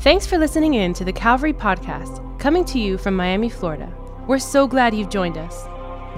Thanks 0.00 0.26
for 0.26 0.38
listening 0.38 0.72
in 0.72 0.94
to 0.94 1.04
the 1.04 1.12
Calvary 1.12 1.52
Podcast, 1.52 2.22
coming 2.38 2.64
to 2.64 2.78
you 2.78 2.96
from 2.96 3.14
Miami, 3.14 3.50
Florida. 3.50 3.92
We're 4.26 4.38
so 4.38 4.66
glad 4.66 4.94
you've 4.94 5.10
joined 5.10 5.36
us. 5.36 5.66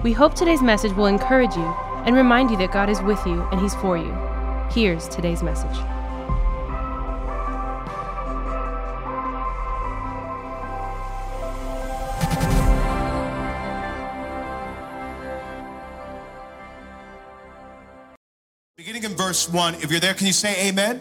We 0.05 0.13
hope 0.13 0.35
today's 0.35 0.63
message 0.63 0.93
will 0.93 1.07
encourage 1.07 1.57
you 1.57 1.65
and 2.07 2.15
remind 2.15 2.53
you 2.53 2.57
that 2.59 2.71
God 2.71 2.89
is 2.89 3.03
with 3.03 3.19
you 3.27 3.43
and 3.51 3.61
He's 3.61 3.75
for 3.75 3.99
you. 3.99 4.17
Here's 4.71 5.09
today's 5.09 5.43
message. 5.43 5.77
Beginning 18.77 19.03
in 19.03 19.17
verse 19.17 19.49
1, 19.49 19.75
if 19.75 19.91
you're 19.91 19.99
there, 19.99 20.15
can 20.15 20.29
you 20.29 20.33
say 20.33 20.69
amen? 20.69 21.01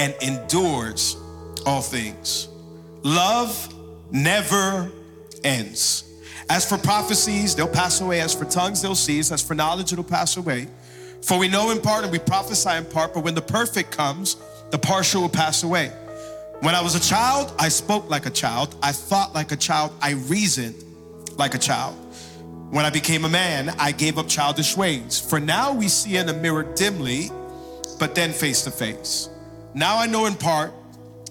and 0.00 0.14
endures 0.22 1.18
all 1.66 1.82
things. 1.82 2.48
Love 3.02 3.52
never 4.10 4.90
ends. 5.44 6.04
As 6.48 6.66
for 6.66 6.78
prophecies, 6.78 7.54
they'll 7.54 7.68
pass 7.68 8.00
away. 8.00 8.22
As 8.22 8.34
for 8.34 8.46
tongues, 8.46 8.80
they'll 8.80 8.94
cease. 8.94 9.30
As 9.30 9.42
for 9.42 9.54
knowledge, 9.54 9.92
it'll 9.92 10.02
pass 10.02 10.38
away. 10.38 10.68
For 11.22 11.38
we 11.38 11.48
know 11.48 11.70
in 11.70 11.82
part 11.82 12.04
and 12.04 12.10
we 12.10 12.18
prophesy 12.18 12.70
in 12.70 12.86
part, 12.86 13.12
but 13.12 13.24
when 13.24 13.34
the 13.34 13.42
perfect 13.42 13.90
comes, 13.90 14.36
the 14.70 14.78
partial 14.78 15.20
will 15.20 15.28
pass 15.28 15.64
away. 15.64 15.88
When 16.60 16.74
I 16.74 16.80
was 16.80 16.94
a 16.94 17.00
child, 17.00 17.52
I 17.58 17.68
spoke 17.68 18.08
like 18.08 18.24
a 18.24 18.30
child. 18.30 18.74
I 18.82 18.92
thought 18.92 19.34
like 19.34 19.52
a 19.52 19.56
child. 19.56 19.92
I 20.00 20.12
reasoned 20.12 20.82
like 21.36 21.54
a 21.54 21.58
child. 21.58 21.94
When 22.70 22.86
I 22.86 22.90
became 22.90 23.26
a 23.26 23.28
man, 23.28 23.68
I 23.78 23.92
gave 23.92 24.16
up 24.16 24.28
childish 24.28 24.78
ways. 24.78 25.20
For 25.20 25.38
now 25.38 25.74
we 25.74 25.88
see 25.88 26.16
in 26.16 26.26
a 26.30 26.32
mirror 26.32 26.62
dimly, 26.74 27.30
but 27.98 28.14
then 28.14 28.32
face 28.32 28.62
to 28.62 28.70
face. 28.70 29.28
Now 29.74 29.98
I 29.98 30.06
know 30.06 30.26
in 30.26 30.34
part, 30.34 30.72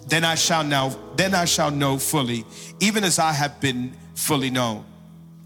then 0.08 0.23
I 0.23 0.36
shall 0.36 0.64
now, 0.64 0.95
then 1.16 1.36
I 1.36 1.45
shall 1.45 1.72
know 1.72 1.98
fully, 1.98 2.45
even 2.80 3.04
as 3.04 3.20
I 3.20 3.32
have 3.32 3.59
been 3.59 3.94
fully 4.16 4.50
known. 4.50 4.86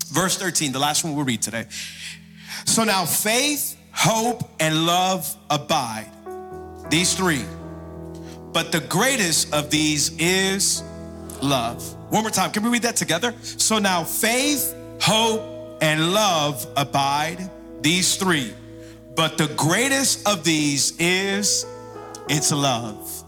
Verse 0.07 0.37
13, 0.37 0.71
the 0.71 0.79
last 0.79 1.03
one 1.03 1.15
we'll 1.15 1.25
read 1.25 1.41
today. 1.41 1.65
So 2.65 2.83
now 2.83 3.05
faith, 3.05 3.77
hope, 3.91 4.49
and 4.59 4.85
love 4.85 5.35
abide. 5.49 6.09
These 6.89 7.15
three. 7.15 7.43
But 8.51 8.71
the 8.71 8.81
greatest 8.81 9.53
of 9.53 9.71
these 9.71 10.15
is 10.19 10.83
love. 11.41 11.95
One 12.11 12.23
more 12.23 12.31
time. 12.31 12.51
Can 12.51 12.63
we 12.63 12.69
read 12.69 12.83
that 12.83 12.95
together? 12.95 13.33
So 13.41 13.79
now 13.79 14.03
faith, 14.03 14.75
hope, 15.01 15.41
and 15.81 16.13
love 16.13 16.65
abide. 16.77 17.49
These 17.81 18.17
three. 18.17 18.53
But 19.15 19.37
the 19.37 19.47
greatest 19.57 20.27
of 20.27 20.43
these 20.43 20.97
is 20.99 21.65
it's 22.33 22.51
love. 22.51 23.23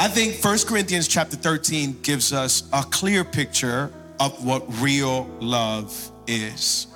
I 0.00 0.08
think 0.08 0.34
First 0.34 0.66
Corinthians 0.66 1.06
chapter 1.08 1.36
13 1.36 1.98
gives 2.02 2.32
us 2.32 2.66
a 2.72 2.82
clear 2.82 3.22
picture 3.22 3.92
of 4.18 4.44
what 4.44 4.64
real 4.80 5.24
love 5.40 6.10
is. 6.26 6.86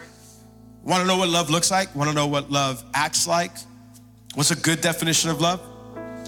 Want 0.82 1.02
to 1.02 1.06
know 1.06 1.18
what 1.18 1.28
love 1.28 1.50
looks 1.50 1.70
like? 1.70 1.94
Want 1.94 2.08
to 2.08 2.14
know 2.14 2.26
what 2.26 2.50
love 2.50 2.82
acts 2.94 3.28
like? 3.28 3.52
What's 4.34 4.52
a 4.52 4.56
good 4.56 4.80
definition 4.80 5.28
of 5.28 5.40
love? 5.40 5.60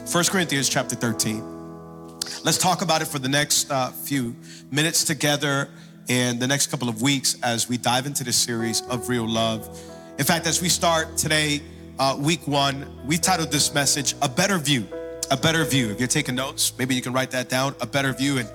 First 0.06 0.30
Corinthians 0.30 0.68
chapter 0.68 0.94
13. 0.94 2.18
Let's 2.44 2.58
talk 2.58 2.82
about 2.82 3.00
it 3.00 3.06
for 3.06 3.18
the 3.18 3.28
next 3.28 3.70
uh, 3.70 3.90
few 3.90 4.36
minutes 4.70 5.02
together 5.02 5.70
in 6.08 6.38
the 6.38 6.46
next 6.46 6.66
couple 6.66 6.90
of 6.90 7.00
weeks 7.00 7.40
as 7.42 7.70
we 7.70 7.78
dive 7.78 8.04
into 8.04 8.22
this 8.22 8.36
series 8.36 8.82
of 8.82 9.08
real 9.08 9.26
love. 9.26 9.80
In 10.18 10.26
fact, 10.26 10.46
as 10.46 10.60
we 10.60 10.68
start 10.68 11.16
today, 11.16 11.62
uh, 11.98 12.16
week 12.18 12.46
one, 12.46 12.86
we 13.06 13.18
titled 13.18 13.50
this 13.50 13.72
message, 13.74 14.14
A 14.22 14.28
Better 14.28 14.58
View. 14.58 14.86
A 15.30 15.36
Better 15.36 15.64
View. 15.64 15.90
If 15.90 15.98
you're 15.98 16.08
taking 16.08 16.34
notes, 16.34 16.72
maybe 16.78 16.94
you 16.94 17.02
can 17.02 17.12
write 17.12 17.30
that 17.30 17.48
down, 17.48 17.74
A 17.80 17.86
Better 17.86 18.12
View. 18.12 18.38
And 18.38 18.48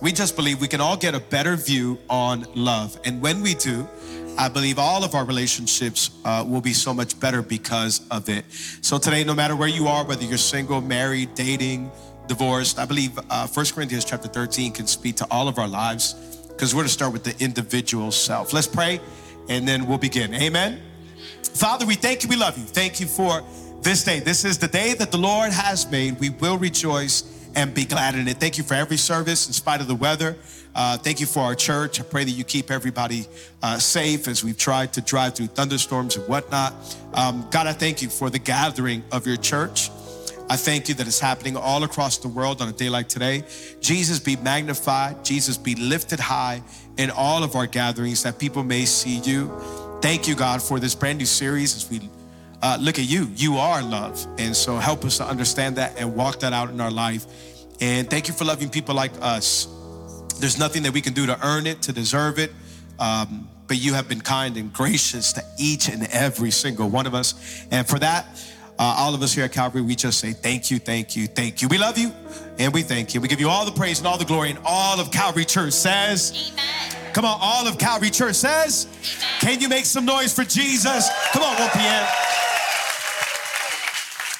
we 0.00 0.12
just 0.12 0.36
believe 0.36 0.60
we 0.60 0.68
can 0.68 0.80
all 0.80 0.96
get 0.96 1.14
a 1.14 1.20
better 1.20 1.56
view 1.56 1.98
on 2.08 2.46
love. 2.54 2.98
And 3.04 3.20
when 3.20 3.40
we 3.40 3.54
do, 3.54 3.88
I 4.38 4.48
believe 4.48 4.78
all 4.78 5.02
of 5.02 5.14
our 5.14 5.24
relationships 5.24 6.10
uh, 6.24 6.44
will 6.46 6.60
be 6.60 6.74
so 6.74 6.92
much 6.92 7.18
better 7.18 7.40
because 7.42 8.06
of 8.10 8.28
it. 8.28 8.44
So 8.82 8.98
today, 8.98 9.24
no 9.24 9.34
matter 9.34 9.56
where 9.56 9.68
you 9.68 9.88
are, 9.88 10.04
whether 10.04 10.24
you're 10.24 10.36
single, 10.36 10.80
married, 10.80 11.34
dating, 11.34 11.90
divorced, 12.26 12.78
I 12.78 12.84
believe 12.84 13.18
uh, 13.30 13.46
1 13.46 13.66
Corinthians 13.74 14.04
chapter 14.04 14.28
13 14.28 14.72
can 14.72 14.86
speak 14.86 15.16
to 15.16 15.26
all 15.30 15.48
of 15.48 15.58
our 15.58 15.68
lives 15.68 16.14
because 16.48 16.74
we're 16.74 16.80
going 16.80 16.88
to 16.88 16.92
start 16.92 17.12
with 17.12 17.24
the 17.24 17.34
individual 17.42 18.10
self. 18.10 18.52
Let's 18.52 18.66
pray 18.66 19.00
and 19.48 19.66
then 19.66 19.86
we'll 19.86 19.98
begin. 19.98 20.34
Amen. 20.34 20.85
Father, 21.56 21.86
we 21.86 21.94
thank 21.94 22.22
you, 22.22 22.28
we 22.28 22.36
love 22.36 22.58
you. 22.58 22.64
Thank 22.64 23.00
you 23.00 23.06
for 23.06 23.42
this 23.80 24.04
day. 24.04 24.20
This 24.20 24.44
is 24.44 24.58
the 24.58 24.68
day 24.68 24.92
that 24.92 25.10
the 25.10 25.16
Lord 25.16 25.52
has 25.52 25.90
made. 25.90 26.20
We 26.20 26.28
will 26.28 26.58
rejoice 26.58 27.24
and 27.54 27.72
be 27.72 27.86
glad 27.86 28.14
in 28.14 28.28
it. 28.28 28.36
Thank 28.36 28.58
you 28.58 28.64
for 28.64 28.74
every 28.74 28.98
service 28.98 29.46
in 29.46 29.54
spite 29.54 29.80
of 29.80 29.86
the 29.86 29.94
weather. 29.94 30.36
Uh, 30.74 30.98
thank 30.98 31.18
you 31.18 31.24
for 31.24 31.40
our 31.40 31.54
church. 31.54 31.98
I 31.98 32.02
pray 32.02 32.24
that 32.24 32.30
you 32.30 32.44
keep 32.44 32.70
everybody 32.70 33.26
uh, 33.62 33.78
safe 33.78 34.28
as 34.28 34.44
we've 34.44 34.58
tried 34.58 34.92
to 34.92 35.00
drive 35.00 35.34
through 35.34 35.46
thunderstorms 35.46 36.16
and 36.16 36.28
whatnot. 36.28 36.74
Um, 37.14 37.46
God, 37.50 37.66
I 37.66 37.72
thank 37.72 38.02
you 38.02 38.10
for 38.10 38.28
the 38.28 38.38
gathering 38.38 39.02
of 39.10 39.26
your 39.26 39.38
church. 39.38 39.88
I 40.50 40.56
thank 40.56 40.90
you 40.90 40.94
that 40.96 41.06
it's 41.06 41.18
happening 41.18 41.56
all 41.56 41.82
across 41.84 42.18
the 42.18 42.28
world 42.28 42.60
on 42.60 42.68
a 42.68 42.72
day 42.72 42.90
like 42.90 43.08
today. 43.08 43.44
Jesus 43.80 44.20
be 44.20 44.36
magnified, 44.36 45.24
Jesus 45.24 45.56
be 45.56 45.74
lifted 45.74 46.20
high 46.20 46.62
in 46.98 47.10
all 47.10 47.42
of 47.42 47.56
our 47.56 47.66
gatherings 47.66 48.22
that 48.24 48.38
people 48.38 48.62
may 48.62 48.84
see 48.84 49.20
you. 49.20 49.50
Thank 50.00 50.28
you, 50.28 50.34
God, 50.34 50.62
for 50.62 50.78
this 50.78 50.94
brand 50.94 51.18
new 51.18 51.26
series 51.26 51.74
as 51.74 51.90
we 51.90 52.08
uh, 52.62 52.78
look 52.80 52.98
at 52.98 53.08
you. 53.08 53.28
You 53.34 53.56
are 53.56 53.82
love. 53.82 54.24
And 54.38 54.54
so 54.54 54.76
help 54.76 55.04
us 55.04 55.18
to 55.18 55.24
understand 55.24 55.76
that 55.76 55.98
and 55.98 56.14
walk 56.14 56.40
that 56.40 56.52
out 56.52 56.70
in 56.70 56.80
our 56.80 56.90
life. 56.90 57.26
And 57.80 58.08
thank 58.08 58.28
you 58.28 58.34
for 58.34 58.44
loving 58.44 58.68
people 58.68 58.94
like 58.94 59.12
us. 59.20 59.68
There's 60.38 60.58
nothing 60.58 60.82
that 60.84 60.92
we 60.92 61.00
can 61.00 61.12
do 61.12 61.26
to 61.26 61.46
earn 61.46 61.66
it, 61.66 61.82
to 61.82 61.92
deserve 61.92 62.38
it. 62.38 62.52
Um, 62.98 63.48
but 63.66 63.78
you 63.78 63.94
have 63.94 64.08
been 64.08 64.20
kind 64.20 64.56
and 64.56 64.72
gracious 64.72 65.32
to 65.34 65.42
each 65.58 65.88
and 65.88 66.06
every 66.12 66.50
single 66.50 66.88
one 66.88 67.06
of 67.06 67.14
us. 67.14 67.66
And 67.70 67.86
for 67.86 67.98
that, 67.98 68.26
uh, 68.78 68.94
all 68.98 69.14
of 69.14 69.22
us 69.22 69.32
here 69.32 69.44
at 69.44 69.52
Calvary, 69.52 69.80
we 69.80 69.94
just 69.94 70.20
say 70.20 70.32
thank 70.32 70.70
you, 70.70 70.78
thank 70.78 71.16
you, 71.16 71.26
thank 71.26 71.62
you. 71.62 71.68
We 71.68 71.78
love 71.78 71.98
you 71.98 72.12
and 72.58 72.72
we 72.72 72.82
thank 72.82 73.14
you. 73.14 73.20
We 73.20 73.28
give 73.28 73.40
you 73.40 73.48
all 73.48 73.64
the 73.64 73.72
praise 73.72 73.98
and 73.98 74.06
all 74.06 74.18
the 74.18 74.24
glory. 74.24 74.50
And 74.50 74.58
all 74.64 75.00
of 75.00 75.10
Calvary 75.10 75.46
Church 75.46 75.72
says, 75.72 76.52
Amen. 76.52 76.95
Come 77.16 77.24
on, 77.24 77.38
all 77.40 77.66
of 77.66 77.78
Calvary 77.78 78.10
Church 78.10 78.34
says, 78.34 78.86
Can 79.40 79.58
you 79.58 79.70
make 79.70 79.86
some 79.86 80.04
noise 80.04 80.34
for 80.34 80.44
Jesus? 80.44 81.08
Come 81.32 81.42
on, 81.44 81.58
1 81.58 81.70
p.m. 81.70 82.06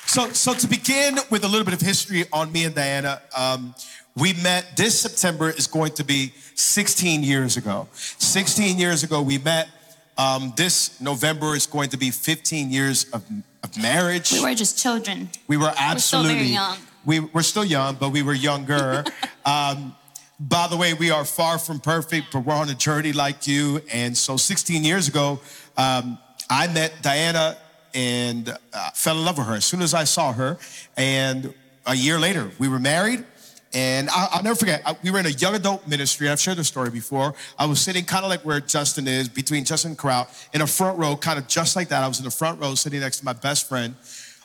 So, 0.05 0.31
so 0.34 0.52
to 0.52 0.69
begin 0.69 1.17
with 1.31 1.44
a 1.44 1.49
little 1.49 1.64
bit 1.64 1.73
of 1.73 1.81
history 1.81 2.26
on 2.34 2.52
me 2.52 2.67
and 2.67 2.75
Diana, 2.75 3.23
um, 3.34 3.75
we 4.14 4.34
met 4.34 4.76
this 4.76 5.00
September 5.00 5.49
is 5.49 5.67
going 5.67 5.93
to 5.93 6.05
be 6.05 6.34
16 6.55 7.23
years 7.23 7.56
ago. 7.56 7.88
16 7.94 8.76
years 8.76 9.02
ago, 9.02 9.22
we 9.22 9.38
met. 9.38 9.70
Um, 10.19 10.52
this 10.55 11.00
November 11.00 11.56
is 11.56 11.67
going 11.67 11.88
to 11.88 11.96
be 11.96 12.11
15 12.11 12.70
years 12.70 13.05
of, 13.14 13.25
of 13.64 13.75
marriage. 13.81 14.32
We 14.32 14.43
were 14.43 14.55
just 14.55 14.79
children. 14.79 15.31
We 15.49 15.56
were 15.56 15.72
absolutely 15.79 16.34
we're 16.34 16.37
still 16.37 16.44
very 16.44 16.52
young. 16.52 16.79
We, 17.06 17.20
we're 17.20 17.43
still 17.43 17.64
young, 17.64 17.94
but 17.94 18.11
we 18.11 18.22
were 18.22 18.34
younger. 18.34 19.02
um, 19.46 19.94
by 20.38 20.67
the 20.69 20.77
way, 20.77 20.93
we 20.94 21.11
are 21.11 21.25
far 21.25 21.59
from 21.59 21.81
perfect, 21.81 22.27
but 22.33 22.41
we're 22.44 22.55
on 22.55 22.69
a 22.69 22.75
journey 22.75 23.12
like 23.12 23.47
you. 23.47 23.81
And 23.93 24.17
so 24.17 24.37
16 24.37 24.85
years 24.85 25.09
ago, 25.09 25.41
um, 25.77 26.19
I 26.50 26.67
met 26.69 26.93
Diana 27.03 27.56
and 27.94 28.49
uh, 28.50 28.91
fell 28.94 29.17
in 29.19 29.25
love 29.25 29.38
with 29.38 29.47
her 29.47 29.55
as 29.55 29.65
soon 29.65 29.81
as 29.81 29.94
I 29.94 30.05
saw 30.05 30.33
her. 30.33 30.59
And 30.97 31.55
a 31.87 31.94
year 31.94 32.19
later, 32.19 32.50
we 32.59 32.69
were 32.69 32.79
married. 32.79 33.25
And 33.73 34.09
I'll, 34.11 34.29
I'll 34.33 34.43
never 34.43 34.56
forget, 34.56 34.83
I- 34.87 34.97
we 35.03 35.11
were 35.11 35.19
in 35.19 35.27
a 35.27 35.31
young 35.31 35.55
adult 35.55 35.88
ministry. 35.88 36.29
I've 36.29 36.41
shared 36.41 36.59
the 36.59 36.65
story 36.65 36.91
before. 36.91 37.35
I 37.59 37.65
was 37.67 37.81
sitting 37.81 38.05
kind 38.05 38.25
of 38.25 38.31
like 38.31 38.43
where 38.43 38.61
Justin 38.61 39.09
is, 39.09 39.29
between 39.29 39.65
Justin 39.65 39.93
and 39.93 39.99
Corral, 39.99 40.29
in 40.53 40.61
a 40.61 40.67
front 40.67 40.99
row, 40.99 41.17
kind 41.17 41.39
of 41.39 41.47
just 41.49 41.77
like 41.77 41.89
that. 41.89 42.03
I 42.05 42.09
was 42.09 42.19
in 42.19 42.25
the 42.25 42.31
front 42.31 42.61
row 42.61 42.75
sitting 42.75 43.00
next 43.00 43.19
to 43.19 43.25
my 43.25 43.32
best 43.32 43.69
friend. 43.69 43.94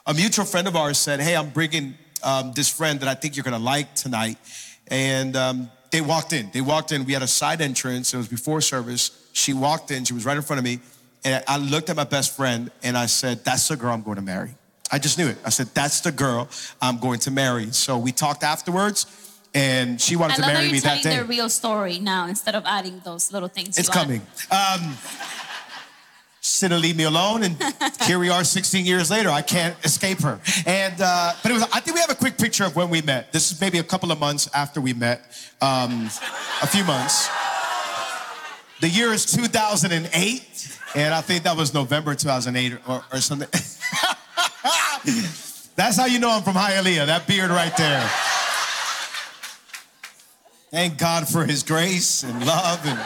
A 0.07 0.13
mutual 0.13 0.45
friend 0.45 0.67
of 0.67 0.75
ours 0.75 0.97
said, 0.97 1.19
Hey, 1.19 1.35
I'm 1.35 1.49
bringing 1.49 1.95
um, 2.23 2.53
this 2.53 2.69
friend 2.69 2.99
that 3.01 3.09
I 3.09 3.13
think 3.13 3.35
you're 3.35 3.43
gonna 3.43 3.59
like 3.59 3.93
tonight. 3.95 4.37
And 4.87 5.35
um, 5.35 5.69
they 5.91 6.01
walked 6.01 6.33
in. 6.33 6.49
They 6.53 6.61
walked 6.61 6.91
in. 6.91 7.05
We 7.05 7.13
had 7.13 7.21
a 7.21 7.27
side 7.27 7.61
entrance. 7.61 8.13
It 8.13 8.17
was 8.17 8.27
before 8.27 8.61
service. 8.61 9.11
She 9.33 9.53
walked 9.53 9.91
in. 9.91 10.05
She 10.05 10.13
was 10.13 10.25
right 10.25 10.37
in 10.37 10.43
front 10.43 10.57
of 10.59 10.63
me. 10.63 10.79
And 11.23 11.43
I 11.47 11.57
looked 11.57 11.89
at 11.89 11.95
my 11.95 12.03
best 12.05 12.35
friend 12.35 12.71
and 12.81 12.97
I 12.97 13.05
said, 13.05 13.43
That's 13.43 13.67
the 13.67 13.75
girl 13.75 13.93
I'm 13.93 14.01
going 14.01 14.15
to 14.15 14.21
marry. 14.21 14.51
I 14.91 14.99
just 14.99 15.17
knew 15.17 15.27
it. 15.27 15.37
I 15.45 15.49
said, 15.49 15.67
That's 15.73 16.01
the 16.01 16.11
girl 16.11 16.49
I'm 16.81 16.97
going 16.97 17.19
to 17.19 17.31
marry. 17.31 17.71
So 17.71 17.97
we 17.97 18.11
talked 18.11 18.43
afterwards 18.43 19.05
and 19.53 19.99
she 19.99 20.15
wanted 20.15 20.33
I 20.33 20.35
to 20.35 20.41
love 20.43 20.53
marry 20.53 20.71
me 20.71 20.79
that 20.79 21.01
telling 21.01 21.03
day. 21.03 21.17
the 21.17 21.25
real 21.25 21.49
story 21.49 21.99
now 21.99 22.27
instead 22.27 22.55
of 22.55 22.63
adding 22.65 23.01
those 23.03 23.31
little 23.33 23.49
things. 23.49 23.77
It's 23.77 23.89
you 23.89 23.93
coming. 23.93 24.21
Um, 24.49 24.97
she 26.43 26.67
didn't 26.67 26.81
leave 26.81 26.97
me 26.97 27.03
alone, 27.03 27.43
and 27.43 27.55
here 28.01 28.17
we 28.17 28.29
are 28.29 28.43
16 28.43 28.83
years 28.83 29.11
later. 29.11 29.29
I 29.29 29.43
can't 29.43 29.75
escape 29.85 30.21
her. 30.21 30.39
And 30.65 30.95
uh, 30.99 31.33
but 31.43 31.51
it 31.51 31.53
was. 31.53 31.61
I 31.71 31.81
think 31.81 31.93
we 31.93 32.01
have 32.01 32.09
a 32.09 32.15
quick 32.15 32.39
picture 32.39 32.63
of 32.63 32.75
when 32.75 32.89
we 32.89 33.03
met. 33.03 33.31
This 33.31 33.51
is 33.51 33.61
maybe 33.61 33.77
a 33.77 33.83
couple 33.83 34.11
of 34.11 34.19
months 34.19 34.49
after 34.51 34.81
we 34.81 34.93
met, 34.93 35.21
um, 35.61 36.07
a 36.63 36.67
few 36.67 36.83
months. 36.83 37.29
The 38.79 38.89
year 38.89 39.13
is 39.13 39.27
2008, 39.27 40.79
and 40.95 41.13
I 41.13 41.21
think 41.21 41.43
that 41.43 41.55
was 41.55 41.75
November 41.75 42.15
2008 42.15 42.79
or, 42.87 43.03
or 43.13 43.21
something. 43.21 43.47
That's 45.75 45.95
how 45.95 46.07
you 46.07 46.19
know 46.19 46.31
I'm 46.31 46.41
from 46.41 46.55
Hialeah. 46.55 47.05
That 47.05 47.27
beard 47.27 47.51
right 47.51 47.77
there. 47.77 48.01
Thank 50.71 50.97
God 50.97 51.27
for 51.27 51.45
His 51.45 51.61
grace 51.61 52.23
and 52.23 52.47
love 52.47 52.83
and. 52.85 52.99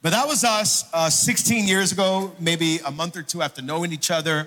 But 0.00 0.10
that 0.10 0.28
was 0.28 0.44
us 0.44 0.88
uh, 0.92 1.10
16 1.10 1.66
years 1.66 1.90
ago, 1.90 2.32
maybe 2.38 2.78
a 2.86 2.90
month 2.90 3.16
or 3.16 3.22
two 3.22 3.42
after 3.42 3.62
knowing 3.62 3.92
each 3.92 4.12
other. 4.12 4.46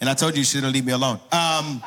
And 0.00 0.08
I 0.08 0.14
told 0.14 0.34
you 0.34 0.38
you 0.38 0.44
shouldn't 0.44 0.72
leave 0.72 0.84
me 0.84 0.92
alone. 0.92 1.18
Um, 1.32 1.82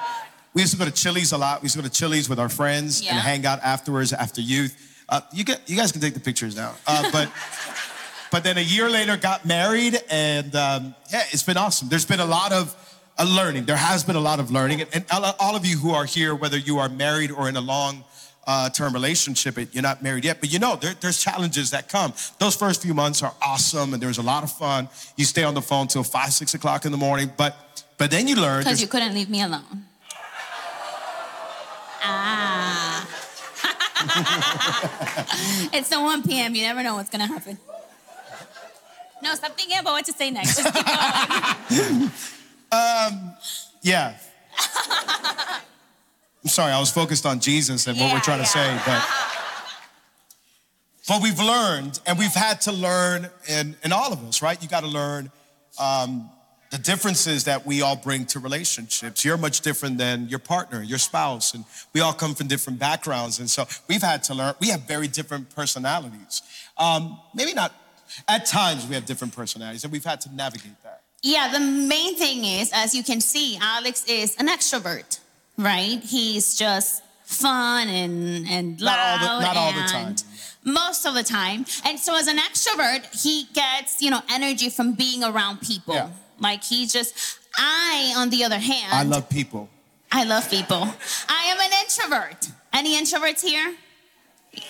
we 0.53 0.61
used 0.61 0.73
to 0.73 0.79
go 0.79 0.83
to 0.85 0.91
Chili's 0.91 1.31
a 1.31 1.37
lot. 1.37 1.61
We 1.61 1.65
used 1.65 1.75
to 1.75 1.81
go 1.81 1.87
to 1.87 1.93
Chili's 1.93 2.27
with 2.27 2.39
our 2.39 2.49
friends 2.49 3.01
and 3.07 3.17
hang 3.17 3.45
out 3.45 3.59
afterwards 3.61 4.11
after 4.11 4.41
youth. 4.41 4.75
Uh, 5.07 5.21
you, 5.31 5.45
get, 5.45 5.61
you 5.69 5.77
guys 5.77 5.93
can 5.93 6.01
take 6.01 6.13
the 6.13 6.19
pictures 6.19 6.57
now. 6.57 6.75
Uh, 6.85 7.09
but, 7.13 7.31
but 8.31 8.43
then 8.43 8.57
a 8.57 8.61
year 8.61 8.89
later, 8.89 9.15
got 9.15 9.45
married. 9.45 9.97
And 10.09 10.53
um, 10.53 10.95
yeah, 11.09 11.23
it's 11.31 11.43
been 11.43 11.57
awesome. 11.57 11.87
There's 11.87 12.05
been 12.05 12.19
a 12.19 12.25
lot 12.25 12.51
of 12.51 12.75
uh, 13.17 13.23
learning. 13.23 13.63
There 13.63 13.77
has 13.77 14.03
been 14.03 14.17
a 14.17 14.21
lot 14.21 14.41
of 14.41 14.51
learning. 14.51 14.81
And, 14.81 14.89
and 14.93 15.05
all 15.09 15.55
of 15.55 15.65
you 15.65 15.77
who 15.77 15.91
are 15.91 16.05
here, 16.05 16.35
whether 16.35 16.57
you 16.57 16.79
are 16.79 16.89
married 16.89 17.31
or 17.31 17.47
in 17.47 17.55
a 17.55 17.61
long 17.61 18.03
uh, 18.47 18.69
term 18.69 18.93
relationship, 18.93 19.57
you're 19.73 19.81
not 19.83 20.03
married 20.03 20.25
yet, 20.25 20.39
but 20.39 20.51
you 20.51 20.59
know 20.59 20.75
there, 20.75 20.93
there's 21.01 21.21
challenges 21.21 21.71
that 21.71 21.89
come. 21.89 22.13
Those 22.39 22.55
first 22.55 22.81
few 22.81 22.93
months 22.93 23.23
are 23.23 23.33
awesome, 23.41 23.93
and 23.93 24.01
there's 24.01 24.17
a 24.17 24.23
lot 24.23 24.43
of 24.43 24.51
fun. 24.51 24.87
You 25.15 25.25
stay 25.25 25.43
on 25.43 25.53
the 25.53 25.61
phone 25.61 25.87
till 25.87 26.03
five, 26.03 26.33
six 26.33 26.53
o'clock 26.53 26.85
in 26.85 26.91
the 26.91 26.97
morning, 26.97 27.31
but 27.37 27.55
but 27.97 28.11
then 28.11 28.27
you 28.27 28.35
learn. 28.35 28.59
Because 28.59 28.81
you 28.81 28.87
couldn't 28.87 29.13
leave 29.13 29.29
me 29.29 29.41
alone. 29.41 29.85
Ah. 32.03 33.07
it's 35.73 35.89
the 35.89 35.99
1 35.99 36.23
p.m. 36.23 36.53
You 36.53 36.61
never 36.61 36.83
know 36.83 36.95
what's 36.95 37.09
going 37.09 37.25
to 37.25 37.33
happen. 37.33 37.57
No, 39.23 39.33
stop 39.33 39.57
thinking 39.57 39.79
about 39.79 39.93
what 39.93 40.05
to 40.05 40.13
say 40.13 40.29
next. 40.29 40.57
Just 40.57 40.73
keep 40.73 40.85
going. 40.85 42.11
yeah. 43.81 44.17
I'm 46.45 46.49
sorry, 46.49 46.73
I 46.73 46.79
was 46.79 46.91
focused 46.91 47.25
on 47.25 47.39
Jesus 47.39 47.87
and 47.87 47.97
what 47.99 48.09
we're 48.11 48.17
Yeah, 48.17 48.19
trying 48.19 48.39
to 48.39 48.45
say, 48.45 48.79
but 48.85 49.03
but 51.07 51.23
we've 51.23 51.39
learned, 51.39 51.99
and 52.05 52.19
we've 52.19 52.35
had 52.35 52.61
to 52.61 52.71
learn, 52.71 53.31
in, 53.47 53.75
in 53.83 53.91
all 53.91 54.13
of 54.13 54.23
us, 54.23 54.43
right? 54.43 54.61
You 54.61 54.69
got 54.69 54.81
to 54.81 54.87
learn 54.87 55.31
um, 55.79 56.29
the 56.69 56.77
differences 56.77 57.45
that 57.45 57.65
we 57.65 57.81
all 57.81 57.95
bring 57.95 58.25
to 58.27 58.39
relationships. 58.39 59.25
You're 59.25 59.37
much 59.37 59.61
different 59.61 59.97
than 59.97 60.29
your 60.29 60.37
partner, 60.37 60.83
your 60.83 60.99
spouse, 60.99 61.55
and 61.55 61.65
we 61.93 62.01
all 62.01 62.13
come 62.13 62.35
from 62.35 62.45
different 62.45 62.77
backgrounds. 62.77 63.39
And 63.39 63.49
so 63.49 63.65
we've 63.87 64.03
had 64.03 64.21
to 64.25 64.35
learn, 64.35 64.53
we 64.59 64.69
have 64.69 64.81
very 64.81 65.07
different 65.07 65.49
personalities. 65.55 66.43
Um, 66.77 67.19
maybe 67.33 67.55
not, 67.55 67.73
at 68.27 68.45
times 68.45 68.85
we 68.85 68.93
have 68.93 69.07
different 69.07 69.35
personalities, 69.35 69.83
and 69.83 69.91
we've 69.91 70.05
had 70.05 70.21
to 70.21 70.35
navigate 70.35 70.79
that. 70.83 71.01
Yeah, 71.23 71.49
the 71.51 71.59
main 71.59 72.15
thing 72.15 72.45
is, 72.45 72.69
as 72.71 72.93
you 72.93 73.03
can 73.03 73.19
see, 73.19 73.57
Alex 73.59 74.05
is 74.05 74.35
an 74.37 74.47
extrovert, 74.47 75.21
right? 75.57 75.99
He's 76.03 76.55
just 76.57 77.03
fun 77.23 77.87
and 77.89 78.47
and 78.47 78.79
Not 78.81 78.97
all 78.99 79.17
loud 79.17 79.39
the- 79.39 79.45
not 79.45 79.57
all 79.57 79.71
the 79.73 79.87
time. 79.87 80.15
most 80.63 81.05
of 81.05 81.13
the 81.13 81.23
time. 81.23 81.65
And 81.85 81.99
so, 81.99 82.15
as 82.15 82.27
an 82.27 82.37
extrovert, 82.37 83.21
he 83.23 83.47
gets 83.53 84.01
you 84.01 84.09
know 84.11 84.21
energy 84.29 84.69
from 84.69 84.93
being 84.93 85.23
around 85.23 85.61
people. 85.61 85.95
Yeah. 85.95 86.09
Like 86.39 86.63
he 86.63 86.85
just. 86.87 87.13
I, 87.57 88.13
on 88.17 88.29
the 88.31 88.43
other 88.43 88.59
hand, 88.59 88.91
I 88.91 89.03
love 89.03 89.29
people. 89.29 89.69
I 90.11 90.25
love 90.25 90.49
people. 90.49 90.83
I 91.29 91.43
am 91.51 91.57
an 91.61 91.71
introvert. 91.83 92.49
Any 92.73 92.99
introverts 93.01 93.41
here? 93.41 93.73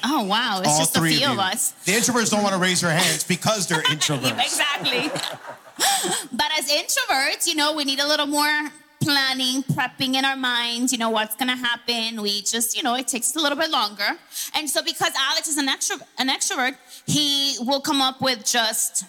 Oh 0.03 0.23
wow, 0.23 0.59
it's 0.59 0.69
all 0.69 0.77
just 0.79 0.95
a 0.95 0.99
three 0.99 1.15
few 1.17 1.25
of 1.25 1.33
of 1.33 1.39
us. 1.39 1.71
The 1.85 1.93
introverts 1.93 2.29
don't 2.29 2.43
want 2.43 2.53
to 2.53 2.59
raise 2.61 2.81
their 2.81 2.91
hands 2.91 3.23
because 3.23 3.65
they're 3.67 3.81
introverts. 3.95 4.39
Exactly. 4.39 5.09
but 6.31 6.47
as 6.59 6.69
introverts, 6.71 7.47
you 7.47 7.55
know, 7.55 7.73
we 7.73 7.83
need 7.85 7.99
a 7.99 8.07
little 8.07 8.27
more 8.27 8.69
planning, 9.05 9.61
prepping 9.61 10.15
in 10.15 10.25
our 10.25 10.35
minds, 10.35 10.91
you 10.91 10.97
know, 10.97 11.11
what's 11.11 11.35
gonna 11.35 11.55
happen. 11.55 12.21
We 12.21 12.41
just, 12.41 12.75
you 12.75 12.81
know, 12.81 12.95
it 12.95 13.07
takes 13.07 13.35
a 13.35 13.39
little 13.39 13.57
bit 13.57 13.69
longer. 13.69 14.09
And 14.55 14.67
so 14.67 14.81
because 14.83 15.13
Alex 15.29 15.47
is 15.47 15.57
an 15.57 15.67
extro 15.67 16.01
an 16.17 16.29
extrovert, 16.29 16.75
he 17.05 17.55
will 17.59 17.81
come 17.81 18.01
up 18.01 18.19
with 18.19 18.43
just 18.43 19.05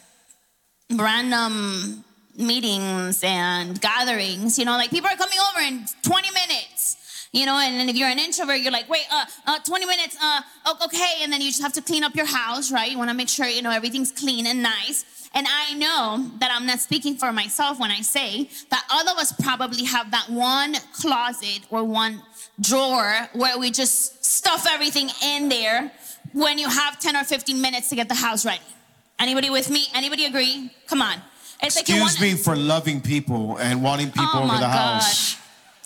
random 0.94 2.04
meetings 2.37 3.25
and 3.25 3.81
gatherings, 3.81 4.58
you 4.58 4.66
know, 4.66 4.76
like 4.76 4.90
people 4.90 5.08
are 5.08 5.16
coming 5.16 5.38
over 5.48 5.60
in 5.60 5.87
20 6.02 6.31
minutes. 6.31 6.92
You 7.32 7.44
know, 7.44 7.58
and 7.58 7.78
then 7.78 7.88
if 7.88 7.96
you're 7.96 8.08
an 8.08 8.19
introvert, 8.19 8.60
you're 8.60 8.72
like, 8.72 8.88
wait, 8.88 9.04
uh, 9.10 9.25
uh, 9.46 9.58
20 9.58 9.84
minutes, 9.84 10.16
uh, 10.22 10.40
okay. 10.87 11.16
And 11.22 11.31
then 11.31 11.42
you 11.42 11.49
just 11.49 11.60
have 11.60 11.72
to 11.75 11.82
clean 11.82 12.02
up 12.02 12.14
your 12.14 12.25
house, 12.25 12.72
right? 12.72 12.90
You 12.90 12.96
want 12.96 13.10
to 13.10 13.16
make 13.16 13.28
sure, 13.28 13.46
you 13.46 13.60
know, 13.60 13.72
everything's 13.72 14.10
clean 14.10 14.46
and 14.46 14.62
nice. 14.62 15.25
And 15.36 15.46
I 15.46 15.74
know 15.74 16.30
that 16.40 16.50
I'm 16.50 16.64
not 16.64 16.80
speaking 16.80 17.14
for 17.16 17.30
myself 17.30 17.78
when 17.78 17.90
I 17.90 18.00
say 18.00 18.48
that 18.70 18.84
all 18.90 19.06
of 19.06 19.18
us 19.18 19.32
probably 19.32 19.84
have 19.84 20.10
that 20.12 20.30
one 20.30 20.76
closet 20.94 21.60
or 21.68 21.84
one 21.84 22.22
drawer 22.58 23.28
where 23.34 23.58
we 23.58 23.70
just 23.70 24.25
stuff 24.25 24.66
everything 24.66 25.11
in 25.22 25.50
there 25.50 25.92
when 26.32 26.58
you 26.58 26.70
have 26.70 26.99
10 26.99 27.16
or 27.16 27.25
15 27.25 27.61
minutes 27.61 27.90
to 27.90 27.96
get 27.96 28.08
the 28.08 28.14
house 28.14 28.46
ready. 28.46 28.62
Anybody 29.18 29.50
with 29.50 29.68
me? 29.70 29.84
Anybody 29.94 30.25
agree? 30.25 30.70
Come 30.87 31.02
on. 31.02 31.16
It's 31.62 31.76
like 31.76 31.87
you 31.90 32.02
Excuse 32.02 32.20
me 32.20 32.34
for 32.42 32.56
loving 32.56 33.02
people 33.02 33.58
and 33.58 33.82
wanting 33.82 34.08
oh 34.08 34.12
people 34.12 34.40
Oh 34.40 34.44
over 34.44 34.54
the 34.54 34.61
God. 34.61 34.70
house. 35.02 35.37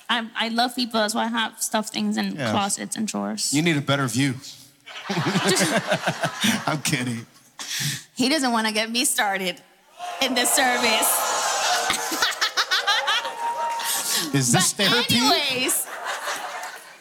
I, 0.09 0.29
I 0.37 0.49
love 0.51 0.77
people. 0.77 1.01
That's 1.01 1.15
why 1.15 1.25
I 1.25 1.29
have 1.29 1.61
stuff 1.61 1.89
things 1.91 2.17
in 2.17 2.37
Yeah. 2.37 2.53
closets 2.53 2.95
and 2.95 3.09
drawers. 3.09 3.53
You 3.53 3.63
need 3.63 3.77
a 3.77 3.81
better 3.81 4.07
view. 4.07 4.35
I'm 6.67 6.83
kidding. 6.83 7.27
He 8.15 8.29
doesn't 8.29 8.53
want 8.53 8.67
to 8.67 8.73
get 8.73 8.91
me 8.91 9.05
started 9.05 9.61
in 10.23 10.35
this 10.35 10.51
service. 10.51 11.11
Is 14.35 14.53
this 14.53 14.73
but 14.75 14.87
therapy? 14.87 15.17
anyways, 15.17 15.87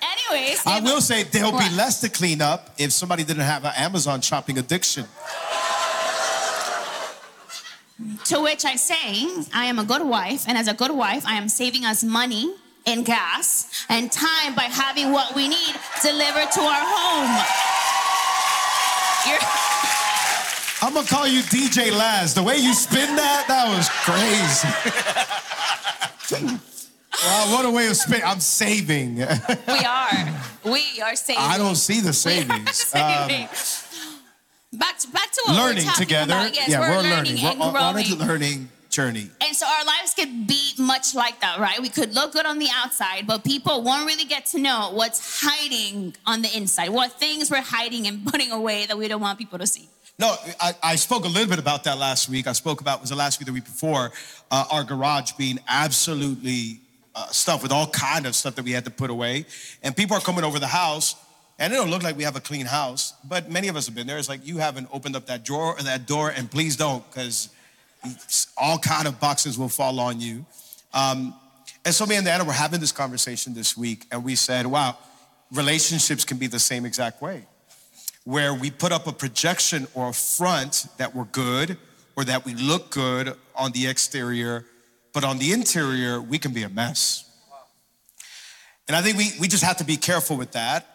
anyways, 0.02 0.66
I 0.66 0.80
will 0.80 1.02
say 1.02 1.24
there'll 1.24 1.52
What? 1.52 1.70
be 1.70 1.76
less 1.76 2.00
to 2.02 2.10
clean 2.10 2.42
up 2.42 2.70
if 2.78 2.92
somebody 2.92 3.24
didn't 3.24 3.44
have 3.44 3.66
an 3.66 3.74
Amazon 3.76 4.22
shopping 4.22 4.58
addiction. 4.58 5.06
To 8.26 8.42
which 8.42 8.64
I 8.66 8.76
say, 8.76 9.28
I 9.54 9.66
am 9.66 9.78
a 9.80 9.84
good 9.84 10.04
wife, 10.06 10.46
and 10.48 10.58
as 10.58 10.68
a 10.68 10.74
good 10.74 10.92
wife, 10.92 11.26
I 11.28 11.34
am 11.36 11.50
saving 11.50 11.84
us 11.86 12.04
money 12.04 12.54
and 12.86 13.06
gas 13.06 13.86
and 13.90 14.10
time 14.12 14.56
by 14.56 14.64
having 14.64 15.12
what 15.12 15.36
we 15.36 15.48
need 15.50 15.76
delivered 16.02 16.50
to 16.52 16.62
our 16.62 16.82
home. 16.96 17.46
You're, 19.28 19.40
I'm 20.82 20.94
gonna 20.94 21.08
call 21.08 21.28
you 21.28 21.42
DJ 21.42 21.92
Laz. 21.92 22.34
The 22.34 22.44
way 22.44 22.58
you 22.58 22.74
spin 22.74 23.16
that, 23.16 23.46
that 23.48 23.68
was 23.76 23.90
crazy. 24.06 24.68
wow, 27.26 27.52
what 27.52 27.66
a 27.66 27.70
way 27.72 27.88
of 27.88 27.96
spin. 27.98 28.22
I'm 28.26 28.40
saving. 28.40 29.16
we 29.18 29.24
are. 29.86 30.42
We 30.64 31.02
are 31.04 31.16
saving. 31.16 31.42
I 31.44 31.58
don't 31.58 31.76
see 31.76 32.00
the 32.02 32.14
savings. 32.14 32.94
Um, 34.72 34.78
back 34.78 35.00
to 35.00 35.08
back 35.10 35.32
to 35.32 35.42
what 35.46 35.56
we're 35.56 35.64
learning 35.68 35.84
talking 35.86 36.06
together. 36.06 36.34
About. 36.34 36.56
Yes, 36.56 36.70
yeah, 36.70 36.80
we're, 36.80 36.90
we're, 36.90 37.02
learning, 37.02 37.36
learning. 37.38 37.46
and 37.46 37.60
We're 37.60 37.66
on- 37.68 37.76
on 37.76 37.98
a 37.98 38.16
learning 38.16 38.70
journey. 38.90 39.30
And 39.42 39.56
so 39.56 39.66
our 39.66 39.86
lives 39.86 40.14
could 40.14 40.48
be 40.48 40.74
much 40.78 41.16
like 41.16 41.40
that, 41.42 41.60
right? 41.60 41.82
We 41.82 41.90
could 41.90 42.14
look 42.14 42.34
good 42.34 42.46
on 42.46 42.60
the 42.60 42.68
outside, 42.74 43.26
but 43.28 43.44
people 43.44 43.82
won't 43.84 44.06
really 44.06 44.26
get 44.26 44.46
to 44.48 44.60
know 44.60 44.92
what's 44.94 45.42
hiding 45.44 46.16
on 46.26 46.42
the 46.42 46.56
inside, 46.56 46.90
what 46.90 47.14
things 47.14 47.50
we're 47.50 47.62
hiding 47.62 48.08
and 48.08 48.26
putting 48.32 48.52
away 48.52 48.86
that 48.86 48.98
we 48.98 49.08
don't 49.08 49.22
want 49.22 49.38
people 49.40 49.60
to 49.60 49.68
see. 49.68 49.88
No, 50.20 50.36
I, 50.60 50.74
I 50.84 50.96
spoke 50.98 51.24
a 51.24 51.30
little 51.30 51.48
bit 51.48 51.60
about 51.60 51.86
that 51.86 51.98
last 51.98 52.28
week. 52.28 52.46
I 52.46 52.52
spoke 52.52 52.82
about 52.82 53.00
was 53.00 53.10
the 53.10 53.16
last 53.16 53.40
week, 53.40 53.48
the 53.48 53.54
week 53.54 53.64
before, 53.64 54.12
uh, 54.52 54.66
our 54.70 54.84
garage 54.84 55.32
being 55.34 55.60
absolutely 55.70 56.82
uh, 57.16 57.28
with 57.64 57.72
all 57.72 57.88
kind 57.88 58.26
of 58.26 58.36
stuff 58.36 58.56
that 58.56 58.66
we 58.66 58.72
had 58.72 58.84
to 58.84 58.92
put 58.92 59.10
away. 59.10 59.46
And 59.82 59.96
people 59.96 60.18
are 60.18 60.20
coming 60.20 60.44
over 60.44 60.60
the 60.60 60.68
house, 60.68 61.16
and 61.58 61.72
it 61.72 61.78
don't 61.78 61.90
look 61.90 62.04
like 62.04 62.18
we 62.18 62.24
have 62.24 62.36
a 62.36 62.42
clean 62.42 62.66
house, 62.66 63.14
but 63.24 63.50
many 63.50 63.70
of 63.70 63.78
us 63.78 63.86
have 63.86 63.96
been 63.96 64.08
there. 64.08 64.18
It's 64.18 64.28
like 64.28 64.46
you 64.46 64.58
haven't 64.58 64.90
opened 64.92 65.16
up 65.16 65.26
that 65.28 65.46
drawer 65.46 65.80
or 65.80 65.84
that 65.84 66.06
door, 66.06 66.34
and 66.36 66.52
please 66.52 66.76
don't, 66.76 67.10
because 67.10 67.48
all 68.58 68.78
kind 68.78 69.08
of 69.08 69.22
boxes 69.22 69.58
will 69.58 69.70
fall 69.70 70.02
on 70.02 70.20
you. 70.20 70.46
Um, 70.94 71.34
and 71.86 71.96
so 71.96 72.06
me 72.06 72.18
and 72.18 72.26
Diana 72.26 72.44
were 72.44 72.52
having 72.52 72.82
this 72.82 72.92
conversation 72.92 73.54
this 73.54 73.78
week, 73.78 74.06
and 74.12 74.26
we 74.26 74.36
said, 74.36 74.66
wow, 74.66 74.98
relationships 75.54 76.26
can 76.26 76.38
be 76.38 76.48
the 76.48 76.60
same 76.60 76.86
exact 76.86 77.22
way, 77.22 77.46
where 78.24 78.54
we 78.54 78.70
put 78.70 78.92
up 78.92 79.08
a 79.08 79.12
projection 79.12 79.88
or 79.94 80.10
a 80.10 80.14
front 80.14 80.86
that 80.98 81.16
we're 81.16 81.26
good 81.26 81.78
or 82.16 82.24
that 82.26 82.46
we 82.46 82.54
look 82.54 82.92
good 82.92 83.34
on 83.56 83.72
the 83.72 83.88
exterior, 83.88 84.66
but 85.14 85.24
on 85.24 85.38
the 85.38 85.52
interior, 85.52 86.22
we 86.22 86.38
can 86.38 86.54
be 86.54 86.64
a 86.64 86.70
mess. 86.70 87.26
And 88.88 88.96
I 88.96 89.02
think 89.02 89.18
we, 89.18 89.30
we 89.40 89.48
just 89.48 89.64
have 89.64 89.78
to 89.78 89.84
be 89.84 89.98
careful 89.98 90.36
with 90.36 90.52
that 90.54 90.86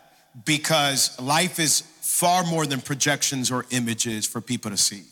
because 0.44 1.18
life 1.20 1.58
is 1.58 1.82
far 2.00 2.44
more 2.44 2.66
than 2.66 2.80
projections 2.80 3.50
or 3.50 3.66
images 3.70 4.26
for 4.26 4.40
people 4.40 4.70
to 4.70 4.76
see. 4.76 5.02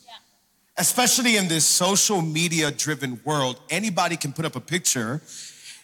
Especially 0.76 1.36
in 1.36 1.48
this 1.48 1.64
social 1.64 2.22
media 2.22 2.70
driven 2.70 3.20
world, 3.24 3.60
anybody 3.70 4.16
can 4.16 4.32
put 4.32 4.44
up 4.44 4.56
a 4.56 4.60
picture 4.60 5.20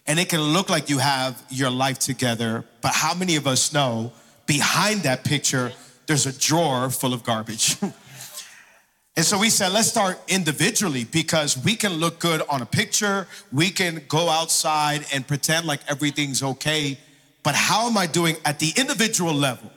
and 0.06 0.18
it 0.18 0.28
can 0.28 0.40
look 0.40 0.70
like 0.70 0.88
you 0.88 0.98
have 0.98 1.42
your 1.50 1.70
life 1.70 1.98
together, 1.98 2.64
but 2.80 2.92
how 2.94 3.14
many 3.14 3.36
of 3.36 3.46
us 3.46 3.72
know 3.72 4.12
behind 4.46 5.02
that 5.02 5.22
picture, 5.22 5.72
there's 6.08 6.26
a 6.26 6.36
drawer 6.36 6.90
full 6.90 7.14
of 7.14 7.22
garbage? 7.22 7.76
and 7.82 9.24
so 9.24 9.38
we 9.38 9.50
said, 9.50 9.72
let's 9.72 9.88
start 9.88 10.18
individually 10.26 11.04
because 11.04 11.62
we 11.62 11.76
can 11.76 11.92
look 11.92 12.18
good 12.18 12.42
on 12.48 12.62
a 12.62 12.66
picture, 12.66 13.28
we 13.52 13.70
can 13.70 14.02
go 14.08 14.28
outside 14.28 15.04
and 15.12 15.28
pretend 15.28 15.66
like 15.66 15.80
everything's 15.86 16.42
okay, 16.42 16.98
but 17.44 17.54
how 17.54 17.86
am 17.86 17.96
I 17.96 18.06
doing 18.06 18.36
at 18.44 18.58
the 18.58 18.72
individual 18.76 19.34
level? 19.34 19.70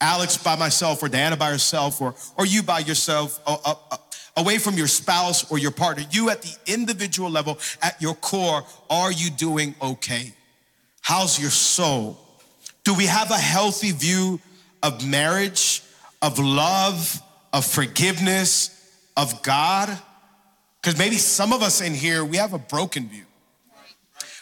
Alex 0.00 0.36
by 0.36 0.56
myself, 0.56 1.02
or 1.02 1.08
Diana 1.08 1.36
by 1.36 1.50
herself, 1.50 2.00
or, 2.00 2.14
or 2.36 2.46
you 2.46 2.62
by 2.62 2.78
yourself, 2.80 3.40
uh, 3.46 3.56
uh, 3.64 3.74
uh 3.90 3.96
away 4.36 4.58
from 4.58 4.76
your 4.76 4.86
spouse 4.86 5.50
or 5.50 5.58
your 5.58 5.72
partner, 5.72 6.04
you 6.10 6.30
at 6.30 6.42
the 6.42 6.56
individual 6.66 7.28
level, 7.28 7.58
at 7.82 8.00
your 8.00 8.14
core, 8.14 8.62
are 8.88 9.10
you 9.10 9.30
doing 9.30 9.74
okay? 9.82 10.32
How's 11.00 11.40
your 11.40 11.50
soul? 11.50 12.18
Do 12.84 12.94
we 12.94 13.06
have 13.06 13.30
a 13.30 13.36
healthy 13.36 13.90
view 13.90 14.40
of 14.82 15.06
marriage, 15.06 15.82
of 16.22 16.38
love, 16.38 17.20
of 17.52 17.64
forgiveness, 17.64 18.74
of 19.16 19.42
God? 19.42 19.96
Because 20.80 20.98
maybe 20.98 21.16
some 21.16 21.52
of 21.52 21.62
us 21.62 21.80
in 21.80 21.94
here, 21.94 22.24
we 22.24 22.36
have 22.36 22.52
a 22.52 22.58
broken 22.58 23.08
view. 23.08 23.24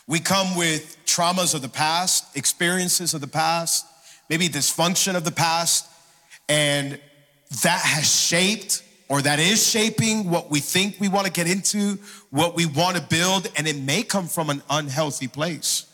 We 0.06 0.20
come 0.20 0.56
with 0.56 0.96
traumas 1.04 1.54
of 1.54 1.62
the 1.62 1.68
past, 1.68 2.36
experiences 2.36 3.14
of 3.14 3.20
the 3.20 3.26
past, 3.26 3.86
maybe 4.30 4.48
dysfunction 4.48 5.16
of 5.16 5.24
the 5.24 5.32
past, 5.32 5.86
and 6.48 7.00
that 7.62 7.80
has 7.80 8.08
shaped 8.08 8.82
or 9.08 9.22
that 9.22 9.38
is 9.38 9.64
shaping 9.66 10.30
what 10.30 10.50
we 10.50 10.60
think 10.60 10.96
we 10.98 11.08
want 11.08 11.26
to 11.26 11.32
get 11.32 11.48
into, 11.48 11.98
what 12.30 12.56
we 12.56 12.66
want 12.66 12.96
to 12.96 13.02
build, 13.02 13.50
and 13.56 13.66
it 13.66 13.76
may 13.76 14.02
come 14.02 14.26
from 14.26 14.50
an 14.50 14.62
unhealthy 14.68 15.28
place. 15.28 15.86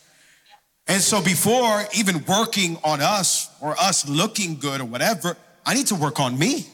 And 0.89 1.01
so, 1.01 1.23
before 1.23 1.85
even 1.97 2.25
working 2.27 2.77
on 2.85 3.01
us 3.01 3.51
or 3.61 3.79
us 3.81 4.09
looking 4.09 4.57
good 4.57 4.81
or 4.81 4.85
whatever, 4.85 5.37
I 5.65 5.75
need 5.75 5.87
to 5.89 5.95
work 5.95 6.19
on 6.21 6.39
me. 6.39 6.67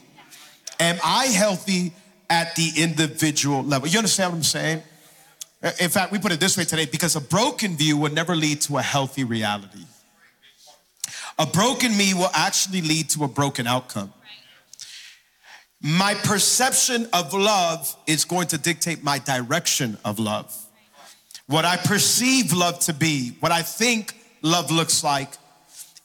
Am 0.79 0.97
I 1.03 1.25
healthy 1.25 1.93
at 2.29 2.55
the 2.55 2.71
individual 2.77 3.63
level? 3.63 3.87
You 3.87 3.99
understand 3.99 4.31
what 4.31 4.37
I'm 4.37 4.43
saying? 4.43 4.83
In 5.79 5.89
fact, 5.89 6.11
we 6.11 6.19
put 6.19 6.31
it 6.31 6.39
this 6.39 6.57
way 6.57 6.63
today 6.63 6.85
because 6.85 7.15
a 7.15 7.21
broken 7.21 7.75
view 7.75 7.97
will 7.97 8.11
never 8.11 8.35
lead 8.35 8.61
to 8.61 8.77
a 8.77 8.81
healthy 8.81 9.25
reality. 9.25 9.83
A 11.37 11.45
broken 11.45 11.95
me 11.95 12.13
will 12.13 12.31
actually 12.33 12.81
lead 12.81 13.09
to 13.11 13.23
a 13.25 13.27
broken 13.27 13.67
outcome. 13.67 14.13
My 15.81 16.13
perception 16.13 17.07
of 17.13 17.33
love 17.33 17.95
is 18.07 18.25
going 18.25 18.47
to 18.47 18.57
dictate 18.57 19.03
my 19.03 19.19
direction 19.19 19.97
of 20.03 20.19
love. 20.19 20.53
What 21.49 21.65
I 21.65 21.77
perceive 21.77 22.53
love 22.53 22.77
to 22.81 22.93
be, 22.93 23.31
what 23.39 23.51
I 23.51 23.63
think 23.63 24.13
love 24.43 24.69
looks 24.69 25.03
like, 25.03 25.29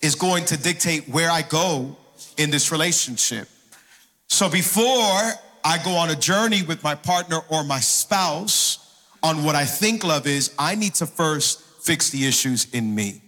is 0.00 0.14
going 0.14 0.46
to 0.46 0.56
dictate 0.56 1.06
where 1.06 1.30
I 1.30 1.42
go 1.42 1.98
in 2.38 2.50
this 2.50 2.72
relationship. 2.72 3.46
So 4.26 4.48
before 4.48 5.20
I 5.62 5.78
go 5.84 5.90
on 5.90 6.08
a 6.08 6.16
journey 6.16 6.62
with 6.62 6.82
my 6.82 6.94
partner 6.94 7.40
or 7.50 7.62
my 7.62 7.80
spouse 7.80 9.06
on 9.22 9.44
what 9.44 9.54
I 9.54 9.66
think 9.66 10.02
love 10.02 10.26
is, 10.26 10.54
I 10.58 10.76
need 10.76 10.94
to 10.94 11.06
first 11.06 11.60
fix 11.82 12.08
the 12.08 12.26
issues 12.26 12.72
in 12.72 12.94
me. 12.94 13.20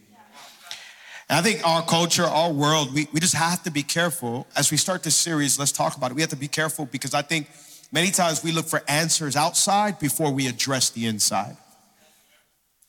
And 1.28 1.38
I 1.38 1.42
think 1.42 1.68
our 1.68 1.82
culture, 1.82 2.25
our 2.25 2.50
world, 2.50 2.94
we, 2.94 3.08
we 3.12 3.20
just 3.20 3.35
have 3.35 3.62
to 3.64 3.70
be 3.70 3.82
careful. 3.82 4.46
As 4.56 4.70
we 4.70 4.78
start 4.78 5.02
this 5.02 5.16
series, 5.16 5.58
let's 5.58 5.70
talk 5.70 5.99
about 5.99 6.12
it. 6.12 6.14
We 6.14 6.23
have 6.23 6.30
to 6.30 6.37
be 6.37 6.49
careful 6.49 6.87
because 6.87 7.12
I 7.12 7.20
think 7.20 7.50
many 7.92 8.11
times 8.11 8.42
we 8.42 8.52
look 8.52 8.64
for 8.64 8.82
answers 8.88 9.37
outside 9.37 9.99
before 9.99 10.32
we 10.32 10.46
address 10.46 10.88
the 10.88 11.04
inside. 11.04 11.58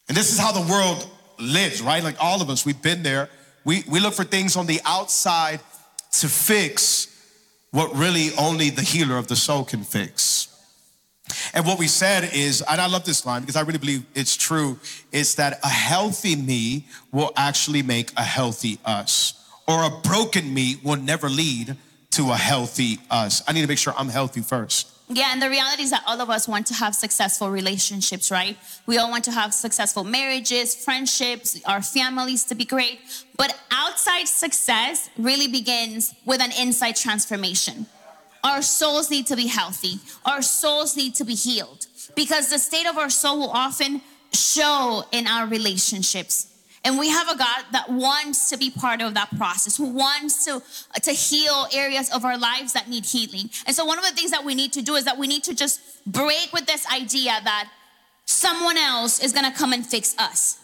And 0.07 0.15
this 0.15 0.31
is 0.31 0.39
how 0.39 0.51
the 0.51 0.69
world 0.71 1.07
lives, 1.39 1.81
right? 1.81 2.03
Like 2.03 2.15
all 2.19 2.41
of 2.41 2.49
us, 2.49 2.65
we've 2.65 2.81
been 2.81 3.03
there. 3.03 3.29
We, 3.65 3.83
we 3.89 3.99
look 3.99 4.13
for 4.13 4.23
things 4.23 4.55
on 4.55 4.65
the 4.65 4.79
outside 4.85 5.59
to 6.13 6.27
fix 6.27 7.13
what 7.71 7.93
really 7.95 8.29
only 8.39 8.69
the 8.69 8.81
healer 8.81 9.17
of 9.17 9.27
the 9.27 9.35
soul 9.35 9.65
can 9.65 9.83
fix. 9.83 10.47
And 11.53 11.65
what 11.65 11.77
we 11.77 11.87
said 11.87 12.29
is, 12.33 12.61
and 12.61 12.79
I 12.79 12.87
love 12.87 13.03
this 13.03 13.25
line 13.25 13.41
because 13.41 13.57
I 13.57 13.61
really 13.61 13.79
believe 13.79 14.05
it's 14.15 14.37
true, 14.37 14.79
is 15.11 15.35
that 15.35 15.59
a 15.63 15.67
healthy 15.67 16.35
me 16.35 16.87
will 17.11 17.33
actually 17.35 17.83
make 17.83 18.11
a 18.15 18.23
healthy 18.23 18.79
us, 18.85 19.45
or 19.67 19.83
a 19.83 19.89
broken 19.89 20.53
me 20.53 20.79
will 20.83 20.95
never 20.95 21.27
lead 21.27 21.75
to 22.11 22.31
a 22.31 22.35
healthy 22.35 22.99
us. 23.11 23.43
I 23.47 23.51
need 23.51 23.61
to 23.61 23.67
make 23.67 23.77
sure 23.77 23.93
I'm 23.97 24.07
healthy 24.07 24.41
first. 24.41 24.96
Yeah, 25.09 25.31
and 25.31 25.41
the 25.41 25.49
reality 25.49 25.83
is 25.83 25.91
that 25.91 26.03
all 26.05 26.19
of 26.19 26.29
us 26.29 26.49
want 26.49 26.67
to 26.67 26.73
have 26.73 26.93
successful 26.93 27.49
relationships, 27.49 28.29
right? 28.29 28.57
We 28.85 28.97
all 28.97 29.09
want 29.09 29.23
to 29.25 29.31
have 29.31 29.53
successful 29.53 30.03
marriages, 30.03 30.75
friendships, 30.75 31.59
our 31.65 31.81
families 31.81 32.43
to 32.45 32.55
be 32.55 32.65
great. 32.65 32.99
But 33.37 33.57
outside 33.71 34.27
success 34.27 35.09
really 35.17 35.47
begins 35.47 36.13
with 36.25 36.41
an 36.41 36.51
inside 36.59 36.97
transformation. 36.97 37.85
Our 38.43 38.61
souls 38.61 39.09
need 39.09 39.27
to 39.27 39.37
be 39.37 39.47
healthy. 39.47 39.99
Our 40.25 40.41
souls 40.41 40.97
need 40.97 41.15
to 41.15 41.23
be 41.23 41.35
healed 41.35 41.87
because 42.15 42.49
the 42.49 42.59
state 42.59 42.85
of 42.85 42.97
our 42.97 43.09
soul 43.09 43.39
will 43.39 43.51
often 43.51 44.01
show 44.33 45.03
in 45.13 45.25
our 45.25 45.47
relationships. 45.47 46.47
And 46.83 46.97
we 46.97 47.09
have 47.09 47.27
a 47.27 47.37
God 47.37 47.65
that 47.71 47.89
wants 47.89 48.49
to 48.49 48.57
be 48.57 48.69
part 48.69 49.01
of 49.01 49.13
that 49.15 49.35
process, 49.37 49.77
who 49.77 49.89
wants 49.89 50.45
to, 50.45 50.61
to 51.01 51.11
heal 51.11 51.67
areas 51.73 52.09
of 52.13 52.23
our 52.23 52.37
lives 52.37 52.73
that 52.73 52.89
need 52.89 53.05
healing. 53.05 53.49
And 53.65 53.75
so, 53.75 53.85
one 53.85 53.97
of 53.97 54.05
the 54.05 54.11
things 54.11 54.31
that 54.31 54.45
we 54.45 54.55
need 54.55 54.73
to 54.73 54.81
do 54.81 54.95
is 54.95 55.05
that 55.05 55.17
we 55.17 55.27
need 55.27 55.43
to 55.45 55.55
just 55.55 55.81
break 56.05 56.49
with 56.53 56.65
this 56.65 56.85
idea 56.91 57.39
that 57.43 57.69
someone 58.25 58.77
else 58.77 59.23
is 59.23 59.33
gonna 59.33 59.51
come 59.51 59.73
and 59.73 59.85
fix 59.85 60.15
us. 60.17 60.59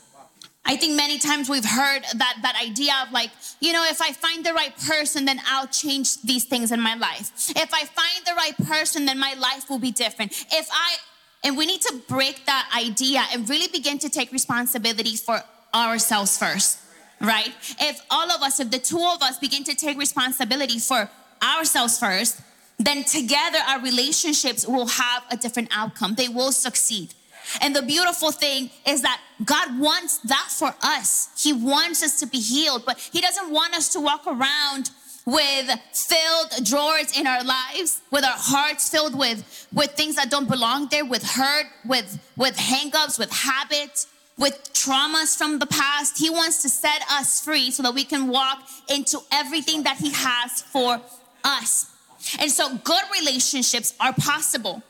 I 0.65 0.77
think 0.77 0.95
many 0.95 1.17
times 1.17 1.49
we've 1.49 1.65
heard 1.65 2.03
that 2.03 2.37
that 2.41 2.55
idea 2.61 2.93
of 3.05 3.11
like, 3.11 3.31
you 3.59 3.73
know, 3.73 3.83
if 3.85 4.01
I 4.01 4.13
find 4.13 4.45
the 4.45 4.53
right 4.53 4.73
person, 4.87 5.25
then 5.25 5.41
I'll 5.45 5.67
change 5.67 6.21
these 6.21 6.45
things 6.45 6.71
in 6.71 6.79
my 6.79 6.95
life. 6.95 7.31
If 7.49 7.73
I 7.73 7.83
find 7.83 8.25
the 8.25 8.33
right 8.35 8.55
person, 8.65 9.05
then 9.05 9.19
my 9.19 9.33
life 9.33 9.69
will 9.69 9.79
be 9.79 9.91
different. 9.91 10.31
If 10.31 10.69
I 10.71 10.95
and 11.43 11.57
we 11.57 11.65
need 11.65 11.81
to 11.81 12.01
break 12.07 12.45
that 12.45 12.69
idea 12.75 13.23
and 13.33 13.49
really 13.49 13.67
begin 13.67 13.99
to 13.99 14.09
take 14.09 14.31
responsibility 14.31 15.17
for 15.17 15.43
ourselves 15.73 16.37
first, 16.37 16.79
right? 17.19 17.53
If 17.79 18.01
all 18.09 18.29
of 18.31 18.41
us, 18.41 18.59
if 18.59 18.71
the 18.71 18.79
two 18.79 18.97
of 18.97 19.21
us 19.21 19.39
begin 19.39 19.63
to 19.65 19.75
take 19.75 19.97
responsibility 19.97 20.79
for 20.79 21.09
ourselves 21.41 21.99
first, 21.99 22.41
then 22.79 23.03
together 23.03 23.59
our 23.67 23.81
relationships 23.81 24.67
will 24.67 24.87
have 24.87 25.23
a 25.31 25.37
different 25.37 25.69
outcome. 25.71 26.15
They 26.15 26.27
will 26.29 26.51
succeed. 26.51 27.13
And 27.61 27.75
the 27.75 27.81
beautiful 27.81 28.31
thing 28.31 28.69
is 28.87 29.01
that 29.01 29.19
God 29.43 29.79
wants 29.79 30.17
that 30.19 30.47
for 30.49 30.73
us. 30.81 31.29
He 31.37 31.53
wants 31.53 32.01
us 32.01 32.19
to 32.19 32.25
be 32.25 32.39
healed, 32.39 32.83
but 32.85 32.97
He 32.97 33.21
doesn't 33.21 33.51
want 33.51 33.75
us 33.75 33.89
to 33.89 33.99
walk 33.99 34.25
around 34.25 34.91
with 35.25 35.69
filled 35.93 36.65
drawers 36.65 37.17
in 37.17 37.27
our 37.27 37.43
lives, 37.43 38.01
with 38.11 38.25
our 38.25 38.35
hearts 38.35 38.89
filled 38.89 39.17
with, 39.17 39.67
with 39.73 39.91
things 39.91 40.15
that 40.15 40.29
don't 40.29 40.49
belong 40.49 40.87
there, 40.89 41.05
with 41.05 41.23
hurt, 41.23 41.67
with, 41.85 42.19
with 42.35 42.57
hangups, 42.57 43.17
with 43.17 43.31
habits, 43.31 44.07
with 44.37 44.73
traumas 44.73 45.37
from 45.37 45.59
the 45.59 45.65
past. 45.65 46.17
He 46.17 46.29
wants 46.29 46.61
to 46.63 46.69
set 46.69 47.03
us 47.11 47.41
free 47.41 47.71
so 47.71 47.83
that 47.83 47.93
we 47.93 48.03
can 48.03 48.27
walk 48.27 48.67
into 48.89 49.19
everything 49.31 49.83
that 49.83 49.97
He 49.97 50.11
has 50.11 50.61
for 50.61 51.01
us. 51.43 51.91
And 52.39 52.49
so, 52.49 52.77
good 52.77 53.03
relationships 53.19 53.93
are 53.99 54.13
possible. 54.13 54.81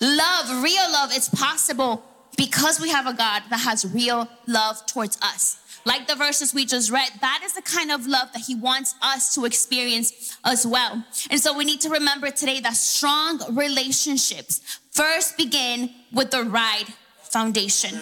Love, 0.00 0.62
real 0.62 0.90
love, 0.90 1.12
is 1.14 1.28
possible 1.28 2.02
because 2.36 2.80
we 2.80 2.90
have 2.90 3.06
a 3.06 3.14
God 3.14 3.42
that 3.50 3.60
has 3.60 3.84
real 3.94 4.28
love 4.46 4.84
towards 4.86 5.18
us. 5.22 5.58
Like 5.86 6.08
the 6.08 6.14
verses 6.14 6.54
we 6.54 6.64
just 6.64 6.90
read, 6.90 7.10
that 7.20 7.42
is 7.44 7.52
the 7.52 7.62
kind 7.62 7.92
of 7.92 8.06
love 8.06 8.32
that 8.32 8.42
He 8.46 8.54
wants 8.54 8.94
us 9.02 9.34
to 9.34 9.44
experience 9.44 10.36
as 10.44 10.66
well. 10.66 11.04
And 11.30 11.38
so 11.38 11.56
we 11.56 11.64
need 11.64 11.80
to 11.82 11.90
remember 11.90 12.30
today 12.30 12.60
that 12.60 12.74
strong 12.74 13.40
relationships 13.54 14.80
first 14.92 15.36
begin 15.36 15.90
with 16.12 16.30
the 16.30 16.44
right 16.44 16.86
foundation. 17.22 18.00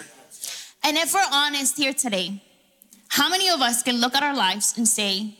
And 0.85 0.97
if 0.97 1.15
we're 1.15 1.21
honest 1.31 1.77
here 1.77 1.93
today, 1.93 2.43
how 3.09 3.29
many 3.29 3.49
of 3.49 3.61
us 3.61 3.83
can 3.83 4.01
look 4.01 4.15
at 4.15 4.23
our 4.23 4.35
lives 4.35 4.75
and 4.77 4.87
say, 4.89 5.39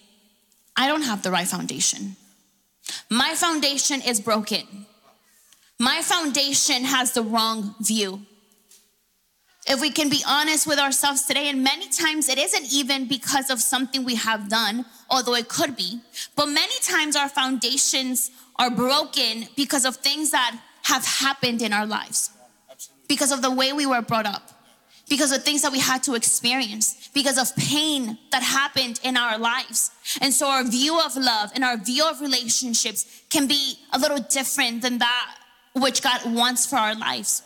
I 0.77 0.87
don't 0.87 1.03
have 1.03 1.23
the 1.23 1.31
right 1.31 1.49
foundation? 1.49 2.17
My 3.11 3.35
foundation 3.35 4.01
is 4.03 4.21
broken. 4.21 4.87
My 5.79 6.01
foundation 6.03 6.85
has 6.85 7.13
the 7.13 7.23
wrong 7.23 7.75
view. 7.81 8.23
If 9.67 9.81
we 9.81 9.91
can 9.91 10.09
be 10.09 10.23
honest 10.27 10.67
with 10.67 10.79
ourselves 10.79 11.25
today, 11.25 11.49
and 11.49 11.63
many 11.63 11.89
times 11.89 12.29
it 12.29 12.39
isn't 12.39 12.73
even 12.73 13.07
because 13.07 13.49
of 13.49 13.61
something 13.61 14.05
we 14.05 14.17
have 14.17 14.49
done, 14.49 14.85
although 15.09 15.35
it 15.35 15.49
could 15.49 15.77
be, 15.77 16.01
but 16.37 16.47
many 16.47 16.75
times 16.83 17.17
our 17.17 17.29
foundations 17.29 18.31
are 18.57 18.71
broken 18.71 19.47
because 19.57 19.85
of 19.85 19.97
things 19.97 20.31
that 20.33 20.61
have 20.85 21.05
happened 21.05 21.63
in 21.63 21.73
our 21.73 21.87
lives, 21.87 22.31
because 23.09 23.31
of 23.33 23.41
the 23.41 23.51
way 23.51 23.73
we 23.73 23.87
were 23.87 24.03
brought 24.03 24.27
up, 24.27 24.52
because 25.13 25.31
of 25.31 25.43
things 25.45 25.61
that 25.61 25.71
we 25.71 25.79
had 25.79 26.03
to 26.03 26.15
experience, 26.15 27.11
because 27.13 27.37
of 27.37 27.55
pain 27.55 28.17
that 28.31 28.43
happened 28.43 28.99
in 29.05 29.15
our 29.15 29.37
lives. 29.37 29.91
And 30.23 30.33
so 30.33 30.49
our 30.49 30.65
view 30.65 30.99
of 30.99 31.15
love 31.17 31.53
and 31.55 31.63
our 31.63 31.77
view 31.77 32.03
of 32.09 32.23
relationships 32.23 33.05
can 33.29 33.47
be 33.47 33.75
a 33.93 33.99
little 33.99 34.21
different 34.21 34.81
than 34.81 34.97
that 35.01 35.35
which 35.75 36.01
God 36.01 36.21
wants 36.25 36.65
for 36.65 36.77
our 36.77 36.95
lives. 36.95 37.43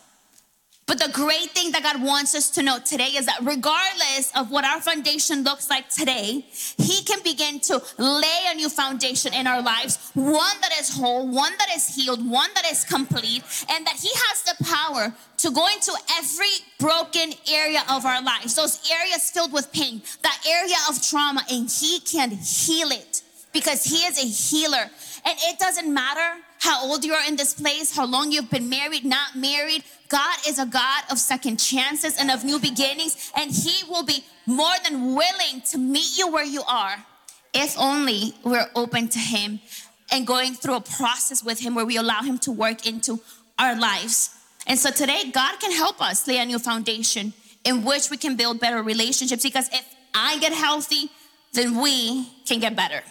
But 0.87 1.01
the 1.01 1.11
great 1.11 1.51
thing 1.51 1.73
that 1.73 1.83
God 1.83 2.01
wants 2.01 2.33
us 2.37 2.49
to 2.51 2.63
know 2.63 2.79
today 2.79 3.09
is 3.17 3.27
that 3.27 3.41
regardless 3.43 4.31
of 4.37 4.53
what 4.53 4.65
our 4.65 4.81
foundation 4.81 5.43
looks 5.43 5.69
like 5.69 5.89
today, 5.89 6.47
He 6.79 7.03
can 7.03 7.19
begin 7.25 7.59
to 7.61 7.83
lay 7.99 8.45
a 8.47 8.55
new 8.55 8.69
foundation 8.69 9.35
in 9.35 9.49
our 9.49 9.61
lives, 9.61 10.13
one 10.15 10.61
that 10.61 10.71
is 10.79 10.97
whole, 10.97 11.27
one 11.27 11.53
that 11.59 11.75
is 11.75 11.89
healed, 11.89 12.25
one 12.31 12.51
that 12.55 12.71
is 12.71 12.85
complete, 12.85 13.43
and 13.69 13.85
that 13.85 13.97
He 13.97 14.11
has 14.15 14.43
the 14.45 14.65
power 14.65 15.13
to 15.39 15.51
go 15.51 15.67
into 15.67 15.93
every 16.19 16.55
broken 16.79 17.33
area 17.51 17.83
of 17.91 18.07
our 18.07 18.23
lives, 18.23 18.55
those 18.55 18.81
areas 18.89 19.29
filled 19.29 19.53
with 19.53 19.73
pain, 19.73 20.01
that 20.23 20.41
area 20.49 20.77
of 20.89 21.03
trauma, 21.03 21.43
and 21.51 21.69
He 21.69 21.99
can 21.99 22.31
heal 22.31 22.93
it 22.93 23.23
because 23.53 23.83
He 23.83 24.07
is 24.07 24.23
a 24.23 24.27
healer. 24.27 24.89
And 25.25 25.37
it 25.43 25.59
doesn't 25.59 25.93
matter 25.93 26.46
how 26.59 26.85
old 26.85 27.05
you 27.05 27.13
are 27.13 27.27
in 27.29 27.37
this 27.37 27.55
place, 27.55 27.95
how 27.95 28.07
long 28.07 28.33
you've 28.33 28.51
been 28.51 28.69
married, 28.69 29.05
not 29.05 29.37
married. 29.37 29.85
God 30.09 30.37
is 30.49 30.59
a 30.59 30.67
God 30.67 31.05
of 31.11 31.19
second 31.19 31.59
chances 31.59 32.19
and 32.19 32.31
of 32.31 32.45
new 32.45 32.59
beginnings, 32.59 33.31
and 33.37 33.51
He 33.51 33.85
will 33.89 34.05
be 34.05 34.25
more 34.47 34.75
than 34.85 35.15
willing 35.15 35.61
to 35.71 35.79
meet 35.79 36.17
you 36.17 36.31
where 36.31 36.45
you 36.45 36.63
are 36.69 36.97
if 37.53 37.79
only 37.79 38.35
we're 38.45 38.69
open 38.75 39.09
to 39.09 39.19
Him 39.19 39.61
and 40.13 40.27
going 40.27 40.55
through 40.55 40.75
a 40.75 40.81
process 40.81 41.43
with 41.43 41.61
Him 41.61 41.75
where 41.75 41.87
we 41.87 41.97
allow 41.97 42.23
Him 42.23 42.39
to 42.41 42.53
work 42.53 42.87
into 42.87 43.21
our 43.59 43.79
lives. 43.79 44.31
And 44.67 44.79
so 44.79 44.91
today, 44.91 45.31
God 45.31 45.59
can 45.61 45.73
help 45.73 46.01
us 46.01 46.27
lay 46.27 46.39
a 46.39 46.45
new 46.45 46.59
foundation 46.59 47.33
in 47.65 47.85
which 47.85 48.11
we 48.11 48.17
can 48.17 48.37
build 48.37 48.61
better 48.61 48.83
relationships 48.83 49.43
because 49.43 49.69
if 49.73 49.85
I 50.15 50.39
get 50.39 50.53
healthy, 50.53 51.11
then 51.53 51.81
we 51.81 52.29
can 52.47 52.61
get 52.61 52.77
better. 52.77 53.03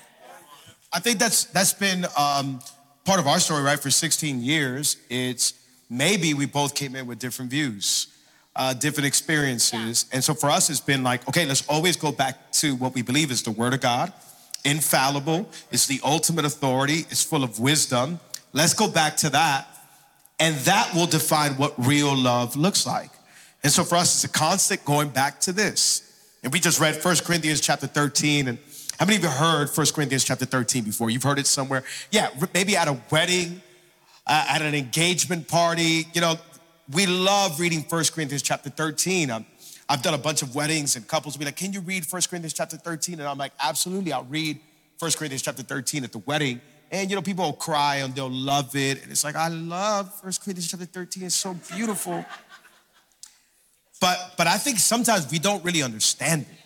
I 0.94 1.00
think 1.00 1.20
that's 1.20 1.46
that's 1.46 1.74
been 1.74 2.06
um, 2.18 2.62
part 3.06 3.20
of 3.20 3.28
our 3.28 3.40
story, 3.40 3.64
right? 3.64 3.80
For 3.80 3.92
16 3.92 4.42
years, 4.42 4.98
it's 5.10 5.54
maybe 5.90 6.34
we 6.34 6.48
both 6.48 6.76
came 6.76 6.96
in 6.96 7.06
with 7.08 7.20
different 7.20 7.52
views, 7.52 8.08
uh, 8.56 8.74
different 8.74 9.06
experiences, 9.06 10.08
and 10.12 10.24
so 10.24 10.34
for 10.34 10.50
us, 10.50 10.70
it's 10.70 10.82
been 10.82 11.04
like, 11.04 11.28
okay, 11.30 11.46
let's 11.46 11.66
always 11.68 11.96
go 11.96 12.12
back 12.12 12.52
to 12.54 12.76
what 12.76 12.94
we 12.94 13.02
believe 13.02 13.32
is 13.32 13.44
the 13.44 13.52
Word 13.52 13.74
of 13.74 13.82
God, 13.82 14.12
infallible. 14.66 15.50
It's 15.72 15.86
the 15.86 16.02
ultimate 16.04 16.46
authority. 16.46 17.06
It's 17.12 17.24
full 17.24 17.44
of 17.44 17.60
wisdom. 17.60 18.20
Let's 18.52 18.74
go 18.74 18.90
back 18.90 19.18
to 19.18 19.30
that, 19.30 19.68
and 20.40 20.56
that 20.58 20.94
will 20.96 21.06
define 21.06 21.54
what 21.54 21.74
real 21.78 22.16
love 22.16 22.56
looks 22.56 22.88
like. 22.88 23.12
And 23.64 23.72
so 23.72 23.84
for 23.84 23.96
us, 23.96 24.16
it's 24.16 24.24
a 24.24 24.38
constant 24.38 24.84
going 24.86 25.10
back 25.10 25.40
to 25.42 25.52
this. 25.52 26.02
And 26.44 26.54
we 26.54 26.60
just 26.60 26.80
read 26.80 27.04
1 27.04 27.16
Corinthians 27.26 27.60
chapter 27.60 27.88
13 27.88 28.48
and 28.48 28.60
how 29.00 29.06
many 29.06 29.18
of 29.18 29.24
you 29.24 29.30
heard 29.30 29.70
1 29.70 29.88
Corinthians 29.94 30.24
chapter 30.24 30.46
13 30.46 30.84
before? 30.84 31.10
You've 31.10 31.24
heard 31.24 31.40
it 31.40 31.48
somewhere. 31.48 31.84
Yeah, 32.12 32.30
maybe 32.54 32.78
at 32.78 32.88
a 32.88 32.98
wedding, 33.12 33.62
uh, 34.26 34.46
at 34.50 34.62
an 34.62 34.74
engagement 34.74 35.48
party. 35.48 36.06
You 36.14 36.22
know, 36.22 36.36
we 36.92 37.06
love 37.06 37.60
reading 37.60 37.82
1 37.82 38.04
Corinthians 38.14 38.42
chapter 38.42 38.70
13. 38.70 39.32
Um, 39.32 39.46
I've 39.90 40.02
done 40.02 40.14
a 40.14 40.20
bunch 40.20 40.42
of 40.42 40.56
weddings 40.56 40.96
and 40.96 41.08
couples 41.08 41.36
will 41.36 41.40
be 41.40 41.46
like, 41.46 41.58
can 41.58 41.74
you 41.74 41.82
read 41.82 42.06
1 42.10 42.22
Corinthians 42.30 42.54
chapter 42.54 42.78
13? 42.78 43.20
And 43.20 43.28
I'm 43.28 43.38
like, 43.38 43.52
absolutely, 43.60 44.14
I'll 44.14 44.24
read 44.24 44.60
1 45.00 45.12
Corinthians 45.12 45.42
chapter 45.42 45.64
13 45.64 46.04
at 46.04 46.12
the 46.12 46.20
wedding. 46.20 46.62
And 46.92 47.10
you 47.10 47.16
know, 47.16 47.22
people 47.22 47.46
will 47.46 47.54
cry 47.54 47.98
and 47.98 48.16
they'll 48.16 48.30
love 48.30 48.76
it. 48.76 49.04
And 49.04 49.12
it's 49.12 49.24
like, 49.24 49.36
I 49.36 49.50
love 49.50 50.08
1 50.24 50.34
Corinthians 50.44 50.70
chapter 50.70 50.86
13. 50.86 51.24
It's 51.24 51.36
so 51.36 51.54
beautiful. 51.54 52.26
But 54.00 54.34
but 54.38 54.48
I 54.48 54.58
think 54.58 54.80
sometimes 54.80 55.32
we 55.32 55.40
don't 55.40 55.64
really 55.64 55.82
understand 55.82 56.44
it. 56.44 56.65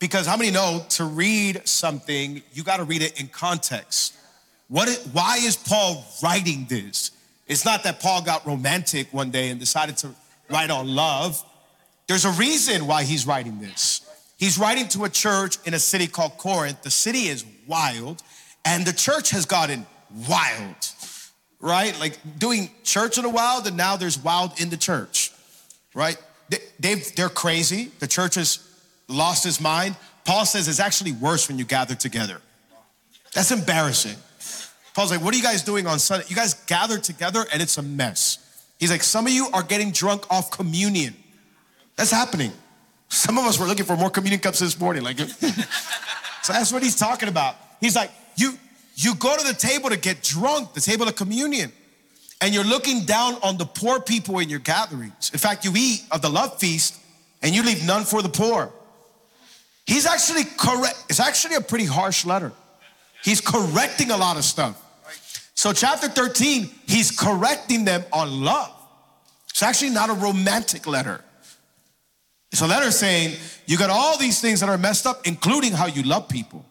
Because 0.00 0.26
how 0.26 0.36
many 0.36 0.50
know 0.50 0.84
to 0.90 1.04
read 1.04 1.68
something, 1.68 2.42
you 2.52 2.64
got 2.64 2.78
to 2.78 2.84
read 2.84 3.02
it 3.02 3.20
in 3.20 3.28
context. 3.28 4.16
What 4.68 4.88
why 5.12 5.36
is 5.36 5.56
Paul 5.56 6.04
writing 6.22 6.66
this? 6.68 7.12
It's 7.46 7.64
not 7.64 7.84
that 7.84 8.00
Paul 8.00 8.22
got 8.22 8.46
romantic 8.46 9.12
one 9.12 9.30
day 9.30 9.50
and 9.50 9.60
decided 9.60 9.98
to 9.98 10.10
write 10.48 10.70
on 10.70 10.88
love. 10.88 11.44
There's 12.06 12.24
a 12.24 12.30
reason 12.30 12.86
why 12.86 13.04
he's 13.04 13.26
writing 13.26 13.60
this. 13.60 14.00
He's 14.38 14.58
writing 14.58 14.88
to 14.88 15.04
a 15.04 15.10
church 15.10 15.58
in 15.66 15.74
a 15.74 15.78
city 15.78 16.06
called 16.06 16.38
Corinth. 16.38 16.82
The 16.82 16.90
city 16.90 17.26
is 17.26 17.44
wild, 17.66 18.22
and 18.64 18.86
the 18.86 18.92
church 18.92 19.30
has 19.30 19.44
gotten 19.44 19.86
wild, 20.28 20.76
right? 21.60 21.98
Like 22.00 22.18
doing 22.38 22.70
church 22.84 23.18
in 23.18 23.24
the 23.24 23.28
wild, 23.28 23.66
and 23.66 23.76
now 23.76 23.96
there's 23.96 24.18
wild 24.18 24.58
in 24.60 24.70
the 24.70 24.78
church, 24.78 25.32
right? 25.94 26.16
They, 26.78 26.94
they're 26.94 27.28
crazy. 27.28 27.90
The 27.98 28.06
church 28.06 28.36
is 28.36 28.69
lost 29.10 29.44
his 29.44 29.60
mind. 29.60 29.96
Paul 30.24 30.46
says 30.46 30.68
it's 30.68 30.80
actually 30.80 31.12
worse 31.12 31.48
when 31.48 31.58
you 31.58 31.64
gather 31.64 31.94
together. 31.94 32.40
That's 33.32 33.50
embarrassing. 33.50 34.16
Paul's 34.94 35.10
like, 35.10 35.22
What 35.22 35.34
are 35.34 35.36
you 35.36 35.42
guys 35.42 35.62
doing 35.62 35.86
on 35.86 35.98
Sunday? 35.98 36.26
You 36.28 36.36
guys 36.36 36.54
gather 36.54 36.98
together 36.98 37.44
and 37.52 37.62
it's 37.62 37.78
a 37.78 37.82
mess. 37.82 38.38
He's 38.78 38.90
like, 38.90 39.02
Some 39.02 39.26
of 39.26 39.32
you 39.32 39.48
are 39.52 39.62
getting 39.62 39.90
drunk 39.92 40.30
off 40.30 40.50
communion. 40.50 41.14
That's 41.96 42.10
happening. 42.10 42.52
Some 43.08 43.38
of 43.38 43.44
us 43.44 43.58
were 43.58 43.66
looking 43.66 43.84
for 43.84 43.96
more 43.96 44.10
communion 44.10 44.40
cups 44.40 44.60
this 44.60 44.78
morning. 44.78 45.02
Like, 45.02 45.18
so 46.42 46.52
that's 46.52 46.72
what 46.72 46.82
he's 46.82 46.96
talking 46.96 47.28
about. 47.28 47.56
He's 47.80 47.96
like, 47.96 48.10
You 48.36 48.54
you 48.96 49.14
go 49.14 49.36
to 49.36 49.46
the 49.46 49.54
table 49.54 49.90
to 49.90 49.98
get 49.98 50.22
drunk, 50.22 50.74
the 50.74 50.80
table 50.80 51.08
of 51.08 51.16
communion, 51.16 51.72
and 52.40 52.54
you're 52.54 52.64
looking 52.64 53.04
down 53.04 53.34
on 53.42 53.56
the 53.56 53.64
poor 53.64 54.00
people 54.00 54.38
in 54.38 54.48
your 54.48 54.58
gatherings. 54.58 55.30
In 55.32 55.38
fact, 55.38 55.64
you 55.64 55.72
eat 55.76 56.04
of 56.10 56.22
the 56.22 56.28
love 56.28 56.58
feast 56.58 57.00
and 57.42 57.54
you 57.54 57.62
leave 57.62 57.86
none 57.86 58.04
for 58.04 58.22
the 58.22 58.28
poor. 58.28 58.72
He's 59.86 60.06
actually 60.06 60.44
correct. 60.44 61.04
It's 61.08 61.20
actually 61.20 61.56
a 61.56 61.60
pretty 61.60 61.84
harsh 61.84 62.24
letter. 62.24 62.52
He's 63.22 63.40
correcting 63.40 64.10
a 64.10 64.16
lot 64.16 64.36
of 64.36 64.44
stuff. 64.44 64.80
So, 65.54 65.72
chapter 65.72 66.08
13, 66.08 66.70
he's 66.86 67.10
correcting 67.10 67.84
them 67.84 68.02
on 68.12 68.42
love. 68.42 68.72
It's 69.50 69.62
actually 69.62 69.90
not 69.90 70.08
a 70.08 70.14
romantic 70.14 70.86
letter. 70.86 71.22
It's 72.50 72.62
a 72.62 72.66
letter 72.66 72.90
saying, 72.90 73.36
you 73.66 73.76
got 73.76 73.90
all 73.90 74.16
these 74.16 74.40
things 74.40 74.60
that 74.60 74.68
are 74.68 74.78
messed 74.78 75.06
up, 75.06 75.26
including 75.26 75.72
how 75.72 75.86
you 75.86 76.02
love 76.02 76.28
people. 76.28 76.64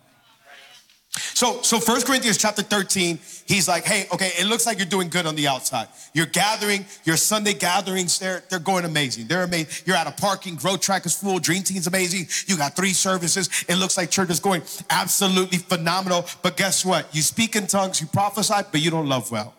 So, 1.40 1.62
so 1.62 1.80
1 1.80 2.02
Corinthians 2.02 2.38
chapter 2.38 2.62
13, 2.62 3.18
he's 3.46 3.66
like, 3.66 3.86
hey, 3.86 4.08
okay, 4.12 4.32
it 4.38 4.48
looks 4.48 4.66
like 4.66 4.78
you're 4.78 4.86
doing 4.86 5.08
good 5.08 5.26
on 5.26 5.36
the 5.36 5.48
outside. 5.48 5.88
You're 6.14 6.26
gathering, 6.26 6.86
your 7.06 7.16
Sunday 7.16 7.54
gatherings, 7.54 8.20
they're, 8.20 8.44
they're 8.50 8.60
going 8.60 8.84
amazing. 8.84 9.28
They're 9.28 9.44
amazing. 9.44 9.86
You're 9.86 9.96
at 9.96 10.06
a 10.06 10.12
parking, 10.12 10.56
growth 10.56 10.82
track 10.82 11.06
is 11.06 11.18
full, 11.18 11.40
dream 11.40 11.64
team's 11.64 11.88
amazing. 11.88 12.28
You 12.48 12.58
got 12.58 12.76
three 12.76 12.92
services. 12.92 13.48
It 13.70 13.76
looks 13.76 13.96
like 13.96 14.12
church 14.12 14.30
is 14.30 14.42
going 14.42 14.64
absolutely 14.90 15.60
phenomenal. 15.60 16.26
But 16.42 16.58
guess 16.58 16.84
what? 16.84 17.16
You 17.16 17.22
speak 17.22 17.56
in 17.56 17.68
tongues, 17.68 18.02
you 18.02 18.08
prophesy, 18.08 18.68
but 18.70 18.82
you 18.82 18.92
don't 18.92 19.08
love 19.08 19.32
well. 19.32 19.54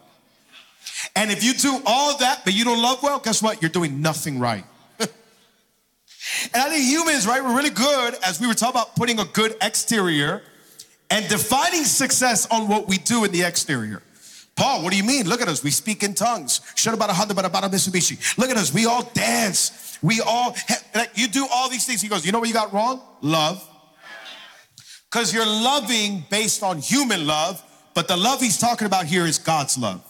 And 1.17 1.31
if 1.31 1.43
you 1.43 1.55
do 1.55 1.81
all 1.87 2.19
that, 2.19 2.43
but 2.45 2.53
you 2.53 2.63
don't 2.63 2.83
love 2.83 3.03
well, 3.03 3.21
guess 3.21 3.43
what? 3.43 3.63
You're 3.63 3.71
doing 3.71 4.03
nothing 4.03 4.39
right. 4.39 4.67
and 4.99 5.11
I 6.53 6.69
think 6.69 6.85
humans, 6.85 7.27
right, 7.27 7.43
we're 7.43 7.57
really 7.57 7.71
good, 7.71 8.17
as 8.23 8.39
we 8.39 8.47
were 8.47 8.53
talking 8.53 8.79
about 8.79 8.97
putting 8.97 9.19
a 9.19 9.25
good 9.25 9.57
exterior 9.63 10.43
and 11.11 11.29
defining 11.29 11.85
success 11.85 12.47
on 12.51 12.69
what 12.69 12.89
we 12.89 12.99
do 12.99 13.25
in 13.25 13.33
the 13.33 13.43
exterior. 13.43 14.03
Paul, 14.57 14.83
what 14.83 14.93
do 14.93 14.97
you 14.97 15.05
mean? 15.05 15.29
Look 15.29 15.41
at 15.41 15.49
us. 15.49 15.65
We 15.65 15.71
speak 15.71 16.03
in 16.03 16.15
tongues. 16.15 16.61
Mitsubishi. 17.71 18.39
Look 18.39 18.51
at 18.51 18.57
us. 18.57 18.73
We 18.73 18.87
all 18.87 19.03
dance. 19.15 19.99
We 20.03 20.21
all, 20.21 20.55
you 21.15 21.29
do 21.29 21.47
all 21.51 21.69
these 21.69 21.87
things. 21.87 22.01
He 22.03 22.09
goes, 22.09 22.25
you 22.25 22.33
know 22.33 22.41
what 22.41 22.49
you 22.49 22.55
got 22.55 22.73
wrong? 22.73 23.01
Love. 23.23 23.67
Because 25.11 25.35
you're 25.35 25.47
loving 25.47 26.25
based 26.31 26.63
on 26.63 26.79
human 26.79 27.27
love, 27.27 27.63
but 27.95 28.07
the 28.07 28.17
love 28.17 28.41
he's 28.41 28.59
talking 28.59 28.87
about 28.87 29.07
here 29.07 29.27
is 29.27 29.39
God's 29.39 29.77
love. 29.77 30.05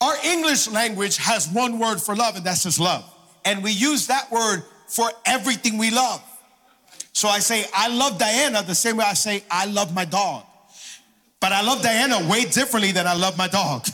Our 0.00 0.14
English 0.24 0.68
language 0.68 1.16
has 1.16 1.48
one 1.48 1.78
word 1.78 2.00
for 2.00 2.14
love, 2.14 2.36
and 2.36 2.44
that's 2.44 2.62
just 2.62 2.78
love. 2.78 3.04
And 3.44 3.64
we 3.64 3.72
use 3.72 4.06
that 4.06 4.30
word 4.30 4.62
for 4.86 5.10
everything 5.26 5.76
we 5.76 5.90
love. 5.90 6.22
So 7.12 7.28
I 7.28 7.40
say, 7.40 7.64
I 7.74 7.88
love 7.88 8.18
Diana 8.18 8.62
the 8.62 8.74
same 8.74 8.96
way 8.96 9.04
I 9.04 9.14
say, 9.14 9.42
I 9.50 9.66
love 9.66 9.94
my 9.94 10.04
dog. 10.04 10.44
But 11.40 11.52
I 11.52 11.62
love 11.62 11.82
Diana 11.82 12.28
way 12.28 12.44
differently 12.44 12.92
than 12.92 13.06
I 13.06 13.14
love 13.14 13.38
my 13.38 13.48
dog, 13.48 13.86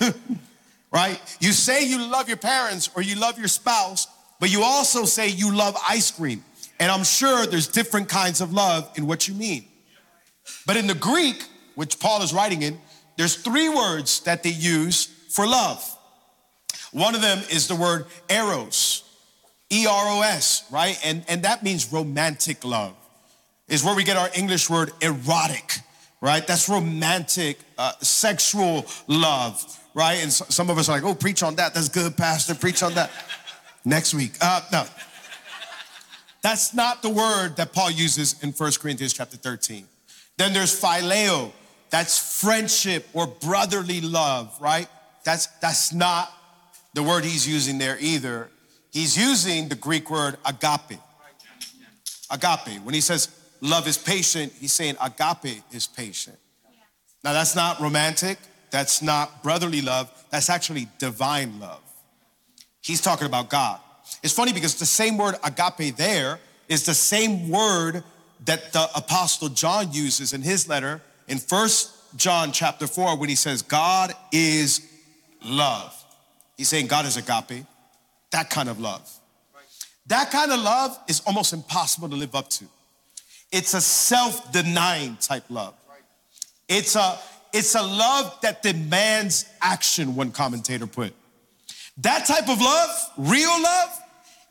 right? 0.93 1.21
You 1.41 1.53
say 1.53 1.85
you 1.85 1.99
love 2.07 2.29
your 2.29 2.39
parents 2.39 2.91
or 2.95 3.03
you 3.03 3.17
love 3.17 3.39
your 3.39 3.49
spouse, 3.49 4.07
but 4.41 4.51
you 4.51 4.63
also 4.63 5.05
say 5.05 5.29
you 5.29 5.55
love 5.55 5.77
ice 5.89 6.11
cream. 6.11 6.43
And 6.81 6.91
I'm 6.91 7.05
sure 7.05 7.47
there's 7.47 7.69
different 7.69 8.09
kinds 8.09 8.41
of 8.41 8.53
love 8.53 8.91
in 8.97 9.07
what 9.07 9.29
you 9.29 9.35
mean. 9.35 9.65
But 10.67 10.77
in 10.77 10.87
the 10.87 10.95
Greek, 10.95 11.45
which 11.75 11.99
Paul 11.99 12.23
is 12.23 12.33
writing 12.33 12.63
in, 12.63 12.79
there's 13.17 13.37
three 13.37 13.69
words 13.69 14.21
that 14.21 14.43
they 14.43 14.51
use 14.51 15.07
for 15.31 15.47
love. 15.47 15.83
One 16.93 17.15
of 17.15 17.23
them 17.23 17.39
is 17.51 17.69
the 17.69 17.75
word 17.75 18.07
eros, 18.29 19.03
E 19.71 19.87
R 19.87 20.09
O 20.09 20.23
S, 20.23 20.65
right? 20.71 20.99
And, 21.05 21.25
and 21.29 21.43
that 21.43 21.63
means 21.63 21.93
romantic 21.93 22.65
love, 22.65 22.95
is 23.69 23.85
where 23.85 23.95
we 23.95 24.05
get 24.05 24.17
our 24.17 24.29
English 24.35 24.69
word 24.69 24.93
erotic, 25.01 25.79
right? 26.21 26.47
That's 26.47 26.69
romantic, 26.69 27.59
uh, 27.79 27.93
sexual 28.01 28.87
love, 29.07 29.63
right? 29.95 30.23
And 30.23 30.33
so, 30.33 30.45
some 30.49 30.71
of 30.71 30.79
us 30.79 30.89
are 30.89 30.93
like, 30.93 31.05
oh, 31.05 31.15
preach 31.15 31.43
on 31.43 31.57
that. 31.57 31.75
That's 31.75 31.89
good, 31.89 32.17
Pastor. 32.17 32.55
Preach 32.55 32.83
on 32.83 32.95
that. 32.95 33.11
Next 33.85 34.15
week. 34.15 34.33
Uh, 34.41 34.61
no. 34.73 34.85
That's 36.43 36.75
not 36.75 37.03
the 37.03 37.09
word 37.09 37.57
that 37.57 37.73
Paul 37.73 37.91
uses 37.91 38.43
in 38.43 38.53
1 38.53 38.73
Corinthians 38.81 39.15
chapter 39.15 39.37
13. 39.37 39.87
Then 40.37 40.53
there's 40.53 40.79
phileo. 40.79 41.53
That's 41.91 42.41
friendship 42.41 43.07
or 43.15 43.27
brotherly 43.27 44.01
love, 44.01 44.55
right? 44.61 44.89
That's, 45.25 45.47
that's 45.63 45.93
not 45.93 46.31
the 46.93 47.03
word 47.03 47.25
he's 47.25 47.49
using 47.49 47.79
there 47.79 47.97
either. 48.01 48.51
He's 48.91 49.17
using 49.17 49.69
the 49.69 49.75
Greek 49.75 50.11
word 50.11 50.37
agape. 50.45 51.01
Agape. 52.31 52.83
When 52.83 52.95
he 52.95 53.01
says 53.01 53.29
love 53.65 53.89
is 53.89 53.99
patient, 53.99 54.53
he's 54.61 54.73
saying 54.73 54.97
agape 55.03 55.63
is 55.73 55.87
patient. 55.87 56.39
Now, 57.25 57.33
that's 57.33 57.57
not 57.57 57.81
romantic. 57.81 58.39
That's 58.71 59.01
not 59.01 59.43
brotherly 59.43 59.81
love. 59.81 60.11
That's 60.31 60.51
actually 60.51 60.89
divine 60.99 61.59
love. 61.59 61.81
He's 62.83 63.01
talking 63.01 63.27
about 63.27 63.49
God. 63.49 63.81
It's 64.23 64.35
funny 64.35 64.53
because 64.53 64.75
the 64.75 64.87
same 64.87 65.17
word 65.17 65.37
agape 65.43 65.97
there 65.97 66.39
is 66.69 66.85
the 66.85 66.93
same 66.93 67.49
word 67.49 68.05
that 68.45 68.73
the 68.75 68.87
apostle 68.95 69.49
John 69.49 69.91
uses 69.93 70.35
in 70.35 70.43
his 70.43 70.69
letter 70.69 71.01
in 71.29 71.39
First 71.39 71.93
John 72.17 72.53
chapter 72.53 72.87
4 72.87 73.17
when 73.17 73.31
he 73.31 73.35
says 73.35 73.63
God 73.63 74.13
is 74.31 74.87
love. 75.43 75.95
He's 76.59 76.69
saying 76.69 76.89
God 76.89 77.07
is 77.07 77.17
agape, 77.17 77.65
that 78.33 78.51
kind 78.51 78.69
of 78.69 78.81
love. 78.81 79.11
That 80.09 80.31
kind 80.31 80.53
of 80.53 80.61
love 80.61 80.99
is 81.09 81.23
almost 81.27 81.55
impossible 81.55 82.11
to 82.11 82.17
live 82.17 82.35
up 82.35 82.49
to. 82.51 82.67
It's 83.55 83.73
a 83.73 83.81
self-denying 83.81 85.19
type 85.21 85.45
love. 85.49 85.75
It's 86.69 86.97
a 86.97 87.17
it's 87.53 87.77
a 87.77 87.83
love 87.83 88.37
that 88.43 88.65
demands 88.65 89.45
action, 89.63 90.17
one 90.17 90.33
commentator 90.33 90.89
put. 90.89 91.15
That 91.99 92.27
type 92.27 92.49
of 92.49 92.61
love, 92.61 92.91
real 93.17 93.63
love, 93.63 93.91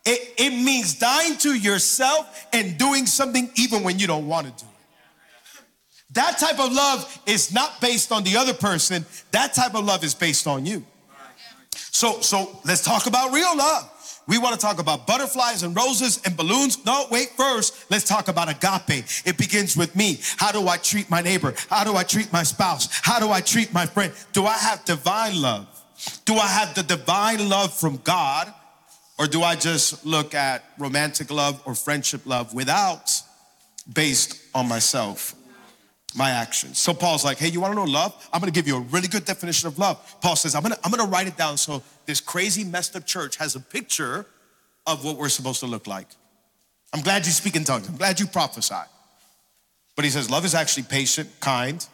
it, 0.05 0.33
it 0.37 0.51
means 0.51 0.95
dying 0.95 1.35
to 1.39 1.53
yourself 1.53 2.47
and 2.53 2.77
doing 2.77 3.05
something 3.05 3.51
even 3.55 3.83
when 3.83 3.99
you 3.99 4.07
don't 4.07 4.25
want 4.25 4.47
to 4.47 4.63
do 4.63 4.69
it. 4.69 5.63
That 6.13 6.37
type 6.37 6.61
of 6.61 6.71
love 6.71 7.21
is 7.25 7.53
not 7.53 7.81
based 7.81 8.13
on 8.13 8.23
the 8.23 8.37
other 8.37 8.53
person. 8.53 9.05
That 9.31 9.53
type 9.53 9.75
of 9.75 9.83
love 9.83 10.05
is 10.05 10.15
based 10.15 10.47
on 10.47 10.65
you. 10.65 10.85
So, 11.75 12.21
so 12.21 12.57
let's 12.63 12.85
talk 12.85 13.07
about 13.07 13.33
real 13.33 13.57
love. 13.57 13.92
We 14.27 14.37
want 14.37 14.59
to 14.59 14.59
talk 14.59 14.79
about 14.79 15.05
butterflies 15.05 15.63
and 15.63 15.75
roses 15.75 16.21
and 16.25 16.37
balloons. 16.37 16.85
No, 16.85 17.05
wait, 17.11 17.29
first, 17.29 17.89
let's 17.91 18.05
talk 18.05 18.27
about 18.27 18.49
agape. 18.49 19.05
It 19.25 19.37
begins 19.37 19.75
with 19.75 19.95
me. 19.95 20.19
How 20.37 20.51
do 20.51 20.67
I 20.67 20.77
treat 20.77 21.09
my 21.09 21.21
neighbor? 21.21 21.53
How 21.69 21.83
do 21.83 21.95
I 21.95 22.03
treat 22.03 22.31
my 22.31 22.43
spouse? 22.43 22.87
How 23.01 23.19
do 23.19 23.31
I 23.31 23.41
treat 23.41 23.73
my 23.73 23.85
friend? 23.85 24.13
Do 24.31 24.45
I 24.45 24.57
have 24.57 24.85
divine 24.85 25.41
love? 25.41 25.67
Do 26.25 26.35
I 26.35 26.47
have 26.47 26.73
the 26.73 26.83
divine 26.83 27.49
love 27.49 27.73
from 27.73 27.97
God? 28.03 28.53
Or 29.19 29.27
do 29.27 29.43
I 29.43 29.55
just 29.55 30.05
look 30.05 30.33
at 30.33 30.63
romantic 30.77 31.29
love 31.29 31.61
or 31.65 31.75
friendship 31.75 32.25
love 32.25 32.53
without 32.53 33.21
based 33.91 34.41
on 34.55 34.67
myself, 34.67 35.35
my 36.15 36.29
actions? 36.29 36.77
So 36.77 36.93
Paul's 36.93 37.23
like, 37.23 37.37
hey, 37.37 37.47
you 37.47 37.61
wanna 37.61 37.75
know 37.75 37.83
love? 37.83 38.13
I'm 38.31 38.39
gonna 38.39 38.51
give 38.51 38.67
you 38.67 38.77
a 38.77 38.81
really 38.81 39.07
good 39.07 39.25
definition 39.25 39.67
of 39.67 39.77
love. 39.77 40.17
Paul 40.21 40.35
says, 40.35 40.55
I'm 40.55 40.63
gonna, 40.63 40.77
I'm 40.83 40.91
gonna 40.91 41.09
write 41.09 41.27
it 41.27 41.37
down 41.37 41.57
so 41.57 41.83
this 42.05 42.19
crazy 42.19 42.63
messed 42.63 42.95
up 42.95 43.05
church 43.05 43.37
has 43.37 43.55
a 43.55 43.59
picture 43.59 44.25
of 44.85 45.03
what 45.05 45.17
we're 45.17 45.29
supposed 45.29 45.59
to 45.61 45.67
look 45.67 45.87
like. 45.87 46.07
I'm 46.93 47.01
glad 47.01 47.25
you 47.25 47.31
speak 47.31 47.55
in 47.55 47.63
tongues. 47.63 47.87
I'm 47.87 47.97
glad 47.97 48.19
you 48.19 48.27
prophesy. 48.27 48.75
But 49.95 50.05
he 50.05 50.11
says, 50.11 50.29
love 50.29 50.45
is 50.45 50.55
actually 50.55 50.83
patient, 50.83 51.29
kind. 51.39 51.85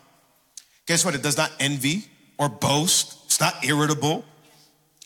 Guess 0.88 1.06
what? 1.06 1.16
It 1.16 1.24
does 1.24 1.38
not 1.38 1.52
envy 1.60 2.06
or 2.38 2.50
boast. 2.50 3.26
It's 3.26 3.40
not 3.40 3.64
irritable. 3.64 4.26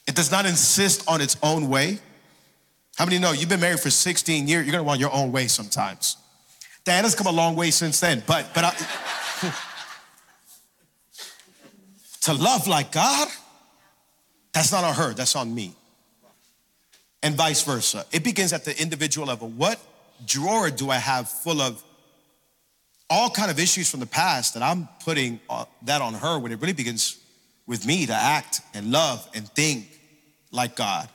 It 0.08 0.16
does 0.16 0.32
not 0.32 0.46
insist 0.46 1.08
on 1.10 1.22
its 1.22 1.38
own 1.44 1.70
way. 1.70 2.00
How 2.96 3.06
many 3.06 3.20
know 3.20 3.32
you've 3.32 3.50
been 3.50 3.60
married 3.60 3.80
for 3.80 3.90
16 3.90 4.48
years? 4.48 4.66
You're 4.66 4.72
gonna 4.72 4.84
want 4.84 5.00
your 5.00 5.14
own 5.14 5.32
way 5.32 5.48
sometimes. 5.48 6.18
Diana's 6.86 7.16
come 7.16 7.28
a 7.28 7.32
long 7.32 7.56
way 7.56 7.72
since 7.72 8.00
then, 8.00 8.24
but 8.28 8.54
but 8.54 8.64
I, 8.66 8.74
to 12.22 12.34
love 12.34 12.68
like 12.68 12.92
God, 12.92 13.28
that's 14.54 14.72
not 14.72 14.84
on 14.84 14.94
her, 14.96 15.14
that's 15.14 15.36
on 15.36 15.54
me. 15.54 15.74
And 17.22 17.36
vice 17.36 17.64
versa. 17.64 18.06
It 18.12 18.24
begins 18.24 18.52
at 18.52 18.66
the 18.66 18.80
individual 18.82 19.28
level. 19.28 19.48
What 19.50 19.80
drawer 20.26 20.70
do 20.70 20.90
I 20.90 20.98
have 20.98 21.30
full 21.30 21.62
of 21.62 21.82
all 23.10 23.30
kind 23.30 23.52
of 23.52 23.60
issues 23.60 23.90
from 23.90 24.00
the 24.00 24.06
past 24.06 24.54
that 24.56 24.64
I'm 24.64 24.90
putting 25.04 25.40
uh, 25.50 25.66
that 25.84 26.02
on 26.02 26.14
her 26.16 26.40
when 26.40 26.52
it 26.52 26.60
really 26.60 26.74
begins 26.74 27.20
with 27.66 27.86
me 27.86 28.06
to 28.06 28.14
act 28.14 28.62
and 28.74 28.92
love 28.92 29.28
and 29.34 29.48
think 29.50 29.88
like 30.52 30.76
God. 30.76 31.08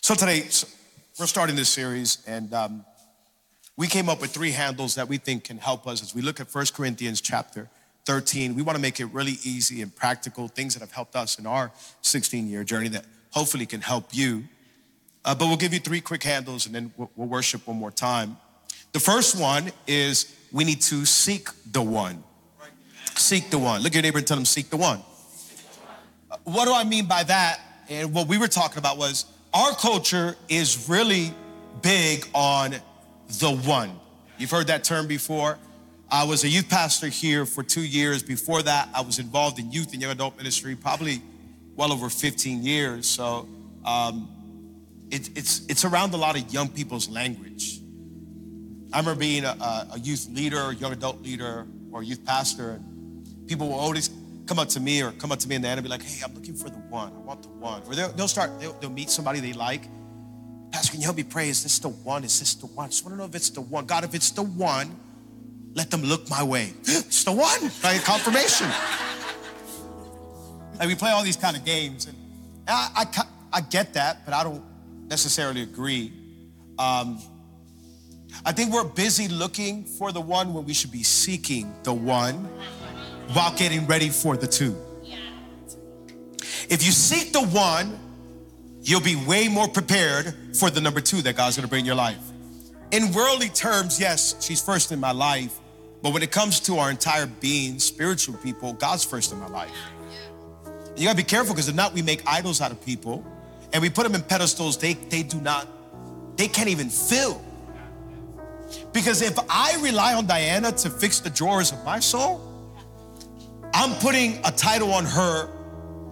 So 0.00 0.14
today, 0.14 0.48
we're 1.18 1.26
starting 1.26 1.56
this 1.56 1.68
series, 1.68 2.18
and 2.26 2.52
um, 2.52 2.84
we 3.76 3.86
came 3.88 4.08
up 4.08 4.20
with 4.20 4.32
three 4.32 4.52
handles 4.52 4.94
that 4.94 5.08
we 5.08 5.18
think 5.18 5.44
can 5.44 5.58
help 5.58 5.86
us 5.86 6.02
as 6.02 6.14
we 6.14 6.22
look 6.22 6.38
at 6.40 6.52
1 6.52 6.66
Corinthians 6.74 7.20
chapter 7.20 7.68
13. 8.06 8.54
We 8.54 8.62
want 8.62 8.76
to 8.76 8.82
make 8.82 9.00
it 9.00 9.06
really 9.06 9.38
easy 9.42 9.82
and 9.82 9.94
practical, 9.94 10.46
things 10.48 10.74
that 10.74 10.80
have 10.80 10.92
helped 10.92 11.16
us 11.16 11.38
in 11.38 11.46
our 11.46 11.72
16 12.02 12.48
year 12.48 12.62
journey 12.62 12.88
that 12.88 13.04
hopefully 13.32 13.66
can 13.66 13.80
help 13.80 14.08
you. 14.12 14.44
Uh, 15.24 15.34
but 15.34 15.46
we'll 15.46 15.56
give 15.56 15.72
you 15.72 15.80
three 15.80 16.00
quick 16.00 16.22
handles 16.22 16.66
and 16.66 16.74
then 16.74 16.92
we'll, 16.96 17.10
we'll 17.16 17.26
worship 17.26 17.66
one 17.66 17.76
more 17.76 17.90
time. 17.90 18.36
The 18.92 19.00
first 19.00 19.40
one 19.40 19.72
is 19.86 20.32
we 20.52 20.64
need 20.64 20.80
to 20.82 21.04
seek 21.04 21.48
the 21.72 21.82
one. 21.82 22.22
Seek 23.16 23.50
the 23.50 23.58
one. 23.58 23.80
Look 23.80 23.92
at 23.92 23.94
your 23.94 24.02
neighbor 24.02 24.18
and 24.18 24.26
tell 24.26 24.36
them, 24.36 24.44
seek 24.44 24.70
the 24.70 24.76
one. 24.76 25.00
What 26.44 26.66
do 26.66 26.74
I 26.74 26.84
mean 26.84 27.06
by 27.06 27.24
that? 27.24 27.60
And 27.88 28.12
what 28.12 28.28
we 28.28 28.38
were 28.38 28.48
talking 28.48 28.78
about 28.78 28.98
was 28.98 29.24
our 29.52 29.72
culture 29.72 30.36
is 30.48 30.88
really 30.88 31.32
big 31.82 32.26
on 32.34 32.74
the 33.28 33.50
one. 33.50 33.98
You've 34.38 34.50
heard 34.50 34.66
that 34.68 34.84
term 34.84 35.06
before. 35.06 35.58
I 36.10 36.24
was 36.24 36.44
a 36.44 36.48
youth 36.48 36.68
pastor 36.68 37.08
here 37.08 37.46
for 37.46 37.62
two 37.62 37.84
years. 37.84 38.22
Before 38.22 38.62
that, 38.62 38.88
I 38.94 39.00
was 39.00 39.18
involved 39.18 39.58
in 39.58 39.72
youth 39.72 39.92
and 39.92 40.02
young 40.02 40.12
adult 40.12 40.36
ministry, 40.36 40.76
probably 40.76 41.22
well 41.76 41.92
over 41.92 42.08
15 42.08 42.62
years. 42.62 43.06
So 43.06 43.48
um, 43.84 44.28
it, 45.10 45.30
it's, 45.36 45.64
it's 45.68 45.84
around 45.84 46.14
a 46.14 46.16
lot 46.16 46.38
of 46.38 46.52
young 46.52 46.68
people's 46.68 47.08
language. 47.08 47.80
I 48.92 48.98
remember 48.98 49.18
being 49.18 49.44
a, 49.44 49.88
a 49.92 49.98
youth 49.98 50.28
leader, 50.30 50.72
young 50.72 50.92
adult 50.92 51.22
leader, 51.22 51.66
or 51.90 52.02
youth 52.02 52.24
pastor, 52.24 52.72
and 52.72 53.48
people 53.48 53.68
will 53.68 53.78
always 53.78 54.10
come 54.46 54.58
up 54.58 54.68
to 54.68 54.80
me 54.80 55.02
or 55.02 55.10
come 55.12 55.32
up 55.32 55.38
to 55.40 55.48
me 55.48 55.56
in 55.56 55.62
the 55.62 55.68
end 55.68 55.78
and 55.78 55.84
be 55.84 55.90
like, 55.90 56.02
hey, 56.02 56.22
I'm 56.24 56.34
looking 56.34 56.54
for 56.54 56.68
the 56.68 56.76
one. 56.76 57.12
I 57.12 57.18
want 57.18 57.42
the 57.42 57.48
one. 57.48 57.82
Or 57.86 57.94
they'll, 57.94 58.12
they'll 58.12 58.28
start, 58.28 58.60
they'll, 58.60 58.74
they'll 58.74 58.90
meet 58.90 59.10
somebody 59.10 59.40
they 59.40 59.52
like. 59.52 59.82
Pastor, 60.74 60.90
can 60.90 61.00
you 61.00 61.04
help 61.04 61.16
me 61.16 61.22
pray? 61.22 61.48
Is 61.50 61.62
this 61.62 61.78
the 61.78 61.88
one? 61.88 62.24
Is 62.24 62.40
this 62.40 62.56
the 62.56 62.66
one? 62.66 62.86
I 62.86 62.88
just 62.88 63.04
want 63.04 63.14
to 63.14 63.18
know 63.18 63.26
if 63.26 63.34
it's 63.36 63.48
the 63.48 63.60
one. 63.60 63.86
God, 63.86 64.02
if 64.02 64.12
it's 64.12 64.32
the 64.32 64.42
one, 64.42 64.96
let 65.72 65.88
them 65.88 66.02
look 66.02 66.28
my 66.28 66.42
way. 66.42 66.72
it's 66.82 67.22
the 67.22 67.30
one. 67.30 67.70
Like 67.84 68.02
confirmation. 68.02 68.66
like 70.80 70.88
we 70.88 70.96
play 70.96 71.12
all 71.12 71.22
these 71.22 71.36
kind 71.36 71.56
of 71.56 71.64
games, 71.64 72.06
and 72.06 72.16
I, 72.66 73.06
I, 73.06 73.24
I 73.52 73.60
get 73.60 73.94
that, 73.94 74.24
but 74.24 74.34
I 74.34 74.42
don't 74.42 74.64
necessarily 75.06 75.62
agree. 75.62 76.12
Um, 76.76 77.22
I 78.44 78.50
think 78.50 78.72
we're 78.72 78.82
busy 78.82 79.28
looking 79.28 79.84
for 79.84 80.10
the 80.10 80.20
one 80.20 80.54
when 80.54 80.64
we 80.64 80.74
should 80.74 80.90
be 80.90 81.04
seeking 81.04 81.72
the 81.84 81.94
one 81.94 82.34
while 83.32 83.56
getting 83.56 83.86
ready 83.86 84.08
for 84.08 84.36
the 84.36 84.48
two. 84.48 84.76
If 86.68 86.84
you 86.84 86.90
seek 86.90 87.32
the 87.32 87.46
one, 87.46 87.96
you'll 88.84 89.00
be 89.00 89.16
way 89.16 89.48
more 89.48 89.66
prepared 89.66 90.34
for 90.54 90.70
the 90.70 90.80
number 90.80 91.00
two 91.00 91.22
that 91.22 91.36
God's 91.36 91.56
gonna 91.56 91.68
bring 91.68 91.80
in 91.80 91.86
your 91.86 91.94
life. 91.94 92.18
In 92.90 93.12
worldly 93.12 93.48
terms, 93.48 93.98
yes, 93.98 94.36
she's 94.44 94.62
first 94.62 94.92
in 94.92 95.00
my 95.00 95.10
life, 95.10 95.58
but 96.02 96.12
when 96.12 96.22
it 96.22 96.30
comes 96.30 96.60
to 96.60 96.76
our 96.76 96.90
entire 96.90 97.26
being, 97.26 97.78
spiritual 97.78 98.36
people, 98.36 98.74
God's 98.74 99.02
first 99.02 99.32
in 99.32 99.40
my 99.40 99.48
life. 99.48 99.72
You 100.96 101.04
gotta 101.04 101.16
be 101.16 101.24
careful 101.24 101.54
because 101.54 101.68
if 101.68 101.74
not, 101.74 101.94
we 101.94 102.02
make 102.02 102.22
idols 102.26 102.60
out 102.60 102.70
of 102.70 102.84
people 102.84 103.24
and 103.72 103.80
we 103.82 103.88
put 103.88 104.04
them 104.04 104.14
in 104.14 104.22
pedestals 104.22 104.76
they, 104.76 104.92
they 104.94 105.22
do 105.22 105.40
not, 105.40 105.66
they 106.36 106.46
can't 106.46 106.68
even 106.68 106.90
fill. 106.90 107.42
Because 108.92 109.22
if 109.22 109.36
I 109.48 109.78
rely 109.80 110.14
on 110.14 110.26
Diana 110.26 110.72
to 110.72 110.90
fix 110.90 111.20
the 111.20 111.30
drawers 111.30 111.72
of 111.72 111.82
my 111.84 112.00
soul, 112.00 112.40
I'm 113.72 113.94
putting 113.96 114.38
a 114.44 114.52
title 114.52 114.92
on 114.92 115.04
her 115.04 115.48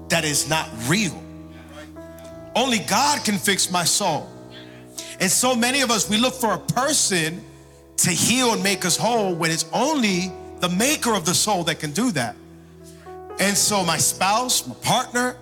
that 0.09 0.25
is 0.25 0.49
not 0.49 0.69
real. 0.89 1.23
Only 2.55 2.79
God 2.81 3.25
can 3.25 3.39
fix 3.39 3.71
my 3.71 3.85
soul. 3.85 4.29
And 5.21 5.31
so 5.31 5.55
many 5.55 5.81
of 5.81 5.91
us, 5.91 6.09
we 6.09 6.19
look 6.19 6.35
for 6.35 6.53
a 6.53 6.59
person 6.59 7.43
to 7.99 8.11
heal 8.11 8.53
and 8.53 8.63
make 8.63 8.85
us 8.85 8.97
whole 8.97 9.35
when 9.35 9.51
it's 9.51 9.67
only 9.73 10.33
the 10.61 10.69
maker 10.69 11.15
of 11.15 11.25
the 11.25 11.35
soul 11.35 11.65
that 11.65 11.79
can 11.81 11.93
do 11.93 12.11
that. 12.13 12.37
And 13.39 13.57
so, 13.57 13.85
my 13.85 13.97
spouse, 13.97 14.67
my 14.67 14.75
partner, 14.77 15.37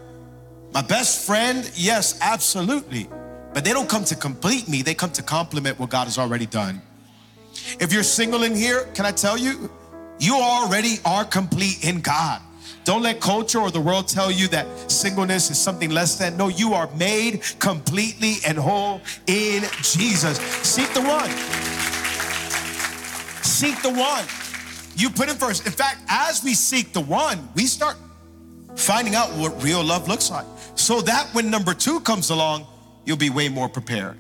my 0.73 0.83
best 0.83 1.27
friend, 1.27 1.71
yes, 1.75 2.19
absolutely. 2.21 3.09
But 3.53 3.65
they 3.65 3.73
don't 3.73 3.89
come 3.89 4.05
to 4.05 4.15
complete 4.15 4.69
me, 4.69 4.83
they 4.83 4.95
come 4.95 5.11
to 5.13 5.23
complement 5.23 5.79
what 5.79 5.91
God 5.91 6.05
has 6.05 6.19
already 6.19 6.47
done. 6.47 6.81
If 7.81 7.93
you're 7.93 8.05
single 8.05 8.45
in 8.45 8.55
here, 8.55 8.85
can 8.95 9.05
I 9.05 9.13
tell 9.13 9.37
you, 9.37 9.71
you 10.19 10.37
already 10.37 10.99
are 11.05 11.25
complete 11.25 11.85
in 11.85 12.01
God. 12.01 12.41
Don't 12.85 13.03
let 13.03 13.21
culture 13.21 13.59
or 13.59 13.71
the 13.71 13.81
world 13.81 14.09
tell 14.09 14.31
you 14.31 14.49
that 14.49 14.67
singleness 14.91 15.51
is 15.51 15.59
something 15.59 15.91
less 15.91 16.17
than. 16.17 16.37
No, 16.37 16.49
you 16.49 16.73
are 16.73 16.89
made 16.97 17.43
completely 17.59 18.37
and 18.47 18.57
whole 18.57 19.01
in 19.27 19.63
Jesus. 19.83 20.39
Seek 20.39 20.93
the 20.95 21.03
one. 21.03 21.31
Seek 23.43 23.81
the 23.83 23.91
one. 23.91 24.25
You 24.97 25.11
put 25.11 25.29
him 25.29 25.37
first. 25.37 25.67
In 25.67 25.73
fact, 25.73 25.99
as 26.09 26.43
we 26.43 26.55
seek 26.55 26.93
the 26.93 27.01
one, 27.01 27.49
we 27.55 27.67
start 27.67 27.97
finding 28.77 29.15
out 29.15 29.29
what 29.31 29.63
real 29.63 29.85
love 29.85 30.09
looks 30.09 30.31
like. 30.31 30.47
So 30.75 31.01
that 31.03 31.29
when 31.33 31.51
number 31.51 31.75
two 31.75 32.01
comes 32.01 32.31
along, 32.31 32.67
you'll 33.05 33.17
be 33.17 33.31
way 33.31 33.49
more 33.49 33.69
prepared. 33.69 34.17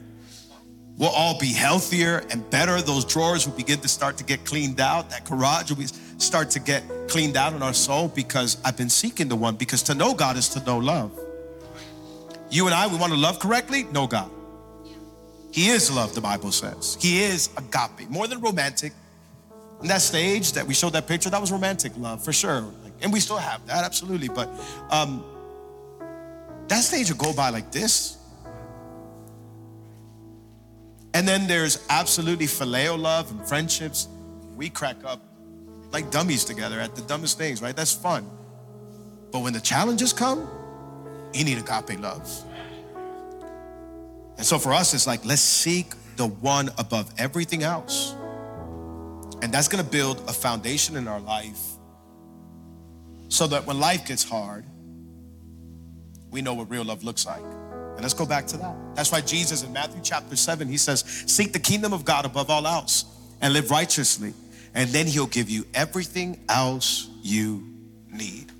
We'll 0.98 1.08
all 1.08 1.38
be 1.38 1.52
healthier 1.52 2.22
and 2.30 2.48
better. 2.50 2.82
Those 2.82 3.06
drawers 3.06 3.46
will 3.46 3.56
begin 3.56 3.80
to 3.80 3.88
start 3.88 4.18
to 4.18 4.24
get 4.24 4.44
cleaned 4.44 4.80
out. 4.80 5.08
That 5.08 5.24
garage 5.24 5.70
will 5.70 5.78
be, 5.78 5.86
start 6.20 6.50
to 6.50 6.60
get 6.60 6.84
cleaned 7.08 7.36
out 7.36 7.52
in 7.54 7.62
our 7.62 7.72
soul 7.72 8.08
because 8.08 8.58
I've 8.64 8.76
been 8.76 8.90
seeking 8.90 9.28
the 9.28 9.36
one. 9.36 9.56
Because 9.56 9.82
to 9.84 9.94
know 9.94 10.14
God 10.14 10.36
is 10.36 10.48
to 10.50 10.64
know 10.64 10.78
love. 10.78 11.18
You 12.50 12.66
and 12.66 12.74
I, 12.74 12.86
we 12.86 12.98
want 12.98 13.12
to 13.12 13.18
love 13.18 13.38
correctly? 13.38 13.84
Know 13.84 14.06
God. 14.06 14.30
He 15.52 15.68
is 15.68 15.90
love, 15.90 16.14
the 16.14 16.20
Bible 16.20 16.52
says. 16.52 16.96
He 17.00 17.22
is 17.22 17.50
agape, 17.56 18.08
more 18.08 18.26
than 18.26 18.40
romantic. 18.40 18.92
In 19.82 19.88
that 19.88 20.02
stage 20.02 20.52
that 20.52 20.66
we 20.66 20.74
showed 20.74 20.92
that 20.92 21.08
picture, 21.08 21.30
that 21.30 21.40
was 21.40 21.50
romantic 21.50 21.96
love 21.96 22.22
for 22.22 22.32
sure. 22.32 22.64
And 23.02 23.12
we 23.12 23.18
still 23.18 23.38
have 23.38 23.66
that, 23.66 23.84
absolutely. 23.84 24.28
But 24.28 24.48
um, 24.90 25.24
that 26.68 26.82
stage 26.82 27.10
will 27.10 27.16
go 27.16 27.32
by 27.32 27.50
like 27.50 27.72
this. 27.72 28.18
And 31.14 31.26
then 31.26 31.46
there's 31.48 31.84
absolutely 31.88 32.46
phileo 32.46 32.98
love 32.98 33.30
and 33.30 33.48
friendships. 33.48 34.06
We 34.54 34.68
crack 34.68 34.96
up 35.04 35.29
like 35.90 36.10
dummies 36.10 36.44
together 36.44 36.78
at 36.80 36.94
the 36.94 37.02
dumbest 37.02 37.38
things, 37.38 37.60
right? 37.60 37.74
That's 37.74 37.92
fun. 37.92 38.28
But 39.32 39.40
when 39.40 39.52
the 39.52 39.60
challenges 39.60 40.12
come, 40.12 40.48
you 41.32 41.44
need 41.44 41.58
agape 41.58 42.00
love. 42.00 42.28
And 44.36 44.46
so 44.46 44.58
for 44.58 44.72
us, 44.72 44.94
it's 44.94 45.06
like, 45.06 45.24
let's 45.24 45.42
seek 45.42 45.92
the 46.16 46.26
one 46.26 46.70
above 46.78 47.12
everything 47.18 47.62
else. 47.62 48.14
And 49.42 49.52
that's 49.52 49.68
gonna 49.68 49.84
build 49.84 50.18
a 50.28 50.32
foundation 50.32 50.96
in 50.96 51.08
our 51.08 51.20
life 51.20 51.60
so 53.28 53.46
that 53.46 53.66
when 53.66 53.78
life 53.78 54.06
gets 54.06 54.24
hard, 54.24 54.64
we 56.30 56.42
know 56.42 56.54
what 56.54 56.70
real 56.70 56.84
love 56.84 57.04
looks 57.04 57.26
like. 57.26 57.42
And 57.42 58.02
let's 58.02 58.14
go 58.14 58.26
back 58.26 58.46
to 58.48 58.56
that. 58.58 58.74
That's 58.94 59.12
why 59.12 59.20
Jesus 59.20 59.62
in 59.62 59.72
Matthew 59.72 60.00
chapter 60.02 60.36
7, 60.36 60.68
he 60.68 60.76
says, 60.76 61.04
Seek 61.26 61.52
the 61.52 61.58
kingdom 61.58 61.92
of 61.92 62.04
God 62.04 62.24
above 62.24 62.50
all 62.50 62.66
else 62.66 63.04
and 63.40 63.52
live 63.52 63.70
righteously, 63.70 64.32
and 64.74 64.90
then 64.90 65.06
he'll 65.06 65.26
give 65.26 65.50
you 65.50 65.64
everything 65.74 66.40
else 66.48 67.08
you 67.22 67.66
need. 68.08 68.52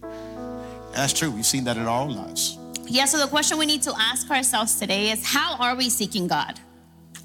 That's 0.93 1.13
true. 1.13 1.31
We've 1.31 1.47
seen 1.47 1.65
that 1.65 1.77
in 1.77 1.85
our 1.85 2.03
own 2.03 2.15
lives. 2.17 2.59
Yeah, 2.87 3.05
so 3.05 3.19
the 3.19 3.29
question 3.29 3.59
we 3.59 3.67
need 3.67 3.83
to 3.83 3.95
ask 3.97 4.29
ourselves 4.31 4.75
today 4.75 5.11
is 5.11 5.25
how 5.25 5.57
are 5.59 5.77
we 5.77 5.89
seeking 5.89 6.27
God? 6.27 6.59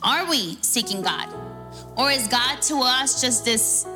Are 0.04 0.30
we 0.30 0.58
seeking 0.62 1.02
God? 1.02 1.30
Or 1.98 2.12
is 2.12 2.28
God 2.28 2.62
to 2.64 2.82
us 2.82 3.22
just 3.22 3.46
this 3.46 3.88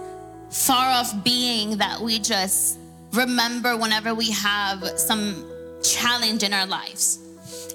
far 0.49 0.91
off 0.91 1.23
being 1.23 1.77
that 1.77 2.01
we 2.01 2.17
just 2.17 2.79
remember 3.13 3.77
whenever 3.77 4.15
we 4.15 4.31
have 4.31 4.83
some 4.97 5.45
challenge 5.83 6.41
in 6.41 6.53
our 6.53 6.65
lives? 6.65 7.19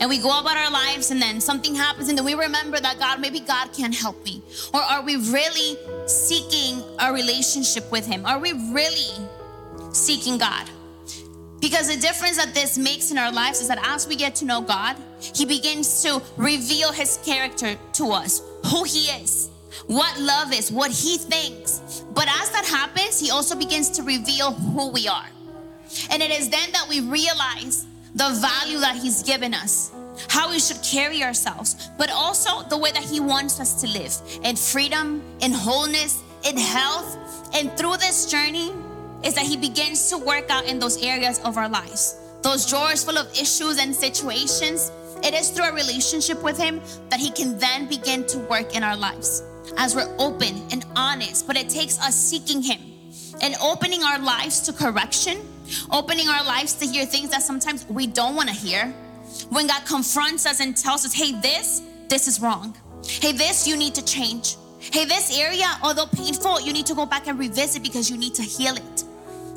And 0.00 0.10
we 0.10 0.18
go 0.18 0.40
about 0.40 0.56
our 0.56 0.70
lives 0.70 1.10
and 1.10 1.20
then 1.20 1.40
something 1.40 1.74
happens 1.74 2.08
and 2.08 2.18
then 2.18 2.24
we 2.24 2.34
remember 2.34 2.80
that 2.80 2.98
God, 2.98 3.20
maybe 3.20 3.40
God 3.40 3.72
can't 3.72 3.94
help 3.94 4.22
me? 4.24 4.42
Or 4.72 4.80
are 4.80 5.02
we 5.02 5.16
really 5.16 5.76
seeking 6.06 6.82
a 6.98 7.12
relationship 7.12 7.90
with 7.90 8.06
Him? 8.06 8.26
Are 8.26 8.38
we 8.38 8.52
really 8.72 9.26
seeking 9.92 10.38
God? 10.38 10.68
Because 11.60 11.88
the 11.88 12.00
difference 12.00 12.36
that 12.36 12.52
this 12.52 12.76
makes 12.76 13.10
in 13.10 13.18
our 13.18 13.32
lives 13.32 13.60
is 13.60 13.68
that 13.68 13.78
as 13.82 14.06
we 14.06 14.16
get 14.16 14.34
to 14.36 14.44
know 14.44 14.60
God, 14.60 14.96
He 15.20 15.46
begins 15.46 16.02
to 16.02 16.20
reveal 16.36 16.92
His 16.92 17.18
character 17.24 17.76
to 17.94 18.10
us, 18.10 18.42
who 18.66 18.84
He 18.84 19.06
is, 19.22 19.48
what 19.86 20.18
love 20.20 20.52
is, 20.52 20.70
what 20.70 20.90
He 20.90 21.16
thinks. 21.16 22.02
But 22.12 22.28
as 22.28 22.50
that 22.50 22.66
happens, 22.66 23.18
He 23.18 23.30
also 23.30 23.56
begins 23.56 23.88
to 23.90 24.02
reveal 24.02 24.52
who 24.52 24.90
we 24.90 25.08
are. 25.08 25.28
And 26.10 26.22
it 26.22 26.30
is 26.30 26.50
then 26.50 26.72
that 26.72 26.86
we 26.88 27.00
realize 27.00 27.86
the 28.14 28.30
value 28.40 28.78
that 28.78 28.96
He's 28.96 29.22
given 29.22 29.54
us, 29.54 29.90
how 30.28 30.50
we 30.50 30.60
should 30.60 30.82
carry 30.82 31.22
ourselves, 31.22 31.90
but 31.98 32.10
also 32.10 32.62
the 32.68 32.78
way 32.78 32.92
that 32.92 33.04
He 33.04 33.20
wants 33.20 33.60
us 33.60 33.80
to 33.82 33.88
live 33.88 34.14
in 34.44 34.56
freedom, 34.56 35.22
in 35.40 35.52
wholeness, 35.52 36.22
in 36.44 36.56
health. 36.56 37.18
And 37.54 37.76
through 37.76 37.96
this 37.98 38.30
journey, 38.30 38.72
is 39.24 39.34
that 39.34 39.46
He 39.46 39.56
begins 39.56 40.10
to 40.10 40.18
work 40.18 40.50
out 40.50 40.66
in 40.66 40.78
those 40.78 41.02
areas 41.02 41.40
of 41.40 41.56
our 41.56 41.68
lives, 41.68 42.16
those 42.42 42.66
drawers 42.66 43.02
full 43.02 43.18
of 43.18 43.26
issues 43.32 43.78
and 43.78 43.94
situations. 43.94 44.92
It 45.22 45.32
is 45.32 45.50
through 45.50 45.66
a 45.66 45.72
relationship 45.72 46.42
with 46.42 46.58
Him 46.58 46.80
that 47.08 47.18
He 47.18 47.30
can 47.30 47.58
then 47.58 47.88
begin 47.88 48.26
to 48.26 48.38
work 48.38 48.76
in 48.76 48.82
our 48.82 48.96
lives 48.96 49.42
as 49.78 49.96
we're 49.96 50.14
open 50.18 50.62
and 50.70 50.84
honest. 50.94 51.46
But 51.46 51.56
it 51.56 51.68
takes 51.68 51.98
us 52.00 52.14
seeking 52.14 52.62
Him 52.62 52.78
and 53.42 53.54
opening 53.62 54.02
our 54.02 54.18
lives 54.18 54.60
to 54.60 54.72
correction 54.72 55.38
opening 55.90 56.28
our 56.28 56.44
lives 56.44 56.74
to 56.74 56.86
hear 56.86 57.06
things 57.06 57.30
that 57.30 57.42
sometimes 57.42 57.86
we 57.88 58.06
don't 58.06 58.34
want 58.34 58.48
to 58.48 58.54
hear. 58.54 58.92
When 59.50 59.66
God 59.66 59.84
confronts 59.86 60.46
us 60.46 60.60
and 60.60 60.76
tells 60.76 61.04
us, 61.04 61.12
hey, 61.12 61.32
this, 61.40 61.82
this 62.08 62.28
is 62.28 62.40
wrong. 62.40 62.76
Hey, 63.06 63.32
this, 63.32 63.66
you 63.66 63.76
need 63.76 63.94
to 63.94 64.04
change. 64.04 64.56
Hey, 64.80 65.04
this 65.04 65.36
area, 65.36 65.66
although 65.82 66.06
painful, 66.06 66.60
you 66.60 66.72
need 66.72 66.86
to 66.86 66.94
go 66.94 67.06
back 67.06 67.26
and 67.26 67.38
revisit 67.38 67.82
because 67.82 68.10
you 68.10 68.16
need 68.16 68.34
to 68.34 68.42
heal 68.42 68.74
it. 68.74 69.04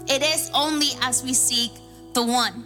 It 0.08 0.24
is 0.24 0.50
only 0.54 0.90
as 1.02 1.24
we 1.24 1.34
seek 1.34 1.72
the 2.13 2.24
one. 2.24 2.63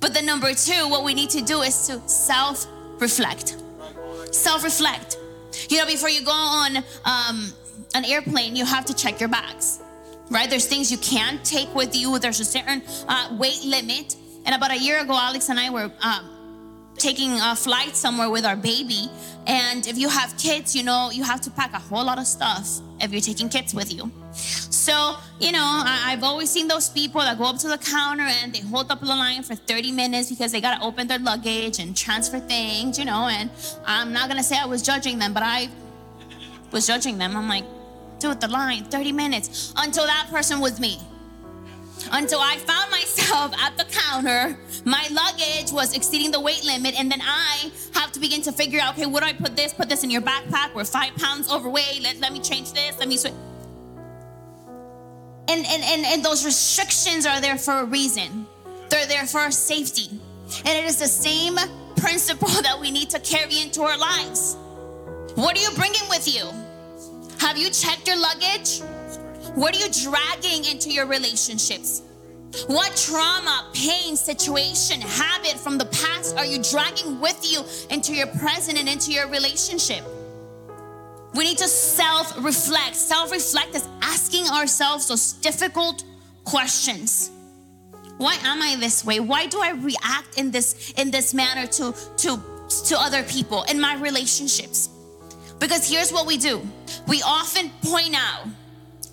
But 0.00 0.12
the 0.12 0.22
number 0.22 0.52
two, 0.52 0.88
what 0.88 1.04
we 1.04 1.14
need 1.14 1.30
to 1.30 1.42
do 1.42 1.62
is 1.62 1.86
to 1.86 2.06
self 2.06 2.66
reflect. 3.00 3.56
Self 4.30 4.62
reflect. 4.62 5.16
You 5.70 5.78
know, 5.78 5.86
before 5.86 6.10
you 6.10 6.22
go 6.22 6.32
on 6.32 6.76
um, 7.06 7.52
an 7.94 8.04
airplane, 8.04 8.56
you 8.56 8.66
have 8.66 8.84
to 8.86 8.94
check 8.94 9.20
your 9.20 9.30
bags 9.30 9.80
right? 10.30 10.48
There's 10.48 10.66
things 10.66 10.90
you 10.90 10.98
can't 10.98 11.44
take 11.44 11.72
with 11.74 11.94
you. 11.94 12.18
There's 12.18 12.40
a 12.40 12.44
certain 12.44 12.82
uh, 13.08 13.36
weight 13.38 13.64
limit. 13.64 14.16
And 14.44 14.54
about 14.54 14.70
a 14.70 14.78
year 14.78 15.00
ago, 15.00 15.14
Alex 15.16 15.48
and 15.48 15.58
I 15.58 15.70
were 15.70 15.90
um, 16.02 16.36
taking 16.96 17.32
a 17.40 17.54
flight 17.54 17.96
somewhere 17.96 18.30
with 18.30 18.44
our 18.44 18.56
baby. 18.56 19.08
And 19.46 19.86
if 19.86 19.98
you 19.98 20.08
have 20.08 20.36
kids, 20.38 20.74
you 20.74 20.82
know, 20.82 21.10
you 21.12 21.22
have 21.22 21.40
to 21.42 21.50
pack 21.50 21.72
a 21.72 21.78
whole 21.78 22.04
lot 22.04 22.18
of 22.18 22.26
stuff 22.26 22.80
if 23.00 23.12
you're 23.12 23.20
taking 23.20 23.48
kids 23.48 23.74
with 23.74 23.92
you. 23.92 24.10
So, 24.32 25.16
you 25.40 25.52
know, 25.52 25.82
I, 25.84 26.10
have 26.10 26.22
always 26.22 26.50
seen 26.50 26.68
those 26.68 26.88
people 26.88 27.20
that 27.20 27.38
go 27.38 27.44
up 27.44 27.58
to 27.58 27.68
the 27.68 27.78
counter 27.78 28.22
and 28.22 28.52
they 28.52 28.60
hold 28.60 28.90
up 28.90 29.00
the 29.00 29.06
line 29.06 29.42
for 29.42 29.54
30 29.54 29.92
minutes 29.92 30.30
because 30.30 30.52
they 30.52 30.60
got 30.60 30.78
to 30.78 30.84
open 30.84 31.06
their 31.06 31.18
luggage 31.18 31.78
and 31.78 31.96
transfer 31.96 32.38
things, 32.38 32.98
you 32.98 33.04
know. 33.04 33.28
And 33.28 33.50
I'm 33.84 34.12
not 34.12 34.28
going 34.28 34.38
to 34.38 34.44
say 34.44 34.56
I 34.58 34.66
was 34.66 34.82
judging 34.82 35.18
them, 35.18 35.32
but 35.32 35.42
I 35.42 35.68
was 36.72 36.86
judging 36.86 37.18
them. 37.18 37.36
I'm 37.36 37.48
like, 37.48 37.64
Dude, 38.18 38.40
the 38.40 38.48
line, 38.48 38.84
30 38.84 39.12
minutes 39.12 39.74
until 39.76 40.06
that 40.06 40.28
person 40.30 40.60
was 40.60 40.80
me. 40.80 40.98
Until 42.12 42.40
I 42.40 42.56
found 42.58 42.90
myself 42.90 43.52
at 43.58 43.76
the 43.76 43.84
counter, 43.84 44.56
my 44.84 45.08
luggage 45.10 45.72
was 45.72 45.94
exceeding 45.94 46.30
the 46.30 46.40
weight 46.40 46.64
limit, 46.64 46.98
and 46.98 47.10
then 47.10 47.20
I 47.22 47.70
have 47.94 48.12
to 48.12 48.20
begin 48.20 48.42
to 48.42 48.52
figure 48.52 48.80
out 48.80 48.94
okay, 48.94 49.06
what 49.06 49.22
do 49.22 49.28
I 49.28 49.32
put 49.32 49.56
this? 49.56 49.74
Put 49.74 49.88
this 49.88 50.04
in 50.04 50.10
your 50.10 50.22
backpack. 50.22 50.74
We're 50.74 50.84
five 50.84 51.16
pounds 51.16 51.50
overweight. 51.50 52.02
Let, 52.02 52.18
let 52.20 52.32
me 52.32 52.40
change 52.40 52.72
this. 52.72 52.98
Let 52.98 53.08
me 53.08 53.16
switch. 53.16 53.32
And, 55.48 55.64
and, 55.66 55.82
and, 55.84 56.06
and 56.06 56.24
those 56.24 56.44
restrictions 56.44 57.24
are 57.24 57.40
there 57.40 57.58
for 57.58 57.80
a 57.80 57.84
reason, 57.84 58.46
they're 58.88 59.06
there 59.06 59.26
for 59.26 59.50
safety. 59.50 60.08
And 60.64 60.78
it 60.78 60.84
is 60.84 60.98
the 60.98 61.08
same 61.08 61.56
principle 61.96 62.48
that 62.62 62.78
we 62.80 62.90
need 62.90 63.10
to 63.10 63.18
carry 63.20 63.60
into 63.60 63.82
our 63.82 63.98
lives. 63.98 64.56
What 65.34 65.56
are 65.56 65.60
you 65.60 65.70
bringing 65.76 66.08
with 66.08 66.32
you? 66.32 66.48
Have 67.38 67.58
you 67.58 67.70
checked 67.70 68.08
your 68.08 68.18
luggage? 68.18 68.80
What 69.54 69.74
are 69.74 69.78
you 69.78 69.90
dragging 69.90 70.64
into 70.64 70.90
your 70.90 71.06
relationships? 71.06 72.02
What 72.66 72.96
trauma, 72.96 73.70
pain, 73.74 74.16
situation, 74.16 75.00
habit 75.00 75.58
from 75.58 75.76
the 75.78 75.84
past 75.86 76.36
are 76.36 76.44
you 76.44 76.62
dragging 76.62 77.20
with 77.20 77.38
you 77.42 77.62
into 77.94 78.14
your 78.14 78.26
present 78.28 78.78
and 78.78 78.88
into 78.88 79.12
your 79.12 79.28
relationship? 79.28 80.04
We 81.34 81.44
need 81.44 81.58
to 81.58 81.68
self 81.68 82.42
reflect. 82.42 82.96
Self 82.96 83.30
reflect 83.30 83.74
is 83.74 83.86
asking 84.00 84.46
ourselves 84.48 85.08
those 85.08 85.34
difficult 85.34 86.04
questions. 86.44 87.30
Why 88.16 88.36
am 88.42 88.62
I 88.62 88.76
this 88.76 89.04
way? 89.04 89.20
Why 89.20 89.46
do 89.46 89.60
I 89.60 89.72
react 89.72 90.38
in 90.38 90.50
this 90.50 90.94
in 90.96 91.10
this 91.10 91.34
manner 91.34 91.66
to 91.66 91.94
to 92.16 92.42
to 92.86 92.98
other 92.98 93.22
people 93.24 93.64
in 93.64 93.78
my 93.78 93.96
relationships? 93.96 94.88
Because 95.58 95.88
here's 95.88 96.12
what 96.12 96.26
we 96.26 96.36
do. 96.36 96.66
We 97.06 97.22
often 97.22 97.70
point 97.82 98.14
out 98.14 98.46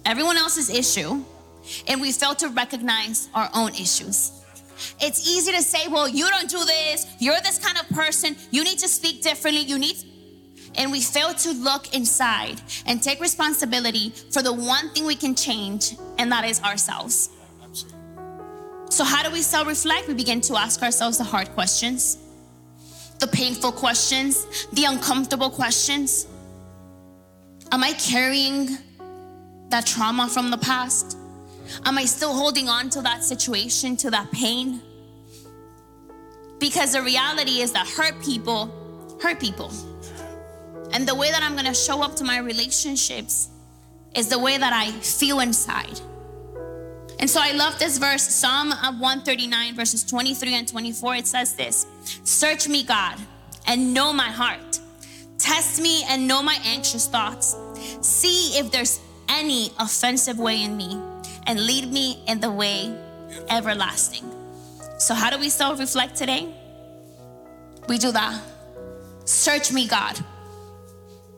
everyone 0.05 0.37
else's 0.37 0.69
issue 0.69 1.23
and 1.87 2.01
we 2.01 2.11
fail 2.11 2.35
to 2.35 2.49
recognize 2.49 3.29
our 3.33 3.49
own 3.53 3.69
issues. 3.69 4.39
It's 4.99 5.27
easy 5.27 5.51
to 5.53 5.61
say, 5.61 5.87
well, 5.87 6.09
you 6.09 6.29
don't 6.29 6.49
do 6.49 6.63
this, 6.65 7.07
you're 7.19 7.39
this 7.41 7.59
kind 7.59 7.77
of 7.77 7.87
person, 7.95 8.35
you 8.51 8.63
need 8.63 8.79
to 8.79 8.87
speak 8.87 9.21
differently, 9.21 9.61
you 9.61 9.79
need 9.79 9.97
and 10.75 10.91
we 10.91 11.01
fail 11.01 11.33
to 11.33 11.51
look 11.51 11.93
inside 11.93 12.61
and 12.85 13.01
take 13.01 13.19
responsibility 13.19 14.09
for 14.31 14.41
the 14.41 14.53
one 14.53 14.89
thing 14.89 15.05
we 15.05 15.15
can 15.15 15.35
change, 15.35 15.95
and 16.17 16.31
that 16.31 16.45
is 16.45 16.61
ourselves. 16.61 17.29
So, 18.89 19.03
how 19.03 19.23
do 19.23 19.31
we 19.31 19.41
self 19.41 19.67
reflect? 19.67 20.07
We 20.07 20.13
begin 20.13 20.41
to 20.41 20.55
ask 20.55 20.81
ourselves 20.81 21.17
the 21.17 21.23
hard 21.23 21.49
questions, 21.51 22.17
the 23.19 23.27
painful 23.27 23.71
questions, 23.71 24.67
the 24.73 24.85
uncomfortable 24.85 25.49
questions. 25.49 26.27
Am 27.73 27.83
I 27.83 27.93
carrying 27.93 28.77
that 29.69 29.87
trauma 29.87 30.29
from 30.29 30.51
the 30.51 30.59
past? 30.59 31.17
Am 31.85 31.97
I 31.97 32.05
still 32.05 32.31
holding 32.31 32.69
on 32.69 32.91
to 32.91 33.01
that 33.01 33.23
situation, 33.23 33.97
to 33.97 34.11
that 34.11 34.31
pain? 34.31 34.79
Because 36.59 36.93
the 36.93 37.01
reality 37.01 37.61
is 37.61 37.71
that 37.71 37.87
hurt 37.87 38.21
people 38.23 39.17
hurt 39.23 39.39
people. 39.39 39.71
And 40.91 41.07
the 41.07 41.15
way 41.15 41.31
that 41.31 41.41
I'm 41.41 41.55
gonna 41.55 41.73
show 41.73 42.03
up 42.03 42.15
to 42.17 42.23
my 42.23 42.37
relationships 42.37 43.49
is 44.15 44.29
the 44.29 44.37
way 44.37 44.55
that 44.55 44.71
I 44.71 44.91
feel 44.91 45.39
inside. 45.39 45.99
And 47.17 47.27
so 47.27 47.39
I 47.41 47.53
love 47.53 47.79
this 47.79 47.97
verse, 47.97 48.21
Psalm 48.21 48.69
139, 48.69 49.75
verses 49.75 50.03
23 50.03 50.53
and 50.53 50.67
24. 50.67 51.15
It 51.15 51.25
says 51.25 51.55
this 51.55 51.87
Search 52.23 52.67
me, 52.67 52.83
God, 52.83 53.17
and 53.65 53.95
know 53.95 54.13
my 54.13 54.29
heart. 54.29 54.79
Test 55.43 55.81
me 55.81 56.03
and 56.07 56.27
know 56.27 56.41
my 56.41 56.57
anxious 56.63 57.07
thoughts. 57.07 57.57
See 58.03 58.59
if 58.59 58.69
there's 58.69 58.99
any 59.29 59.71
offensive 59.79 60.37
way 60.37 60.61
in 60.61 60.75
me, 60.75 60.99
and 61.47 61.65
lead 61.65 61.91
me 61.91 62.21
in 62.27 62.41
the 62.41 62.51
way 62.51 62.93
everlasting. 63.49 64.29
So, 64.99 65.13
how 65.13 65.29
do 65.29 65.39
we 65.39 65.49
self 65.49 65.79
reflect 65.79 66.15
today? 66.15 66.53
We 67.87 67.97
do 67.97 68.11
that. 68.11 68.41
Search 69.23 69.71
me, 69.71 69.87
God. 69.87 70.19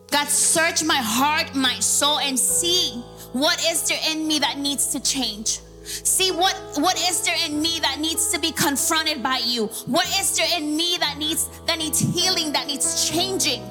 God, 0.10 0.28
search 0.28 0.84
my 0.84 0.97
heart, 0.97 1.56
my 1.56 1.75
soul, 1.80 2.19
and 2.19 2.38
see 2.38 3.04
what 3.34 3.63
is 3.69 3.88
there 3.88 3.99
in 4.10 4.28
me 4.28 4.39
that 4.39 4.58
needs 4.58 4.88
to 4.88 4.99
change. 4.99 5.60
See 5.84 6.32
what 6.32 6.56
what 6.78 6.97
is 6.97 7.21
there 7.21 7.38
in 7.45 7.62
me 7.62 7.80
that 7.82 7.99
needs 7.99 8.32
to 8.32 8.39
be 8.39 8.51
confronted 8.51 9.21
by 9.21 9.38
you? 9.45 9.67
What 9.86 10.08
is 10.19 10.36
there 10.36 10.47
in 10.58 10.75
me 10.75 10.97
that 10.99 11.19
needs 11.19 11.47
that 11.67 11.78
needs 11.78 11.99
healing, 11.99 12.54
that 12.54 12.65
needs 12.65 13.08
changing? 13.08 13.62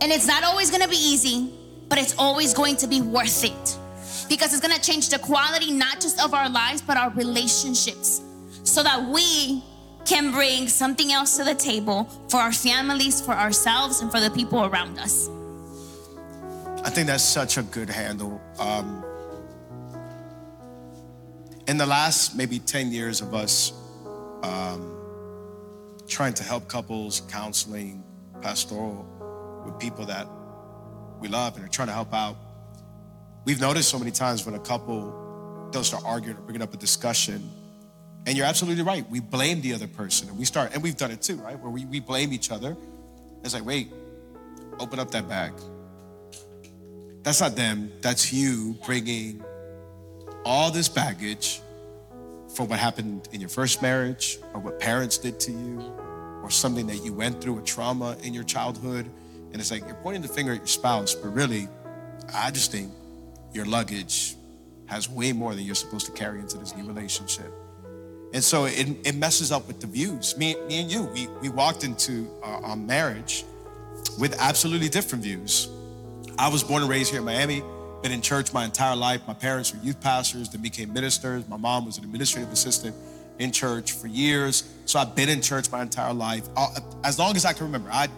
And 0.00 0.10
it's 0.10 0.26
not 0.26 0.44
always 0.44 0.70
to 0.70 0.88
be 0.88 0.96
easy, 0.96 1.52
but 1.88 1.98
it's 1.98 2.14
always 2.16 2.54
going 2.54 2.76
to 2.76 2.86
be 2.86 3.02
worth 3.02 3.44
it. 3.44 3.78
Because 4.28 4.54
it's 4.54 4.66
to 4.74 4.80
change 4.80 5.08
the 5.10 5.18
quality 5.18 5.72
not 5.72 6.00
just 6.00 6.22
of 6.22 6.32
our 6.32 6.48
lives, 6.48 6.80
but 6.80 6.96
our 6.96 7.10
relationships. 7.10 8.22
So 8.62 8.82
that 8.82 9.08
we 9.08 9.62
can 10.06 10.30
bring 10.30 10.68
something 10.68 11.12
else 11.12 11.36
to 11.36 11.44
the 11.44 11.54
table 11.54 12.04
for 12.30 12.38
our 12.38 12.52
families, 12.52 13.20
for 13.20 13.32
ourselves, 13.32 14.00
and 14.00 14.10
for 14.10 14.20
the 14.20 14.30
people 14.30 14.64
around 14.64 14.98
us. 14.98 15.28
I 16.82 16.90
think 16.90 17.08
that's 17.08 17.24
such 17.24 17.58
a 17.58 17.62
good 17.62 17.90
handle. 17.90 18.40
Um, 18.58 19.04
in 21.68 21.76
the 21.76 21.86
last 21.86 22.36
maybe 22.36 22.58
10 22.58 22.90
years 22.90 23.20
of 23.20 23.34
us 23.34 23.72
um, 24.42 24.96
trying 26.08 26.34
to 26.34 26.42
help 26.42 26.68
couples, 26.68 27.20
counseling, 27.28 28.02
pastoral 28.40 29.06
with 29.64 29.78
people 29.78 30.06
that 30.06 30.26
we 31.20 31.28
love 31.28 31.56
and 31.56 31.64
are 31.64 31.68
trying 31.68 31.88
to 31.88 31.94
help 31.94 32.14
out, 32.14 32.36
we've 33.44 33.60
noticed 33.60 33.88
so 33.88 33.98
many 33.98 34.10
times 34.10 34.44
when 34.44 34.54
a 34.54 34.60
couple 34.60 35.68
they'll 35.72 35.84
start 35.84 36.02
arguing 36.04 36.36
or 36.36 36.40
bringing 36.40 36.62
up 36.62 36.74
a 36.74 36.76
discussion 36.76 37.48
and 38.26 38.36
you're 38.36 38.46
absolutely 38.46 38.82
right. 38.82 39.08
We 39.08 39.20
blame 39.20 39.60
the 39.60 39.72
other 39.74 39.86
person. 39.86 40.28
And 40.28 40.38
we 40.38 40.44
start, 40.44 40.72
and 40.74 40.82
we've 40.82 40.96
done 40.96 41.10
it 41.10 41.22
too, 41.22 41.36
right? 41.36 41.58
Where 41.58 41.70
we, 41.70 41.84
we 41.86 42.00
blame 42.00 42.32
each 42.32 42.50
other. 42.50 42.76
It's 43.42 43.54
like, 43.54 43.64
wait, 43.64 43.92
open 44.78 44.98
up 44.98 45.10
that 45.12 45.28
bag. 45.28 45.52
That's 47.22 47.40
not 47.40 47.56
them. 47.56 47.90
That's 48.00 48.32
you 48.32 48.76
bringing 48.84 49.42
all 50.44 50.70
this 50.70 50.88
baggage 50.88 51.60
for 52.54 52.66
what 52.66 52.78
happened 52.78 53.28
in 53.32 53.40
your 53.40 53.48
first 53.48 53.80
marriage 53.80 54.38
or 54.52 54.60
what 54.60 54.80
parents 54.80 55.18
did 55.18 55.38
to 55.40 55.52
you 55.52 55.80
or 56.42 56.50
something 56.50 56.86
that 56.88 57.04
you 57.04 57.12
went 57.12 57.40
through, 57.40 57.58
a 57.58 57.62
trauma 57.62 58.16
in 58.22 58.34
your 58.34 58.44
childhood. 58.44 59.10
And 59.52 59.60
it's 59.60 59.70
like 59.70 59.84
you're 59.86 59.94
pointing 59.96 60.22
the 60.22 60.28
finger 60.28 60.52
at 60.52 60.58
your 60.58 60.66
spouse, 60.66 61.14
but 61.14 61.28
really, 61.30 61.68
I 62.34 62.50
just 62.50 62.70
think 62.70 62.92
your 63.52 63.64
luggage 63.64 64.36
has 64.86 65.08
way 65.08 65.32
more 65.32 65.54
than 65.54 65.64
you're 65.64 65.74
supposed 65.74 66.06
to 66.06 66.12
carry 66.12 66.40
into 66.40 66.58
this 66.58 66.76
new 66.76 66.86
relationship. 66.86 67.52
And 68.32 68.42
so 68.42 68.66
it, 68.66 68.88
it 69.04 69.16
messes 69.16 69.50
up 69.50 69.66
with 69.66 69.80
the 69.80 69.86
views. 69.86 70.36
Me, 70.36 70.54
me 70.68 70.80
and 70.82 70.90
you, 70.90 71.02
we, 71.04 71.26
we 71.40 71.48
walked 71.48 71.82
into 71.82 72.28
our, 72.42 72.62
our 72.62 72.76
marriage 72.76 73.44
with 74.18 74.36
absolutely 74.40 74.88
different 74.88 75.24
views. 75.24 75.68
I 76.38 76.48
was 76.48 76.62
born 76.62 76.82
and 76.82 76.90
raised 76.90 77.10
here 77.10 77.18
in 77.18 77.24
Miami, 77.24 77.62
been 78.02 78.12
in 78.12 78.22
church 78.22 78.52
my 78.52 78.64
entire 78.64 78.96
life. 78.96 79.20
My 79.26 79.34
parents 79.34 79.74
were 79.74 79.82
youth 79.82 80.00
pastors, 80.00 80.48
then 80.48 80.62
became 80.62 80.92
ministers. 80.92 81.48
My 81.48 81.56
mom 81.56 81.86
was 81.86 81.98
an 81.98 82.04
administrative 82.04 82.52
assistant 82.52 82.94
in 83.38 83.52
church 83.52 83.92
for 83.92 84.06
years. 84.06 84.64
So 84.86 84.98
I've 85.00 85.14
been 85.16 85.28
in 85.28 85.42
church 85.42 85.70
my 85.70 85.82
entire 85.82 86.14
life. 86.14 86.48
Uh, 86.56 86.68
as 87.04 87.18
long 87.18 87.36
as 87.36 87.44
I 87.44 87.52
can 87.52 87.66
remember, 87.66 87.90
I, 87.92 88.08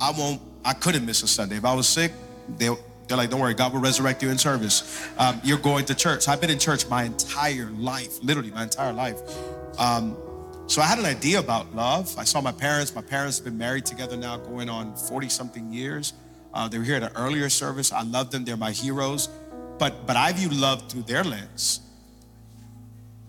I 0.00 0.12
won't, 0.12 0.40
I 0.64 0.72
couldn't 0.72 1.06
miss 1.06 1.22
a 1.22 1.28
Sunday. 1.28 1.56
If 1.56 1.64
I 1.64 1.74
was 1.74 1.88
sick, 1.88 2.12
they, 2.58 2.68
they're 3.08 3.16
like, 3.16 3.30
don't 3.30 3.40
worry, 3.40 3.54
God 3.54 3.72
will 3.72 3.80
resurrect 3.80 4.22
you 4.22 4.30
in 4.30 4.38
service. 4.38 5.08
Um, 5.18 5.40
you're 5.42 5.58
going 5.58 5.84
to 5.86 5.94
church. 5.94 6.28
I've 6.28 6.40
been 6.40 6.50
in 6.50 6.58
church 6.58 6.88
my 6.88 7.04
entire 7.04 7.70
life, 7.70 8.22
literally 8.22 8.50
my 8.50 8.62
entire 8.62 8.92
life. 8.92 9.18
Um, 9.78 10.16
so 10.66 10.80
I 10.80 10.86
had 10.86 10.98
an 10.98 11.06
idea 11.06 11.40
about 11.40 11.74
love. 11.74 12.16
I 12.16 12.24
saw 12.24 12.40
my 12.40 12.52
parents. 12.52 12.94
My 12.94 13.02
parents 13.02 13.38
have 13.38 13.44
been 13.44 13.58
married 13.58 13.84
together 13.86 14.16
now, 14.16 14.36
going 14.36 14.68
on 14.68 14.94
40 14.94 15.28
something 15.28 15.72
years. 15.72 16.12
Uh, 16.54 16.68
they 16.68 16.78
were 16.78 16.84
here 16.84 16.96
at 16.96 17.02
an 17.02 17.12
earlier 17.16 17.48
service. 17.48 17.92
I 17.92 18.02
love 18.02 18.30
them. 18.30 18.44
They're 18.44 18.56
my 18.56 18.72
heroes. 18.72 19.28
But 19.78 20.06
but 20.06 20.16
I 20.16 20.32
view 20.32 20.50
love 20.50 20.88
through 20.88 21.02
their 21.02 21.24
lens. 21.24 21.80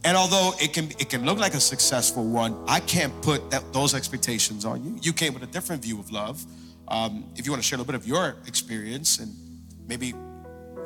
And 0.03 0.17
although 0.17 0.51
it 0.59 0.73
can 0.73 0.91
it 0.99 1.09
can 1.09 1.25
look 1.25 1.37
like 1.37 1.53
a 1.53 1.59
successful 1.59 2.25
one, 2.25 2.57
I 2.67 2.79
can't 2.79 3.13
put 3.21 3.51
that, 3.51 3.71
those 3.73 3.93
expectations 3.93 4.65
on 4.65 4.83
you. 4.83 4.99
You 5.01 5.13
came 5.13 5.33
with 5.33 5.43
a 5.43 5.47
different 5.47 5.83
view 5.83 5.99
of 5.99 6.11
love. 6.11 6.43
Um, 6.91 7.23
if 7.37 7.45
you 7.45 7.53
want 7.53 7.63
to 7.63 7.67
share 7.67 7.77
a 7.77 7.79
little 7.79 7.93
bit 7.93 8.01
of 8.01 8.05
your 8.05 8.35
experience 8.47 9.19
and 9.19 9.33
maybe 9.87 10.13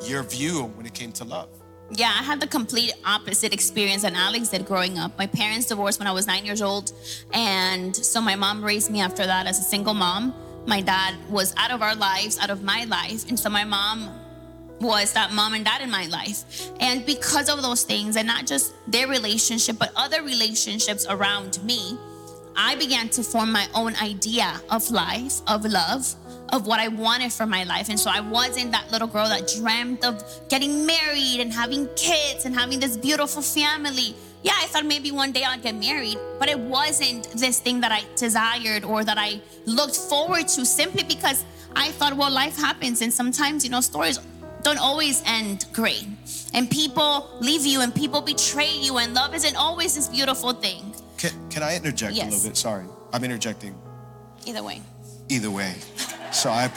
your 0.08 0.22
view 0.22 0.66
when 0.76 0.86
it 0.86 0.94
came 0.94 1.12
to 1.14 1.24
love. 1.24 1.50
Yeah, 1.90 2.14
I 2.20 2.22
had 2.22 2.40
the 2.40 2.46
complete 2.46 2.94
opposite 3.04 3.54
experience 3.54 4.04
than 4.04 4.16
Alex 4.16 4.50
did 4.50 4.68
growing 4.68 5.00
up. 5.00 5.18
My 5.18 5.26
parents 5.26 5.66
divorced 5.66 5.98
when 5.98 6.08
I 6.08 6.12
was 6.12 6.28
nine 6.28 6.46
years 6.46 6.62
old. 6.62 6.92
And 7.34 7.96
so 7.96 8.22
my 8.22 8.36
mom 8.36 8.64
raised 8.64 8.92
me 8.92 9.02
after 9.02 9.26
that 9.26 9.48
as 9.48 9.58
a 9.58 9.64
single 9.64 9.96
mom. 9.96 10.36
My 10.68 10.82
dad 10.82 11.16
was 11.28 11.56
out 11.58 11.72
of 11.72 11.82
our 11.82 11.96
lives, 11.96 12.38
out 12.38 12.52
of 12.52 12.62
my 12.62 12.84
life. 12.84 13.28
And 13.28 13.40
so 13.40 13.50
my 13.50 13.64
mom 13.64 14.12
was 14.80 15.14
that 15.14 15.32
mom 15.32 15.56
and 15.56 15.66
dad 15.66 15.82
in 15.82 15.90
my 15.90 16.06
life. 16.06 16.70
And 16.80 17.04
because 17.04 17.50
of 17.50 17.64
those 17.64 17.82
things, 17.82 18.16
and 18.16 18.28
not 18.28 18.46
just 18.46 18.76
their 18.88 19.08
relationship, 19.08 19.80
but 19.80 19.92
other 19.96 20.22
relationships 20.22 21.08
around 21.10 21.64
me, 21.64 21.98
I 22.58 22.76
began 22.76 23.10
to 23.10 23.24
form 23.24 23.52
my 23.52 23.68
own 23.74 23.96
idea 23.98 24.62
of 24.70 24.90
life, 24.90 25.42
of 25.48 25.66
love, 25.66 26.16
of 26.50 26.68
what 26.68 26.80
I 26.80 26.88
wanted 26.88 27.34
for 27.34 27.46
my 27.46 27.64
life. 27.64 27.90
And 27.90 28.00
so 28.00 28.10
I 28.10 28.22
wasn't 28.22 28.72
that 28.72 28.92
little 28.92 29.08
girl 29.08 29.28
that 29.28 29.52
dreamt 29.58 30.06
of 30.06 30.24
getting 30.50 30.86
married 30.86 31.40
and 31.40 31.52
having 31.52 31.88
kids 31.96 32.46
and 32.46 32.56
having 32.56 32.80
this 32.80 32.98
beautiful 32.98 33.42
family. 33.42 34.16
Yeah, 34.44 34.54
I 34.56 34.68
thought 34.68 34.86
maybe 34.86 35.12
one 35.12 35.32
day 35.32 35.44
I'd 35.44 35.64
get 35.64 35.76
married, 35.76 36.18
but 36.40 36.50
it 36.50 36.60
wasn't 36.60 37.30
this 37.32 37.60
thing 37.60 37.82
that 37.82 37.92
I 37.92 38.04
desired 38.16 38.86
or 38.86 39.04
that 39.04 39.18
I 39.18 39.42
looked 39.66 39.98
forward 39.98 40.48
to 40.50 40.66
simply 40.66 41.04
because 41.04 41.44
I 41.76 41.90
thought, 41.92 42.16
well, 42.16 42.32
life 42.32 42.56
happens. 42.56 43.02
And 43.02 43.12
sometimes, 43.12 43.64
you 43.66 43.72
know, 43.72 43.82
stories 43.82 44.20
don't 44.62 44.80
always 44.80 45.22
end 45.26 45.66
great. 45.74 46.08
And 46.54 46.70
people 46.72 47.30
leave 47.40 47.66
you 47.66 47.82
and 47.82 47.94
people 47.94 48.22
betray 48.22 48.72
you, 48.72 48.98
and 48.98 49.14
love 49.14 49.36
isn't 49.36 49.56
always 49.56 49.96
this 49.96 50.08
beautiful 50.08 50.54
thing. 50.54 50.95
Can, 51.30 51.50
can 51.50 51.64
I 51.64 51.76
interject 51.76 52.14
yes. 52.14 52.28
a 52.28 52.30
little 52.30 52.50
bit? 52.50 52.58
Sorry, 52.58 52.86
I'm 53.12 53.24
interjecting. 53.24 53.76
Either 54.46 54.62
way. 54.62 54.82
Either 55.30 55.50
way. 55.50 55.74
So 56.32 56.52
I, 56.52 56.70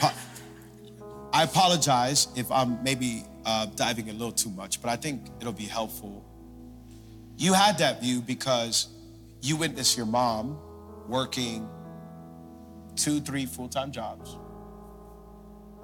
I 1.31 1.43
apologize 1.43 2.29
if 2.35 2.51
I'm 2.51 2.83
maybe 2.83 3.25
uh, 3.45 3.67
diving 3.75 4.09
a 4.09 4.13
little 4.13 4.31
too 4.31 4.49
much, 4.49 4.81
but 4.81 4.89
I 4.89 4.95
think 4.95 5.21
it'll 5.39 5.53
be 5.53 5.65
helpful. 5.65 6.25
You 7.37 7.53
had 7.53 7.77
that 7.77 8.01
view 8.01 8.21
because 8.21 8.87
you 9.41 9.55
witnessed 9.55 9.95
your 9.95 10.07
mom 10.07 10.57
working 11.07 11.69
two, 12.95 13.21
three 13.21 13.45
full 13.45 13.69
time 13.69 13.91
jobs, 13.91 14.35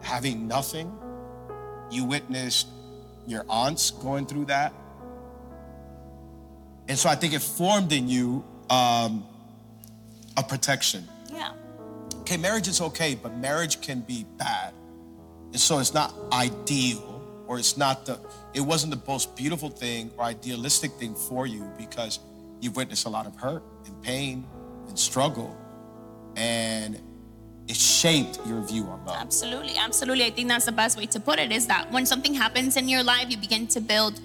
having 0.01 0.47
nothing. 0.47 0.91
You 1.91 2.05
witnessed 2.05 2.67
your 3.27 3.45
aunts 3.47 3.91
going 3.91 4.25
through 4.25 4.45
that. 4.45 4.73
And 6.87 6.97
so 6.97 7.09
I 7.09 7.15
think 7.15 7.33
it 7.33 7.41
formed 7.41 7.93
in 7.93 8.07
you 8.07 8.43
um, 8.69 9.25
a 10.37 10.43
protection. 10.43 11.07
Yeah. 11.31 11.51
Okay, 12.21 12.37
marriage 12.37 12.67
is 12.67 12.81
okay, 12.81 13.15
but 13.15 13.35
marriage 13.37 13.81
can 13.81 14.01
be 14.01 14.25
bad. 14.37 14.73
And 15.51 15.59
so 15.59 15.79
it's 15.79 15.93
not 15.93 16.13
ideal, 16.31 17.21
or 17.47 17.59
it's 17.59 17.77
not 17.77 18.05
the, 18.05 18.19
it 18.53 18.61
wasn't 18.61 18.91
the 18.91 19.01
most 19.07 19.35
beautiful 19.35 19.69
thing 19.69 20.11
or 20.17 20.25
idealistic 20.25 20.91
thing 20.93 21.15
for 21.15 21.45
you 21.45 21.69
because 21.77 22.19
you've 22.61 22.75
witnessed 22.75 23.05
a 23.05 23.09
lot 23.09 23.27
of 23.27 23.35
hurt 23.35 23.63
and 23.85 24.01
pain 24.01 24.45
and 24.87 24.97
struggle. 24.97 25.55
And 26.35 26.99
it 27.67 27.75
shaped 27.75 28.39
your 28.45 28.61
view 28.61 28.83
on 28.85 29.05
love. 29.05 29.17
Absolutely, 29.19 29.77
absolutely. 29.77 30.25
I 30.25 30.29
think 30.31 30.49
that's 30.49 30.65
the 30.65 30.71
best 30.71 30.97
way 30.97 31.05
to 31.07 31.19
put 31.19 31.39
it 31.39 31.51
is 31.51 31.67
that 31.67 31.91
when 31.91 32.05
something 32.05 32.33
happens 32.33 32.77
in 32.77 32.89
your 32.89 33.03
life, 33.03 33.29
you 33.29 33.37
begin 33.37 33.67
to 33.67 33.81
build 33.81 34.19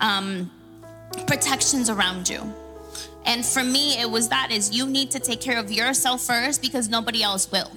um, 0.00 0.50
protections 1.26 1.90
around 1.90 2.28
you. 2.28 2.42
And 3.26 3.44
for 3.44 3.62
me, 3.62 3.98
it 4.00 4.10
was 4.10 4.28
that 4.28 4.50
is 4.50 4.74
you 4.74 4.86
need 4.86 5.10
to 5.10 5.20
take 5.20 5.40
care 5.40 5.58
of 5.58 5.70
yourself 5.70 6.22
first 6.22 6.62
because 6.62 6.88
nobody 6.88 7.22
else 7.22 7.50
will. 7.50 7.70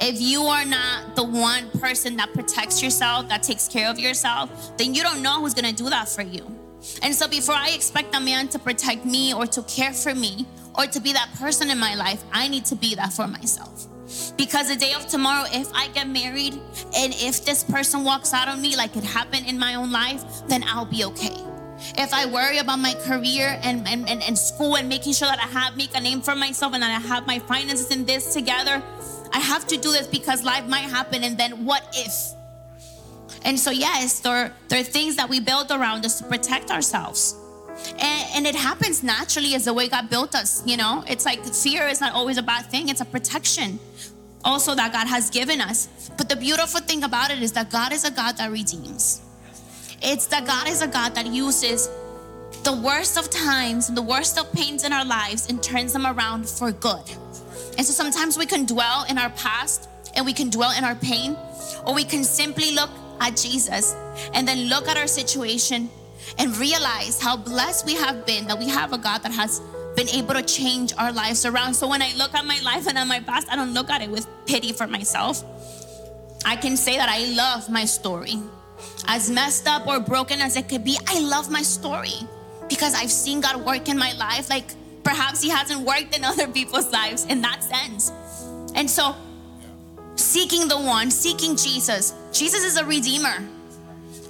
If 0.00 0.18
you 0.18 0.42
are 0.44 0.64
not 0.64 1.14
the 1.14 1.22
one 1.22 1.70
person 1.78 2.16
that 2.16 2.32
protects 2.32 2.82
yourself, 2.82 3.28
that 3.28 3.42
takes 3.42 3.68
care 3.68 3.90
of 3.90 3.98
yourself, 3.98 4.76
then 4.78 4.94
you 4.94 5.02
don't 5.02 5.22
know 5.22 5.40
who's 5.40 5.52
gonna 5.52 5.74
do 5.74 5.90
that 5.90 6.08
for 6.08 6.22
you. 6.22 6.46
And 7.02 7.14
so 7.14 7.28
before 7.28 7.54
I 7.54 7.70
expect 7.70 8.14
a 8.16 8.20
man 8.20 8.48
to 8.48 8.58
protect 8.58 9.04
me 9.04 9.34
or 9.34 9.46
to 9.46 9.62
care 9.64 9.92
for 9.92 10.14
me 10.14 10.46
or 10.78 10.86
to 10.86 11.00
be 11.00 11.12
that 11.12 11.28
person 11.34 11.68
in 11.68 11.78
my 11.78 11.94
life, 11.94 12.22
I 12.32 12.48
need 12.48 12.64
to 12.66 12.76
be 12.76 12.94
that 12.94 13.12
for 13.12 13.28
myself. 13.28 13.86
Because 14.38 14.68
the 14.68 14.76
day 14.76 14.94
of 14.94 15.06
tomorrow, 15.06 15.46
if 15.52 15.70
I 15.74 15.88
get 15.88 16.08
married 16.08 16.54
and 16.96 17.12
if 17.16 17.44
this 17.44 17.62
person 17.62 18.02
walks 18.02 18.32
out 18.32 18.48
on 18.48 18.62
me 18.62 18.76
like 18.76 18.96
it 18.96 19.04
happened 19.04 19.46
in 19.46 19.58
my 19.58 19.74
own 19.74 19.92
life, 19.92 20.24
then 20.48 20.64
I'll 20.66 20.86
be 20.86 21.04
okay. 21.04 21.36
If 21.96 22.12
I 22.12 22.26
worry 22.26 22.58
about 22.58 22.78
my 22.78 22.94
career 22.94 23.58
and, 23.62 23.86
and, 23.88 24.08
and, 24.08 24.22
and 24.22 24.38
school 24.38 24.76
and 24.76 24.88
making 24.88 25.14
sure 25.14 25.28
that 25.28 25.38
I 25.38 25.46
have 25.46 25.76
make 25.76 25.96
a 25.96 26.00
name 26.00 26.20
for 26.20 26.34
myself 26.34 26.74
and 26.74 26.82
that 26.82 26.90
I 26.90 27.06
have 27.06 27.26
my 27.26 27.38
finances 27.38 27.90
in 27.90 28.04
this 28.04 28.32
together, 28.32 28.82
I 29.32 29.38
have 29.38 29.66
to 29.68 29.76
do 29.76 29.92
this 29.92 30.06
because 30.06 30.44
life 30.44 30.66
might 30.66 30.88
happen 30.90 31.24
and 31.24 31.36
then 31.38 31.64
what 31.64 31.88
if? 31.94 32.14
And 33.44 33.58
so 33.58 33.70
yes, 33.70 34.20
there, 34.20 34.52
there 34.68 34.80
are 34.80 34.84
things 34.84 35.16
that 35.16 35.28
we 35.28 35.40
build 35.40 35.70
around 35.70 36.04
us 36.04 36.18
to 36.18 36.24
protect 36.24 36.70
ourselves. 36.70 37.36
And, 37.98 38.28
and 38.34 38.46
it 38.46 38.54
happens 38.54 39.02
naturally 39.02 39.54
as 39.54 39.64
the 39.64 39.72
way 39.72 39.88
God 39.88 40.10
built 40.10 40.34
us, 40.34 40.62
you 40.66 40.76
know? 40.76 41.02
It's 41.06 41.24
like 41.24 41.42
fear 41.44 41.86
is 41.88 42.00
not 42.00 42.12
always 42.12 42.36
a 42.36 42.42
bad 42.42 42.66
thing, 42.66 42.88
it's 42.88 43.00
a 43.00 43.06
protection 43.06 43.78
also 44.44 44.74
that 44.74 44.92
God 44.92 45.06
has 45.06 45.30
given 45.30 45.60
us. 45.60 46.10
But 46.16 46.28
the 46.28 46.36
beautiful 46.36 46.80
thing 46.80 47.04
about 47.04 47.30
it 47.30 47.42
is 47.42 47.52
that 47.52 47.70
God 47.70 47.92
is 47.92 48.04
a 48.04 48.10
God 48.10 48.36
that 48.38 48.50
redeems. 48.50 49.22
It's 50.02 50.26
that 50.26 50.46
God 50.46 50.68
is 50.68 50.82
a 50.82 50.88
God 50.88 51.14
that 51.14 51.26
uses 51.26 51.88
the 52.62 52.72
worst 52.72 53.18
of 53.18 53.30
times 53.30 53.88
and 53.88 53.96
the 53.96 54.02
worst 54.02 54.38
of 54.38 54.50
pains 54.52 54.84
in 54.84 54.92
our 54.92 55.04
lives 55.04 55.48
and 55.48 55.62
turns 55.62 55.92
them 55.92 56.06
around 56.06 56.48
for 56.48 56.72
good. 56.72 57.02
And 57.76 57.86
so 57.86 57.92
sometimes 57.92 58.36
we 58.36 58.46
can 58.46 58.66
dwell 58.66 59.04
in 59.08 59.18
our 59.18 59.30
past 59.30 59.88
and 60.14 60.26
we 60.26 60.32
can 60.32 60.50
dwell 60.50 60.72
in 60.76 60.84
our 60.84 60.96
pain, 60.96 61.36
or 61.86 61.94
we 61.94 62.04
can 62.04 62.24
simply 62.24 62.74
look 62.74 62.90
at 63.20 63.36
Jesus 63.36 63.94
and 64.34 64.46
then 64.46 64.68
look 64.68 64.88
at 64.88 64.96
our 64.96 65.06
situation 65.06 65.88
and 66.38 66.56
realize 66.58 67.20
how 67.20 67.36
blessed 67.36 67.86
we 67.86 67.94
have 67.94 68.26
been 68.26 68.46
that 68.46 68.58
we 68.58 68.68
have 68.68 68.92
a 68.92 68.98
God 68.98 69.22
that 69.22 69.32
has 69.32 69.60
been 69.96 70.08
able 70.08 70.34
to 70.34 70.42
change 70.42 70.92
our 70.98 71.12
lives 71.12 71.44
around. 71.44 71.74
So 71.74 71.88
when 71.88 72.02
I 72.02 72.12
look 72.16 72.34
at 72.34 72.44
my 72.44 72.60
life 72.62 72.86
and 72.86 72.98
at 72.98 73.06
my 73.06 73.20
past, 73.20 73.48
I 73.50 73.56
don't 73.56 73.72
look 73.72 73.90
at 73.90 74.02
it 74.02 74.10
with 74.10 74.26
pity 74.46 74.72
for 74.72 74.86
myself. 74.86 75.44
I 76.44 76.56
can 76.56 76.76
say 76.76 76.96
that 76.96 77.08
I 77.08 77.32
love 77.34 77.70
my 77.70 77.84
story. 77.84 78.36
As 79.06 79.30
messed 79.30 79.66
up 79.66 79.86
or 79.86 80.00
broken 80.00 80.40
as 80.40 80.56
it 80.56 80.68
could 80.68 80.84
be, 80.84 80.98
I 81.08 81.20
love 81.20 81.50
my 81.50 81.62
story 81.62 82.28
because 82.68 82.94
I've 82.94 83.10
seen 83.10 83.40
God 83.40 83.64
work 83.64 83.88
in 83.88 83.98
my 83.98 84.12
life 84.12 84.48
like 84.48 84.64
perhaps 85.02 85.42
He 85.42 85.48
hasn't 85.50 85.80
worked 85.80 86.16
in 86.16 86.24
other 86.32 86.48
people's 86.48 86.90
lives 86.92 87.24
in 87.26 87.40
that 87.42 87.62
sense. 87.62 88.12
And 88.74 88.88
so, 88.88 89.16
seeking 90.16 90.68
the 90.68 90.78
one, 90.78 91.10
seeking 91.10 91.56
Jesus, 91.56 92.14
Jesus 92.32 92.64
is 92.64 92.76
a 92.76 92.84
redeemer. 92.84 93.42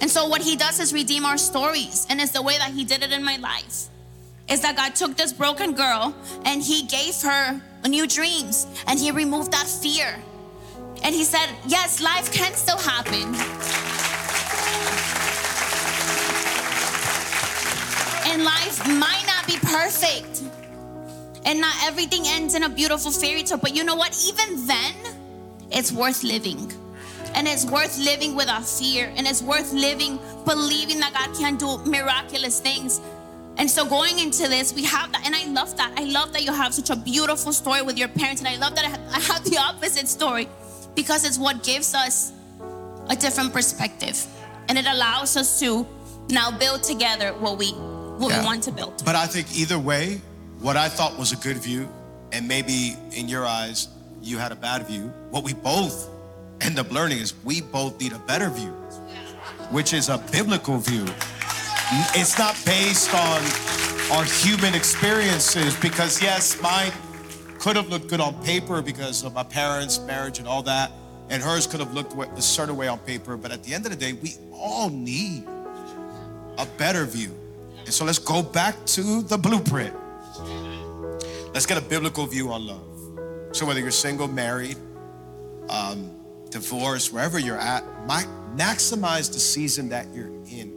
And 0.01 0.09
so, 0.09 0.27
what 0.27 0.41
He 0.41 0.55
does 0.55 0.79
is 0.79 0.93
redeem 0.93 1.25
our 1.25 1.37
stories, 1.37 2.07
and 2.09 2.19
it's 2.19 2.31
the 2.31 2.41
way 2.41 2.57
that 2.57 2.71
He 2.71 2.83
did 2.83 3.03
it 3.03 3.11
in 3.11 3.23
my 3.23 3.37
life. 3.37 3.87
Is 4.49 4.61
that 4.61 4.75
God 4.75 4.95
took 4.95 5.15
this 5.15 5.31
broken 5.31 5.73
girl 5.73 6.13
and 6.43 6.61
He 6.61 6.83
gave 6.83 7.15
her 7.21 7.61
new 7.87 8.07
dreams 8.07 8.67
and 8.87 8.99
He 8.99 9.11
removed 9.11 9.51
that 9.51 9.67
fear. 9.67 10.21
And 11.03 11.15
He 11.15 11.23
said, 11.23 11.47
Yes, 11.67 12.01
life 12.01 12.33
can 12.33 12.53
still 12.53 12.79
happen. 12.79 14.10
And 18.31 18.45
life 18.45 18.87
might 18.87 19.25
not 19.27 19.45
be 19.45 19.57
perfect. 19.57 20.43
And 21.43 21.59
not 21.59 21.75
everything 21.83 22.23
ends 22.25 22.55
in 22.55 22.63
a 22.63 22.69
beautiful 22.69 23.11
fairy 23.11 23.43
tale. 23.43 23.57
But 23.57 23.75
you 23.75 23.83
know 23.83 23.95
what? 23.95 24.17
Even 24.25 24.65
then, 24.65 24.95
it's 25.69 25.91
worth 25.91 26.23
living. 26.23 26.71
And 27.35 27.45
it's 27.45 27.65
worth 27.65 27.97
living 27.97 28.33
without 28.33 28.65
fear. 28.65 29.11
And 29.17 29.27
it's 29.27 29.41
worth 29.41 29.73
living 29.73 30.17
believing 30.45 31.01
that 31.01 31.13
God 31.13 31.37
can 31.37 31.57
do 31.57 31.77
miraculous 31.79 32.61
things. 32.61 33.01
And 33.57 33.69
so 33.69 33.85
going 33.85 34.17
into 34.19 34.47
this, 34.47 34.73
we 34.73 34.85
have 34.85 35.11
that. 35.11 35.25
And 35.25 35.35
I 35.35 35.43
love 35.47 35.75
that. 35.75 35.91
I 35.97 36.05
love 36.05 36.31
that 36.31 36.45
you 36.45 36.53
have 36.53 36.73
such 36.73 36.89
a 36.89 36.95
beautiful 36.95 37.51
story 37.51 37.81
with 37.81 37.97
your 37.97 38.07
parents. 38.07 38.39
And 38.39 38.47
I 38.47 38.55
love 38.55 38.75
that 38.75 38.85
I 38.85 39.19
have 39.19 39.43
the 39.43 39.57
opposite 39.57 40.07
story 40.07 40.47
because 40.95 41.25
it's 41.25 41.37
what 41.37 41.63
gives 41.63 41.93
us 41.93 42.31
a 43.09 43.15
different 43.17 43.51
perspective. 43.51 44.25
And 44.69 44.77
it 44.77 44.85
allows 44.85 45.35
us 45.35 45.59
to 45.59 45.85
now 46.29 46.57
build 46.57 46.81
together 46.81 47.33
what 47.33 47.57
we 47.57 47.73
what 48.21 48.29
Yeah. 48.31 48.39
we 48.41 48.45
want 48.45 48.63
to 48.63 48.71
build. 48.71 49.03
But 49.03 49.15
I 49.15 49.25
think 49.25 49.47
either 49.55 49.79
way, 49.79 50.21
what 50.59 50.77
I 50.77 50.89
thought 50.89 51.17
was 51.17 51.31
a 51.31 51.35
good 51.37 51.57
view, 51.57 51.89
and 52.31 52.47
maybe 52.47 52.95
in 53.13 53.27
your 53.27 53.45
eyes, 53.45 53.87
you 54.21 54.37
had 54.37 54.51
a 54.51 54.55
bad 54.55 54.87
view, 54.87 55.11
what 55.31 55.43
we 55.43 55.53
both 55.53 56.07
end 56.61 56.77
up 56.77 56.91
learning 56.91 57.17
is 57.17 57.33
we 57.43 57.61
both 57.61 57.99
need 57.99 58.13
a 58.13 58.19
better 58.19 58.49
view, 58.49 58.71
which 59.71 59.93
is 59.93 60.09
a 60.09 60.19
biblical 60.31 60.77
view. 60.77 61.05
It's 62.13 62.37
not 62.37 62.55
based 62.65 63.13
on 63.13 63.41
our 64.11 64.23
human 64.23 64.75
experiences, 64.75 65.75
because 65.75 66.21
yes, 66.21 66.61
mine 66.61 66.91
could 67.59 67.75
have 67.75 67.89
looked 67.89 68.07
good 68.07 68.21
on 68.21 68.33
paper 68.43 68.81
because 68.81 69.23
of 69.23 69.33
my 69.33 69.43
parents' 69.43 69.99
marriage 69.99 70.37
and 70.39 70.47
all 70.47 70.61
that, 70.63 70.91
and 71.29 71.41
hers 71.41 71.65
could 71.65 71.79
have 71.79 71.93
looked 71.93 72.13
a 72.37 72.41
certain 72.41 72.77
way 72.77 72.87
on 72.87 72.99
paper, 72.99 73.35
but 73.35 73.51
at 73.51 73.63
the 73.63 73.73
end 73.73 73.85
of 73.85 73.91
the 73.91 73.97
day, 73.97 74.13
we 74.13 74.35
all 74.53 74.89
need 74.89 75.43
a 76.57 76.65
better 76.77 77.05
view. 77.05 77.35
So 77.91 78.05
let's 78.05 78.19
go 78.19 78.41
back 78.41 78.85
to 78.87 79.21
the 79.21 79.37
blueprint. 79.37 79.93
Let's 81.53 81.65
get 81.65 81.77
a 81.77 81.81
biblical 81.81 82.25
view 82.25 82.51
on 82.51 82.65
love. 82.65 83.55
So 83.55 83.65
whether 83.65 83.81
you're 83.81 83.91
single, 83.91 84.27
married, 84.27 84.77
um, 85.69 86.09
divorced, 86.49 87.11
wherever 87.11 87.37
you're 87.37 87.57
at, 87.57 87.83
mi- 88.07 88.31
maximize 88.55 89.31
the 89.31 89.39
season 89.39 89.89
that 89.89 90.07
you're 90.13 90.29
in. 90.45 90.71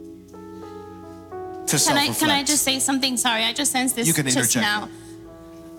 To 1.67 1.77
Can 1.79 1.97
I 1.97 2.09
can 2.09 2.29
I 2.29 2.43
just 2.43 2.63
say 2.63 2.79
something? 2.79 3.17
Sorry, 3.17 3.43
I 3.43 3.53
just 3.53 3.71
sensed 3.71 3.95
this 3.95 4.07
You 4.07 4.13
can 4.13 4.25
just 4.25 4.37
interject. 4.37 4.61
now. 4.61 4.89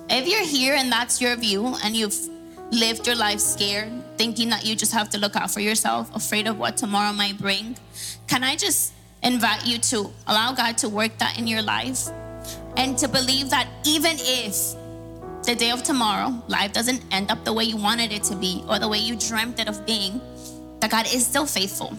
If 0.09 0.27
you're 0.27 0.45
here 0.45 0.75
and 0.75 0.91
that's 0.91 1.21
your 1.21 1.37
view 1.37 1.77
and 1.85 1.95
you've 1.95 2.17
lived 2.71 3.07
your 3.07 3.15
life 3.17 3.41
scared, 3.41 3.93
thinking 4.17 4.49
that 4.51 4.65
you 4.65 4.75
just 4.75 4.93
have 4.93 5.11
to 5.11 5.19
look 5.19 5.37
out 5.37 5.51
for 5.51 5.61
yourself, 5.61 6.15
afraid 6.15 6.49
of 6.49 6.59
what 6.59 6.77
tomorrow 6.77 7.13
might 7.13 7.39
bring, 7.39 7.77
can 8.27 8.43
I 8.43 8.57
just 8.57 8.93
invite 9.27 9.67
you 9.67 9.79
to 9.79 10.13
allow 10.29 10.53
God 10.53 10.79
to 10.79 10.89
work 10.89 11.19
that 11.19 11.37
in 11.39 11.49
your 11.49 11.61
life 11.61 12.09
and 12.77 12.97
to 12.99 13.09
believe 13.09 13.51
that 13.51 13.69
even 13.85 14.17
if 14.19 14.55
the 15.45 15.55
day 15.55 15.71
of 15.73 15.83
tomorrow 15.83 16.33
life 16.47 16.73
doesn't 16.73 17.03
end 17.11 17.31
up 17.31 17.45
the 17.45 17.53
way 17.53 17.65
you 17.65 17.77
wanted 17.77 18.13
it 18.13 18.23
to 18.25 18.37
be 18.37 18.63
or 18.69 18.79
the 18.79 18.89
way 18.89 18.99
you 18.99 19.17
dreamt 19.17 19.59
it 19.59 19.69
of 19.69 19.85
being, 19.85 20.21
that 20.81 20.91
God 20.91 21.07
is 21.13 21.27
still 21.27 21.47
faithful. 21.47 21.97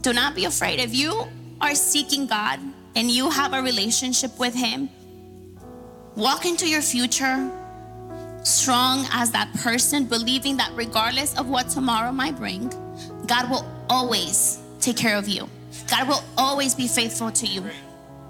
Do 0.00 0.12
not 0.12 0.34
be 0.34 0.46
afraid. 0.46 0.80
If 0.80 0.94
you 0.94 1.28
are 1.60 1.74
seeking 1.74 2.26
God 2.26 2.58
and 2.96 3.10
you 3.10 3.28
have 3.30 3.52
a 3.52 3.62
relationship 3.62 4.38
with 4.38 4.54
Him, 4.54 4.88
walk 6.16 6.46
into 6.46 6.68
your 6.68 6.82
future 6.82 7.50
strong 8.44 9.06
as 9.12 9.30
that 9.32 9.52
person, 9.54 10.06
believing 10.06 10.56
that 10.56 10.72
regardless 10.74 11.36
of 11.38 11.48
what 11.48 11.68
tomorrow 11.68 12.12
might 12.12 12.36
bring, 12.36 12.68
God 13.26 13.50
will 13.50 13.66
always 13.88 14.58
take 14.80 14.96
care 14.96 15.16
of 15.16 15.28
you. 15.28 15.48
God 15.88 16.08
will 16.08 16.24
always 16.36 16.74
be 16.74 16.88
faithful 16.88 17.30
to 17.30 17.46
you. 17.46 17.64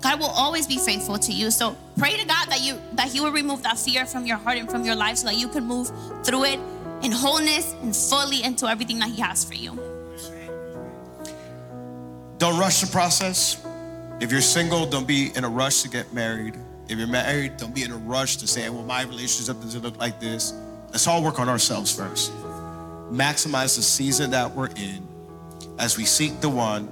God 0.00 0.18
will 0.18 0.30
always 0.30 0.66
be 0.66 0.78
faithful 0.78 1.18
to 1.18 1.32
you. 1.32 1.50
So 1.50 1.76
pray 1.96 2.16
to 2.16 2.26
God 2.26 2.48
that 2.48 2.60
you 2.62 2.78
that 2.94 3.08
He 3.08 3.20
will 3.20 3.30
remove 3.30 3.62
that 3.62 3.78
fear 3.78 4.04
from 4.04 4.26
your 4.26 4.36
heart 4.36 4.58
and 4.58 4.70
from 4.70 4.84
your 4.84 4.96
life 4.96 5.18
so 5.18 5.28
that 5.28 5.36
you 5.36 5.48
can 5.48 5.64
move 5.64 5.90
through 6.24 6.44
it 6.44 6.60
in 7.02 7.12
wholeness 7.12 7.74
and 7.82 7.94
fully 7.94 8.42
into 8.42 8.66
everything 8.66 8.98
that 8.98 9.10
He 9.10 9.20
has 9.20 9.44
for 9.44 9.54
you. 9.54 9.78
Don't 12.38 12.58
rush 12.58 12.80
the 12.80 12.88
process. 12.88 13.64
If 14.20 14.32
you're 14.32 14.40
single, 14.40 14.86
don't 14.86 15.06
be 15.06 15.30
in 15.36 15.44
a 15.44 15.48
rush 15.48 15.82
to 15.82 15.88
get 15.88 16.12
married. 16.12 16.56
If 16.88 16.98
you're 16.98 17.06
married, 17.06 17.56
don't 17.56 17.74
be 17.74 17.84
in 17.84 17.92
a 17.92 17.96
rush 17.96 18.36
to 18.38 18.46
say, 18.46 18.68
well, 18.68 18.82
my 18.82 19.02
relationship 19.02 19.60
doesn't 19.62 19.82
look 19.82 19.98
like 19.98 20.18
this. 20.18 20.52
Let's 20.90 21.06
all 21.06 21.22
work 21.22 21.38
on 21.38 21.48
ourselves 21.48 21.94
first. 21.94 22.32
Maximize 23.10 23.76
the 23.76 23.82
season 23.82 24.32
that 24.32 24.52
we're 24.52 24.70
in 24.76 25.06
as 25.78 25.96
we 25.96 26.04
seek 26.04 26.40
the 26.40 26.48
one, 26.48 26.88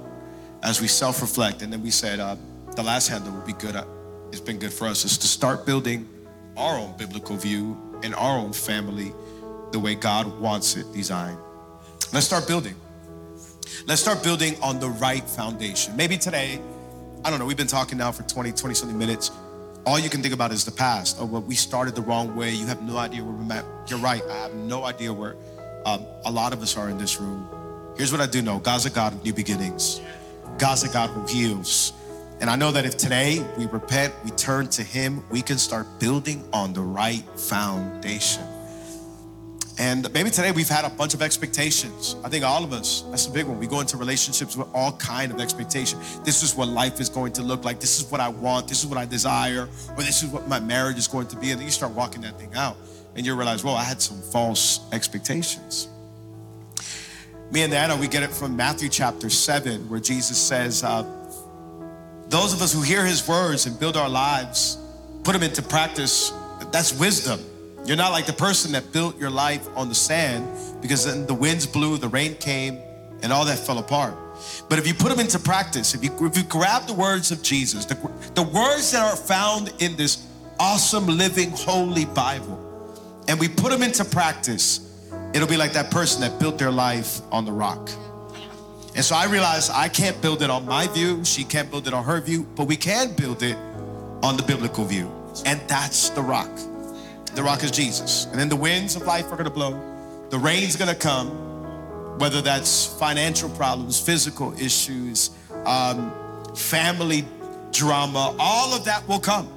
as 0.63 0.81
we 0.81 0.87
self 0.87 1.21
reflect. 1.21 1.61
And 1.61 1.71
then 1.71 1.81
we 1.81 1.91
said, 1.91 2.19
uh, 2.19 2.35
the 2.75 2.83
last 2.83 3.07
handle 3.07 3.31
will 3.31 3.45
be 3.45 3.53
good. 3.53 3.75
Uh, 3.75 3.85
it's 4.31 4.41
been 4.41 4.59
good 4.59 4.71
for 4.71 4.87
us 4.87 5.03
is 5.03 5.17
to 5.17 5.27
start 5.27 5.65
building 5.65 6.07
our 6.57 6.77
own 6.77 6.95
biblical 6.97 7.35
view 7.35 7.77
and 8.03 8.15
our 8.15 8.37
own 8.37 8.53
family 8.53 9.13
the 9.71 9.79
way 9.79 9.95
God 9.95 10.39
wants 10.39 10.75
it 10.75 10.91
designed. 10.93 11.37
Let's 12.13 12.25
start 12.25 12.47
building. 12.47 12.75
Let's 13.87 14.01
start 14.01 14.23
building 14.23 14.55
on 14.61 14.79
the 14.79 14.89
right 14.89 15.23
foundation. 15.23 15.95
Maybe 15.95 16.17
today, 16.17 16.59
I 17.23 17.29
don't 17.29 17.39
know, 17.39 17.45
we've 17.45 17.57
been 17.57 17.67
talking 17.67 17.97
now 17.97 18.11
for 18.11 18.23
20, 18.23 18.51
20 18.51 18.75
something 18.75 18.97
minutes. 18.97 19.31
All 19.85 19.97
you 19.97 20.09
can 20.09 20.21
think 20.21 20.33
about 20.33 20.51
is 20.51 20.65
the 20.65 20.71
past. 20.71 21.17
Oh, 21.19 21.25
well, 21.25 21.41
we 21.41 21.55
started 21.55 21.95
the 21.95 22.01
wrong 22.01 22.35
way. 22.35 22.51
You 22.51 22.67
have 22.67 22.81
no 22.83 22.97
idea 22.97 23.23
where 23.23 23.33
we're 23.33 23.53
at. 23.53 23.65
You're 23.89 23.99
right. 23.99 24.21
I 24.29 24.37
have 24.43 24.53
no 24.53 24.83
idea 24.83 25.11
where 25.11 25.35
um, 25.85 26.05
a 26.25 26.31
lot 26.31 26.53
of 26.53 26.61
us 26.61 26.77
are 26.77 26.89
in 26.89 26.97
this 26.97 27.19
room. 27.19 27.47
Here's 27.97 28.11
what 28.11 28.21
I 28.21 28.27
do 28.27 28.41
know 28.41 28.59
God's 28.59 28.85
a 28.85 28.89
God 28.89 29.13
of 29.13 29.23
new 29.23 29.33
beginnings, 29.33 29.99
God's 30.61 30.83
a 30.83 30.89
God 30.89 31.09
who 31.09 31.25
heals. 31.25 31.91
And 32.39 32.47
I 32.47 32.55
know 32.55 32.71
that 32.71 32.85
if 32.85 32.95
today 32.95 33.43
we 33.57 33.65
repent, 33.65 34.13
we 34.23 34.29
turn 34.29 34.67
to 34.69 34.83
Him, 34.83 35.23
we 35.31 35.41
can 35.41 35.57
start 35.57 35.87
building 35.99 36.47
on 36.53 36.71
the 36.71 36.81
right 36.81 37.23
foundation. 37.35 38.43
And 39.79 40.13
maybe 40.13 40.29
today 40.29 40.51
we've 40.51 40.69
had 40.69 40.85
a 40.85 40.91
bunch 40.91 41.15
of 41.15 41.23
expectations. 41.23 42.15
I 42.23 42.29
think 42.29 42.45
all 42.45 42.63
of 42.63 42.73
us, 42.73 43.01
that's 43.09 43.25
a 43.25 43.31
big 43.31 43.47
one. 43.47 43.57
We 43.57 43.65
go 43.65 43.79
into 43.79 43.97
relationships 43.97 44.55
with 44.55 44.67
all 44.71 44.91
kind 44.97 45.31
of 45.31 45.39
expectation. 45.39 45.97
This 46.23 46.43
is 46.43 46.55
what 46.55 46.67
life 46.67 46.99
is 46.99 47.09
going 47.09 47.33
to 47.33 47.41
look 47.41 47.65
like. 47.65 47.79
This 47.79 47.99
is 47.99 48.11
what 48.11 48.21
I 48.21 48.29
want. 48.29 48.67
This 48.67 48.83
is 48.83 48.85
what 48.85 48.99
I 48.99 49.07
desire. 49.07 49.67
Or 49.97 50.03
this 50.03 50.21
is 50.21 50.29
what 50.29 50.47
my 50.47 50.59
marriage 50.59 50.99
is 50.99 51.07
going 51.07 51.25
to 51.29 51.37
be. 51.37 51.49
And 51.49 51.59
then 51.59 51.65
you 51.65 51.71
start 51.71 51.93
walking 51.93 52.21
that 52.21 52.37
thing 52.37 52.53
out 52.53 52.77
and 53.15 53.25
you 53.25 53.35
realize, 53.35 53.63
well, 53.63 53.73
I 53.73 53.83
had 53.83 53.99
some 53.99 54.21
false 54.21 54.81
expectations. 54.91 55.87
Me 57.51 57.63
and 57.63 57.73
Anna, 57.73 57.97
we 57.97 58.07
get 58.07 58.23
it 58.23 58.31
from 58.31 58.55
Matthew 58.55 58.87
chapter 58.87 59.29
7, 59.29 59.89
where 59.89 59.99
Jesus 59.99 60.37
says, 60.37 60.85
uh, 60.85 61.03
those 62.29 62.53
of 62.53 62.61
us 62.61 62.73
who 62.73 62.81
hear 62.81 63.05
his 63.05 63.27
words 63.27 63.65
and 63.65 63.77
build 63.77 63.97
our 63.97 64.07
lives, 64.07 64.77
put 65.25 65.33
them 65.33 65.43
into 65.43 65.61
practice, 65.61 66.31
that's 66.71 66.97
wisdom. 66.97 67.41
You're 67.83 67.97
not 67.97 68.13
like 68.13 68.25
the 68.25 68.31
person 68.31 68.71
that 68.71 68.93
built 68.93 69.19
your 69.19 69.29
life 69.29 69.67
on 69.75 69.89
the 69.89 69.95
sand 69.95 70.47
because 70.81 71.05
then 71.05 71.27
the 71.27 71.33
winds 71.33 71.67
blew, 71.67 71.97
the 71.97 72.07
rain 72.07 72.35
came, 72.35 72.77
and 73.21 73.33
all 73.33 73.43
that 73.43 73.59
fell 73.59 73.79
apart. 73.79 74.15
But 74.69 74.79
if 74.79 74.87
you 74.87 74.93
put 74.93 75.09
them 75.09 75.19
into 75.19 75.37
practice, 75.37 75.93
if 75.93 76.05
you, 76.05 76.11
if 76.21 76.37
you 76.37 76.43
grab 76.43 76.87
the 76.87 76.93
words 76.93 77.31
of 77.31 77.43
Jesus, 77.43 77.83
the, 77.83 77.95
the 78.33 78.43
words 78.43 78.93
that 78.93 79.11
are 79.11 79.17
found 79.17 79.73
in 79.79 79.97
this 79.97 80.25
awesome, 80.57 81.05
living, 81.05 81.51
holy 81.51 82.05
Bible, 82.05 82.69
and 83.27 83.37
we 83.37 83.49
put 83.49 83.71
them 83.71 83.83
into 83.83 84.05
practice, 84.05 84.90
it'll 85.33 85.47
be 85.47 85.57
like 85.57 85.73
that 85.73 85.91
person 85.91 86.21
that 86.21 86.39
built 86.39 86.57
their 86.57 86.71
life 86.71 87.21
on 87.31 87.45
the 87.45 87.51
rock. 87.51 87.89
And 88.93 89.05
so 89.05 89.15
I 89.15 89.25
realized 89.25 89.71
I 89.73 89.87
can't 89.87 90.21
build 90.21 90.41
it 90.41 90.49
on 90.49 90.65
my 90.65 90.87
view, 90.87 91.23
she 91.23 91.43
can't 91.43 91.69
build 91.71 91.87
it 91.87 91.93
on 91.93 92.03
her 92.03 92.19
view, 92.19 92.45
but 92.55 92.67
we 92.67 92.75
can 92.75 93.13
build 93.15 93.41
it 93.41 93.55
on 94.21 94.35
the 94.35 94.43
biblical 94.43 94.83
view. 94.83 95.09
And 95.45 95.61
that's 95.67 96.09
the 96.09 96.21
rock. 96.21 96.49
The 97.33 97.41
rock 97.41 97.63
is 97.63 97.71
Jesus. 97.71 98.25
And 98.25 98.39
then 98.39 98.49
the 98.49 98.55
winds 98.55 98.95
of 98.97 99.03
life 99.03 99.31
are 99.31 99.37
gonna 99.37 99.49
blow, 99.49 99.79
the 100.29 100.37
rain's 100.37 100.75
gonna 100.75 100.95
come, 100.95 101.29
whether 102.19 102.41
that's 102.41 102.85
financial 102.85 103.49
problems, 103.49 103.99
physical 103.99 104.53
issues, 104.59 105.31
um, 105.65 106.11
family 106.53 107.25
drama, 107.71 108.35
all 108.37 108.73
of 108.73 108.83
that 108.85 109.07
will 109.07 109.19
come. 109.19 109.49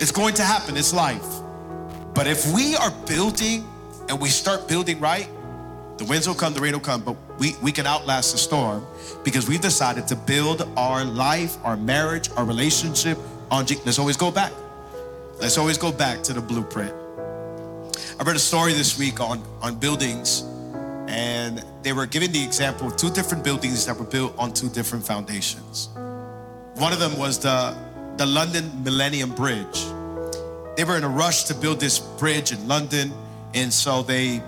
It's 0.00 0.12
going 0.12 0.34
to 0.34 0.42
happen, 0.42 0.76
it's 0.76 0.94
life. 0.94 1.26
But 2.14 2.28
if 2.28 2.52
we 2.54 2.76
are 2.76 2.92
building 3.06 3.66
and 4.08 4.20
we 4.20 4.28
start 4.28 4.68
building 4.68 5.00
right, 5.00 5.28
the 5.96 6.04
winds 6.04 6.26
will 6.26 6.34
come, 6.34 6.52
the 6.52 6.60
rain 6.60 6.72
will 6.72 6.80
come, 6.80 7.02
but 7.02 7.16
we, 7.38 7.54
we 7.62 7.70
can 7.70 7.86
outlast 7.86 8.32
the 8.32 8.38
storm 8.38 8.84
because 9.22 9.48
we've 9.48 9.60
decided 9.60 10.08
to 10.08 10.16
build 10.16 10.68
our 10.76 11.04
life, 11.04 11.56
our 11.64 11.76
marriage, 11.76 12.30
our 12.36 12.44
relationship 12.44 13.16
on 13.50 13.64
Jesus. 13.64 13.86
Let's 13.86 13.98
always 13.98 14.16
go 14.16 14.30
back. 14.30 14.52
Let's 15.40 15.58
always 15.58 15.78
go 15.78 15.92
back 15.92 16.22
to 16.24 16.32
the 16.32 16.40
blueprint. 16.40 16.92
I 18.18 18.22
read 18.22 18.36
a 18.36 18.40
story 18.40 18.72
this 18.72 18.98
week 18.98 19.20
on, 19.20 19.42
on 19.60 19.76
buildings, 19.76 20.42
and 21.08 21.64
they 21.82 21.92
were 21.92 22.06
giving 22.06 22.32
the 22.32 22.42
example 22.42 22.88
of 22.88 22.96
two 22.96 23.10
different 23.10 23.44
buildings 23.44 23.86
that 23.86 23.96
were 23.96 24.04
built 24.04 24.34
on 24.38 24.52
two 24.52 24.68
different 24.68 25.04
foundations. 25.06 25.88
One 26.74 26.92
of 26.92 26.98
them 26.98 27.16
was 27.18 27.38
the, 27.38 27.76
the 28.16 28.26
London 28.26 28.82
Millennium 28.82 29.34
Bridge. 29.34 29.84
They 30.76 30.84
were 30.84 30.96
in 30.96 31.04
a 31.04 31.08
rush 31.08 31.44
to 31.44 31.54
build 31.54 31.78
this 31.78 31.98
bridge 31.98 32.52
in 32.52 32.66
London, 32.66 33.12
and 33.54 33.72
so 33.72 34.02
they, 34.02 34.42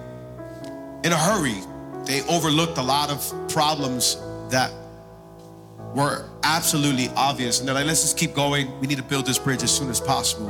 in 1.05 1.13
a 1.13 1.17
hurry, 1.17 1.61
they 2.05 2.23
overlooked 2.29 2.79
a 2.79 2.83
lot 2.83 3.11
of 3.11 3.49
problems 3.49 4.17
that 4.51 4.73
were 5.95 6.29
absolutely 6.43 7.09
obvious. 7.17 7.59
And 7.59 7.67
they're 7.67 7.75
like, 7.75 7.87
let's 7.87 8.03
just 8.03 8.19
keep 8.19 8.35
going. 8.35 8.79
We 8.81 8.87
need 8.87 8.99
to 8.99 9.05
build 9.05 9.27
this 9.27 9.39
bridge 9.39 9.63
as 9.63 9.75
soon 9.75 9.91
as 9.91 10.01
possible. 10.01 10.49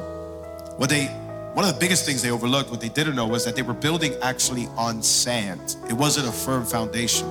What 0.77 0.91
they, 0.91 1.07
one 1.55 1.65
of 1.65 1.73
the 1.73 1.81
biggest 1.81 2.05
things 2.05 2.23
they 2.23 2.31
overlooked, 2.31 2.71
what 2.71 2.81
they 2.81 2.89
didn't 2.89 3.15
know 3.15 3.27
was 3.27 3.45
that 3.45 3.57
they 3.57 3.63
were 3.63 3.75
building 3.75 4.15
actually 4.23 4.67
on 4.77 5.03
sand. 5.03 5.77
It 5.89 5.95
wasn't 5.95 6.29
a 6.29 6.33
firm 6.33 6.65
foundation. 6.65 7.27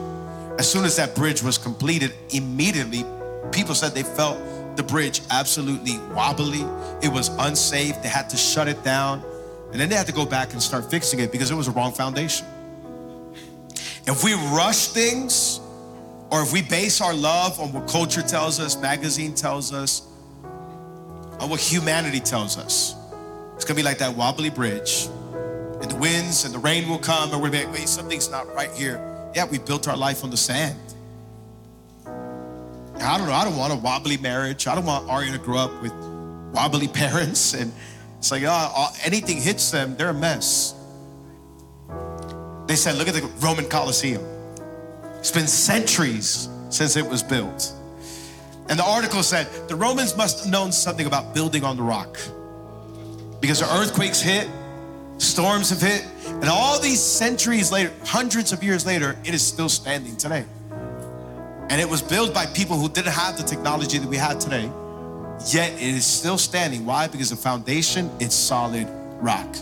As 0.57 0.71
soon 0.71 0.85
as 0.85 0.95
that 0.95 1.15
bridge 1.15 1.43
was 1.43 1.57
completed, 1.57 2.13
immediately 2.29 3.03
people 3.51 3.75
said 3.75 3.93
they 3.93 4.03
felt 4.03 4.39
the 4.77 4.83
bridge 4.83 5.21
absolutely 5.29 5.99
wobbly. 6.13 6.65
It 7.03 7.11
was 7.11 7.29
unsafe. 7.39 8.01
They 8.01 8.09
had 8.09 8.29
to 8.29 8.37
shut 8.37 8.67
it 8.67 8.83
down. 8.83 9.21
And 9.71 9.81
then 9.81 9.89
they 9.89 9.95
had 9.95 10.07
to 10.07 10.13
go 10.13 10.25
back 10.25 10.53
and 10.53 10.61
start 10.61 10.89
fixing 10.89 11.19
it 11.19 11.31
because 11.31 11.51
it 11.51 11.55
was 11.55 11.67
a 11.67 11.71
wrong 11.71 11.91
foundation. 11.91 12.45
If 14.07 14.23
we 14.23 14.33
rush 14.33 14.87
things, 14.87 15.59
or 16.31 16.41
if 16.41 16.53
we 16.53 16.61
base 16.61 17.01
our 17.01 17.13
love 17.13 17.59
on 17.59 17.73
what 17.73 17.87
culture 17.87 18.21
tells 18.21 18.59
us, 18.59 18.79
magazine 18.79 19.33
tells 19.33 19.73
us, 19.73 20.03
on 21.39 21.49
what 21.49 21.59
humanity 21.59 22.19
tells 22.19 22.57
us, 22.57 22.95
it's 23.55 23.65
gonna 23.65 23.75
be 23.75 23.83
like 23.83 23.97
that 23.97 24.15
wobbly 24.15 24.49
bridge. 24.49 25.07
And 25.81 25.91
the 25.91 25.95
winds 25.95 26.45
and 26.45 26.53
the 26.53 26.59
rain 26.59 26.87
will 26.87 26.99
come, 26.99 27.31
and 27.33 27.41
we're 27.41 27.49
like, 27.49 27.71
wait, 27.71 27.89
something's 27.89 28.29
not 28.29 28.53
right 28.53 28.71
here. 28.71 29.01
Yeah, 29.35 29.45
we 29.45 29.57
built 29.57 29.87
our 29.87 29.97
life 29.97 30.23
on 30.23 30.29
the 30.29 30.37
sand. 30.37 30.79
I 32.05 33.17
don't 33.17 33.27
know, 33.27 33.33
I 33.33 33.43
don't 33.43 33.57
want 33.57 33.73
a 33.73 33.75
wobbly 33.75 34.17
marriage. 34.17 34.67
I 34.67 34.75
don't 34.75 34.85
want 34.85 35.09
Arya 35.09 35.31
to 35.33 35.37
grow 35.37 35.57
up 35.57 35.81
with 35.81 35.93
wobbly 36.53 36.87
parents. 37.01 37.53
And 37.53 37.73
it's 38.25 38.31
like, 38.31 38.43
oh, 38.47 38.87
anything 39.03 39.39
hits 39.39 39.69
them, 39.69 39.95
they're 39.97 40.09
a 40.09 40.13
mess. 40.13 40.73
They 42.65 42.75
said, 42.75 42.95
look 42.95 43.07
at 43.07 43.13
the 43.13 43.21
Roman 43.39 43.69
Colosseum. 43.69 44.25
It's 45.19 45.29
been 45.29 45.45
centuries 45.45 46.49
since 46.71 46.95
it 46.95 47.05
was 47.05 47.21
built. 47.21 47.71
And 48.67 48.79
the 48.79 48.83
article 48.83 49.21
said 49.21 49.45
the 49.67 49.75
Romans 49.75 50.17
must 50.17 50.43
have 50.43 50.51
known 50.51 50.71
something 50.71 51.05
about 51.05 51.35
building 51.35 51.63
on 51.63 51.77
the 51.77 51.83
rock 51.83 52.17
because 53.41 53.59
the 53.59 53.71
earthquakes 53.71 54.21
hit, 54.21 54.49
storms 55.19 55.69
have 55.69 55.81
hit, 55.81 56.03
and 56.25 56.45
all 56.45 56.79
these 56.79 56.99
centuries 56.99 57.71
later, 57.71 57.93
hundreds 58.03 58.51
of 58.51 58.63
years 58.63 58.87
later, 58.87 59.15
it 59.23 59.35
is 59.35 59.45
still 59.45 59.69
standing 59.69 60.17
today. 60.17 60.45
And 61.69 61.79
it 61.79 61.87
was 61.87 62.01
built 62.01 62.33
by 62.33 62.47
people 62.47 62.75
who 62.75 62.89
didn't 62.89 63.13
have 63.13 63.37
the 63.37 63.43
technology 63.43 63.99
that 63.99 64.09
we 64.09 64.17
have 64.17 64.39
today, 64.39 64.71
yet 65.47 65.73
it 65.73 65.81
is 65.81 66.05
still 66.05 66.37
standing. 66.37 66.85
Why? 66.85 67.07
Because 67.07 67.29
the 67.29 67.35
foundation 67.35 68.09
is 68.19 68.33
solid 68.33 68.87
rock. 69.21 69.55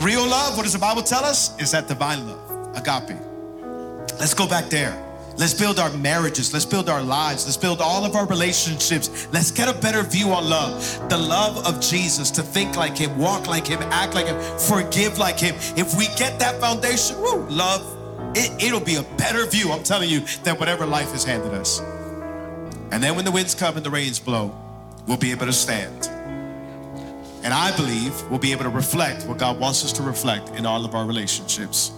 Real 0.00 0.26
love, 0.26 0.56
what 0.56 0.64
does 0.64 0.74
the 0.74 0.78
Bible 0.78 1.02
tell 1.02 1.24
us? 1.24 1.58
Is 1.60 1.70
that 1.70 1.88
divine 1.88 2.26
love, 2.26 2.76
agape. 2.76 3.18
Let's 4.18 4.34
go 4.34 4.46
back 4.46 4.66
there. 4.66 5.02
Let's 5.38 5.52
build 5.52 5.78
our 5.78 5.90
marriages. 5.98 6.52
Let's 6.52 6.64
build 6.64 6.88
our 6.88 7.02
lives. 7.02 7.44
Let's 7.44 7.58
build 7.58 7.80
all 7.82 8.04
of 8.04 8.14
our 8.14 8.26
relationships. 8.26 9.28
Let's 9.32 9.50
get 9.50 9.68
a 9.68 9.78
better 9.78 10.02
view 10.02 10.30
on 10.30 10.48
love. 10.48 11.08
The 11.10 11.18
love 11.18 11.66
of 11.66 11.80
Jesus, 11.80 12.30
to 12.32 12.42
think 12.42 12.76
like 12.76 12.96
Him, 12.96 13.18
walk 13.18 13.46
like 13.46 13.66
Him, 13.66 13.80
act 13.82 14.14
like 14.14 14.26
Him, 14.26 14.40
forgive 14.58 15.18
like 15.18 15.38
Him. 15.38 15.54
If 15.76 15.96
we 15.96 16.06
get 16.16 16.38
that 16.38 16.58
foundation, 16.60 17.20
woo, 17.20 17.46
love, 17.48 17.92
it, 18.34 18.72
will 18.72 18.80
be 18.80 18.96
a 18.96 19.02
better 19.16 19.46
view, 19.46 19.72
I'm 19.72 19.82
telling 19.82 20.08
you, 20.08 20.20
than 20.42 20.56
whatever 20.56 20.86
life 20.86 21.12
has 21.12 21.24
handed 21.24 21.52
us. 21.52 21.80
And 22.90 23.02
then 23.02 23.16
when 23.16 23.24
the 23.24 23.30
winds 23.30 23.54
come 23.54 23.76
and 23.76 23.84
the 23.84 23.90
rains 23.90 24.18
blow, 24.18 24.54
we'll 25.06 25.16
be 25.16 25.32
able 25.32 25.46
to 25.46 25.52
stand. 25.52 26.08
And 27.42 27.54
I 27.54 27.76
believe 27.76 28.12
we'll 28.30 28.40
be 28.40 28.52
able 28.52 28.64
to 28.64 28.70
reflect 28.70 29.26
what 29.26 29.38
God 29.38 29.60
wants 29.60 29.84
us 29.84 29.92
to 29.94 30.02
reflect 30.02 30.50
in 30.50 30.66
all 30.66 30.84
of 30.84 30.94
our 30.94 31.06
relationships. 31.06 31.92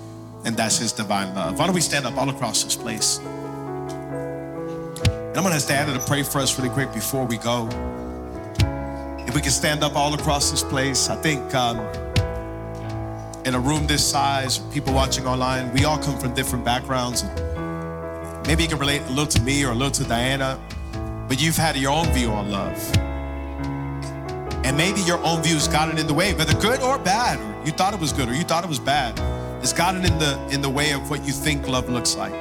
And 0.44 0.56
that's 0.56 0.78
His 0.78 0.92
divine 0.92 1.34
love. 1.34 1.58
Why 1.58 1.66
don't 1.66 1.74
we 1.74 1.80
stand 1.80 2.06
up 2.06 2.16
all 2.16 2.28
across 2.28 2.64
this 2.64 2.76
place? 2.76 3.18
And 3.18 3.28
I'm 5.36 5.42
going 5.42 5.50
to 5.50 5.56
ask 5.56 5.68
Diana 5.68 5.92
to 5.92 6.06
pray 6.06 6.22
for 6.22 6.40
us 6.40 6.58
really 6.58 6.70
quick 6.70 6.92
before 6.92 7.24
we 7.24 7.38
go. 7.38 7.68
If 9.26 9.34
we 9.34 9.40
can 9.40 9.50
stand 9.50 9.84
up 9.84 9.94
all 9.94 10.14
across 10.14 10.50
this 10.50 10.62
place, 10.62 11.10
I 11.10 11.16
think 11.16 11.54
um, 11.54 11.78
in 13.44 13.54
a 13.54 13.60
room 13.60 13.86
this 13.86 14.06
size, 14.06 14.58
people 14.72 14.92
watching 14.92 15.26
online, 15.26 15.72
we 15.72 15.84
all 15.84 15.98
come 15.98 16.18
from 16.18 16.34
different 16.34 16.64
backgrounds. 16.64 17.24
Maybe 18.46 18.64
you 18.64 18.68
can 18.68 18.78
relate 18.78 19.02
a 19.02 19.10
little 19.10 19.26
to 19.26 19.42
me 19.42 19.64
or 19.64 19.72
a 19.72 19.74
little 19.74 19.92
to 19.92 20.04
Diana, 20.04 20.58
but 21.28 21.40
you've 21.40 21.56
had 21.56 21.76
your 21.76 21.92
own 21.92 22.06
view 22.12 22.30
on 22.30 22.50
love. 22.50 22.96
And 24.64 24.76
maybe 24.76 25.00
your 25.02 25.22
own 25.22 25.42
views 25.42 25.68
got 25.68 25.88
it 25.88 25.98
in 25.98 26.06
the 26.06 26.14
way, 26.14 26.34
whether 26.34 26.54
good 26.54 26.80
or 26.80 26.98
bad, 26.98 27.38
you 27.66 27.72
thought 27.72 27.94
it 27.94 28.00
was 28.00 28.12
good 28.12 28.28
or 28.28 28.34
you 28.34 28.44
thought 28.44 28.64
it 28.64 28.68
was 28.68 28.78
bad. 28.78 29.18
It's 29.62 29.72
gotten 29.72 30.04
in 30.04 30.18
the 30.18 30.38
in 30.50 30.62
the 30.62 30.70
way 30.70 30.92
of 30.92 31.10
what 31.10 31.24
you 31.24 31.32
think 31.32 31.68
love 31.68 31.88
looks 31.88 32.16
like. 32.16 32.32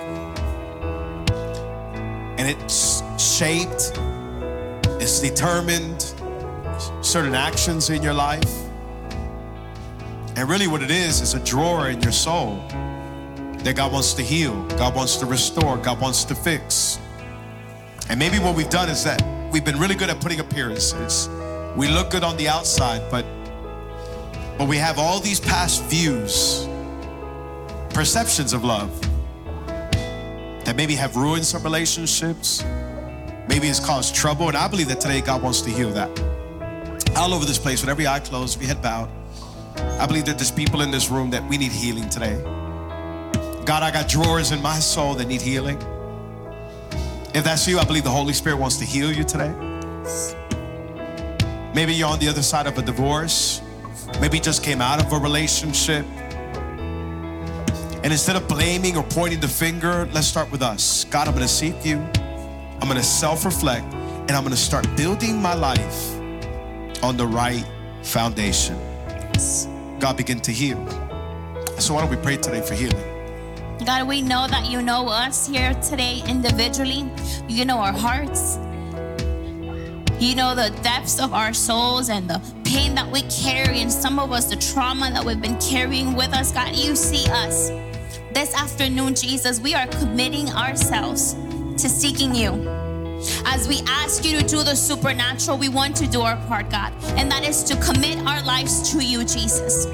And 2.39 2.47
it's 2.47 3.01
shaped, 3.21 3.93
it's 5.01 5.19
determined, 5.19 6.13
certain 7.01 7.33
actions 7.33 7.89
in 7.89 8.03
your 8.03 8.13
life. 8.13 8.53
And 10.35 10.47
really, 10.47 10.67
what 10.67 10.83
it 10.83 10.91
is, 10.91 11.21
is 11.21 11.33
a 11.33 11.39
drawer 11.39 11.89
in 11.89 12.01
your 12.01 12.11
soul 12.11 12.63
that 13.63 13.75
God 13.75 13.91
wants 13.91 14.13
to 14.13 14.21
heal, 14.21 14.63
God 14.77 14.95
wants 14.95 15.15
to 15.17 15.25
restore, 15.25 15.77
God 15.77 15.99
wants 15.99 16.23
to 16.25 16.35
fix. 16.35 16.99
And 18.09 18.19
maybe 18.19 18.39
what 18.39 18.55
we've 18.55 18.69
done 18.69 18.89
is 18.89 19.03
that 19.03 19.21
we've 19.51 19.65
been 19.65 19.79
really 19.79 19.95
good 19.95 20.09
at 20.09 20.19
putting 20.21 20.39
appearances. 20.39 21.29
We 21.75 21.87
look 21.87 22.09
good 22.09 22.23
on 22.23 22.37
the 22.37 22.47
outside, 22.47 23.01
but 23.11 23.25
but 24.57 24.67
we 24.67 24.77
have 24.77 24.97
all 24.97 25.19
these 25.19 25.39
past 25.39 25.83
views, 25.83 26.67
perceptions 27.93 28.53
of 28.53 28.63
love 28.63 28.89
that 30.65 30.75
maybe 30.75 30.95
have 30.95 31.15
ruined 31.15 31.45
some 31.45 31.61
relationships, 31.61 32.63
maybe 33.47 33.67
it's 33.67 33.79
caused 33.79 34.15
trouble. 34.15 34.47
And 34.47 34.57
I 34.57 34.67
believe 34.67 34.87
that 34.87 34.99
today 34.99 35.21
God 35.21 35.43
wants 35.43 35.61
to 35.61 35.69
heal 35.69 35.91
that. 35.91 36.09
All 37.15 37.33
over 37.33 37.45
this 37.45 37.59
place, 37.59 37.81
with 37.81 37.89
every 37.89 38.07
eye 38.07 38.19
closed, 38.19 38.55
every 38.57 38.67
head 38.67 38.81
bowed, 38.81 39.09
I 39.99 40.07
believe 40.07 40.25
that 40.25 40.37
there's 40.37 40.51
people 40.51 40.81
in 40.81 40.89
this 40.89 41.09
room 41.09 41.29
that 41.29 41.47
we 41.47 41.57
need 41.57 41.71
healing 41.71 42.09
today. 42.09 42.41
God, 43.63 43.83
I 43.83 43.91
got 43.91 44.09
drawers 44.09 44.51
in 44.51 44.61
my 44.61 44.79
soul 44.79 45.13
that 45.15 45.27
need 45.27 45.41
healing. 45.41 45.77
If 47.37 47.43
that's 47.43 47.67
you, 47.67 47.77
I 47.77 47.85
believe 47.85 48.03
the 48.03 48.09
Holy 48.09 48.33
Spirit 48.33 48.57
wants 48.57 48.77
to 48.77 48.83
heal 48.83 49.11
you 49.11 49.23
today. 49.23 49.53
Maybe 51.75 51.93
you're 51.93 52.09
on 52.09 52.17
the 52.17 52.27
other 52.27 52.41
side 52.41 52.65
of 52.65 52.79
a 52.79 52.81
divorce. 52.81 53.61
Maybe 54.19 54.37
you 54.37 54.43
just 54.43 54.63
came 54.63 54.81
out 54.81 54.99
of 54.99 55.13
a 55.13 55.19
relationship. 55.19 56.03
And 58.01 58.05
instead 58.05 58.37
of 58.37 58.47
blaming 58.47 58.97
or 58.97 59.03
pointing 59.03 59.39
the 59.39 59.47
finger, 59.47 60.09
let's 60.13 60.25
start 60.25 60.49
with 60.51 60.63
us. 60.63 61.03
God, 61.03 61.27
I'm 61.27 61.35
gonna 61.35 61.47
seek 61.47 61.85
you. 61.85 61.97
I'm 62.81 62.87
gonna 62.87 63.03
self 63.03 63.45
reflect 63.45 63.85
and 63.93 64.31
I'm 64.31 64.41
gonna 64.41 64.55
start 64.55 64.87
building 64.97 65.39
my 65.39 65.53
life 65.53 66.15
on 67.03 67.17
the 67.17 67.27
right 67.27 67.63
foundation. 68.01 68.79
God, 69.99 70.17
begin 70.17 70.39
to 70.39 70.51
heal. 70.51 70.83
So, 71.77 71.93
why 71.93 72.01
don't 72.01 72.09
we 72.09 72.17
pray 72.17 72.37
today 72.37 72.61
for 72.61 72.73
healing? 72.73 73.16
God, 73.85 74.07
we 74.07 74.21
know 74.21 74.47
that 74.47 74.69
you 74.69 74.81
know 74.81 75.07
us 75.07 75.47
here 75.47 75.73
today 75.75 76.21
individually. 76.27 77.09
You 77.47 77.63
know 77.65 77.77
our 77.77 77.93
hearts. 77.93 78.57
You 80.19 80.35
know 80.35 80.55
the 80.55 80.75
depths 80.81 81.19
of 81.19 81.33
our 81.33 81.53
souls 81.53 82.09
and 82.09 82.29
the 82.29 82.41
pain 82.63 82.95
that 82.95 83.09
we 83.09 83.21
carry, 83.23 83.81
and 83.81 83.91
some 83.91 84.19
of 84.19 84.31
us, 84.31 84.45
the 84.45 84.55
trauma 84.55 85.11
that 85.11 85.23
we've 85.23 85.41
been 85.41 85.59
carrying 85.59 86.15
with 86.15 86.33
us. 86.33 86.51
God, 86.51 86.75
you 86.75 86.95
see 86.95 87.29
us. 87.29 87.69
This 88.33 88.53
afternoon, 88.55 89.15
Jesus, 89.15 89.59
we 89.59 89.73
are 89.73 89.87
committing 89.87 90.49
ourselves 90.49 91.33
to 91.81 91.87
seeking 91.87 92.35
you. 92.35 92.67
As 93.45 93.67
we 93.67 93.81
ask 93.87 94.25
you 94.25 94.39
to 94.39 94.45
do 94.45 94.63
the 94.63 94.75
supernatural, 94.75 95.57
we 95.57 95.69
want 95.69 95.95
to 95.97 96.07
do 96.07 96.21
our 96.21 96.35
part, 96.47 96.69
God, 96.69 96.93
and 97.15 97.31
that 97.31 97.47
is 97.47 97.63
to 97.65 97.75
commit 97.77 98.17
our 98.27 98.43
lives 98.43 98.91
to 98.91 99.03
you, 99.03 99.19
Jesus. 99.19 99.85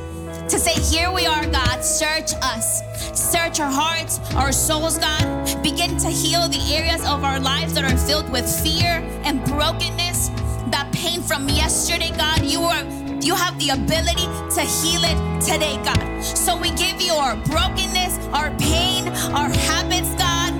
To 0.50 0.60
say, 0.60 0.74
Here 0.74 1.12
we 1.12 1.26
are, 1.26 1.46
God, 1.48 1.84
search 1.84 2.34
us, 2.42 2.84
search 3.18 3.60
our 3.60 3.72
hearts, 3.72 4.20
our 4.36 4.52
souls, 4.52 4.98
God. 4.98 5.64
Begin 5.64 5.98
to 5.98 6.10
heal 6.10 6.48
the 6.50 6.60
areas 6.76 7.02
of 7.06 7.24
our 7.24 7.40
lives 7.40 7.74
that 7.76 7.86
are 7.86 7.98
filled 7.98 8.30
with 8.30 8.46
fear 8.62 9.02
and 9.24 9.44
brokenness, 9.46 10.30
that 10.70 10.90
pain 10.92 11.22
from 11.22 11.48
yesterday, 11.48 12.12
God. 12.18 12.44
You 12.44 12.62
are 12.62 12.84
you 13.24 13.36
have 13.36 13.58
the 13.58 13.70
ability 13.70 14.28
to 14.56 14.62
heal 14.62 15.02
it 15.06 15.42
today, 15.42 15.78
God. 15.86 16.22
So 16.22 16.58
we 16.58 16.72
give 16.72 17.02
you 17.02 17.14
our 17.14 17.38
brokenness, 17.38 18.20
our 18.34 18.52
pain, 18.58 19.08
our 19.34 19.50
habits, 19.50 20.14
God, 20.16 20.54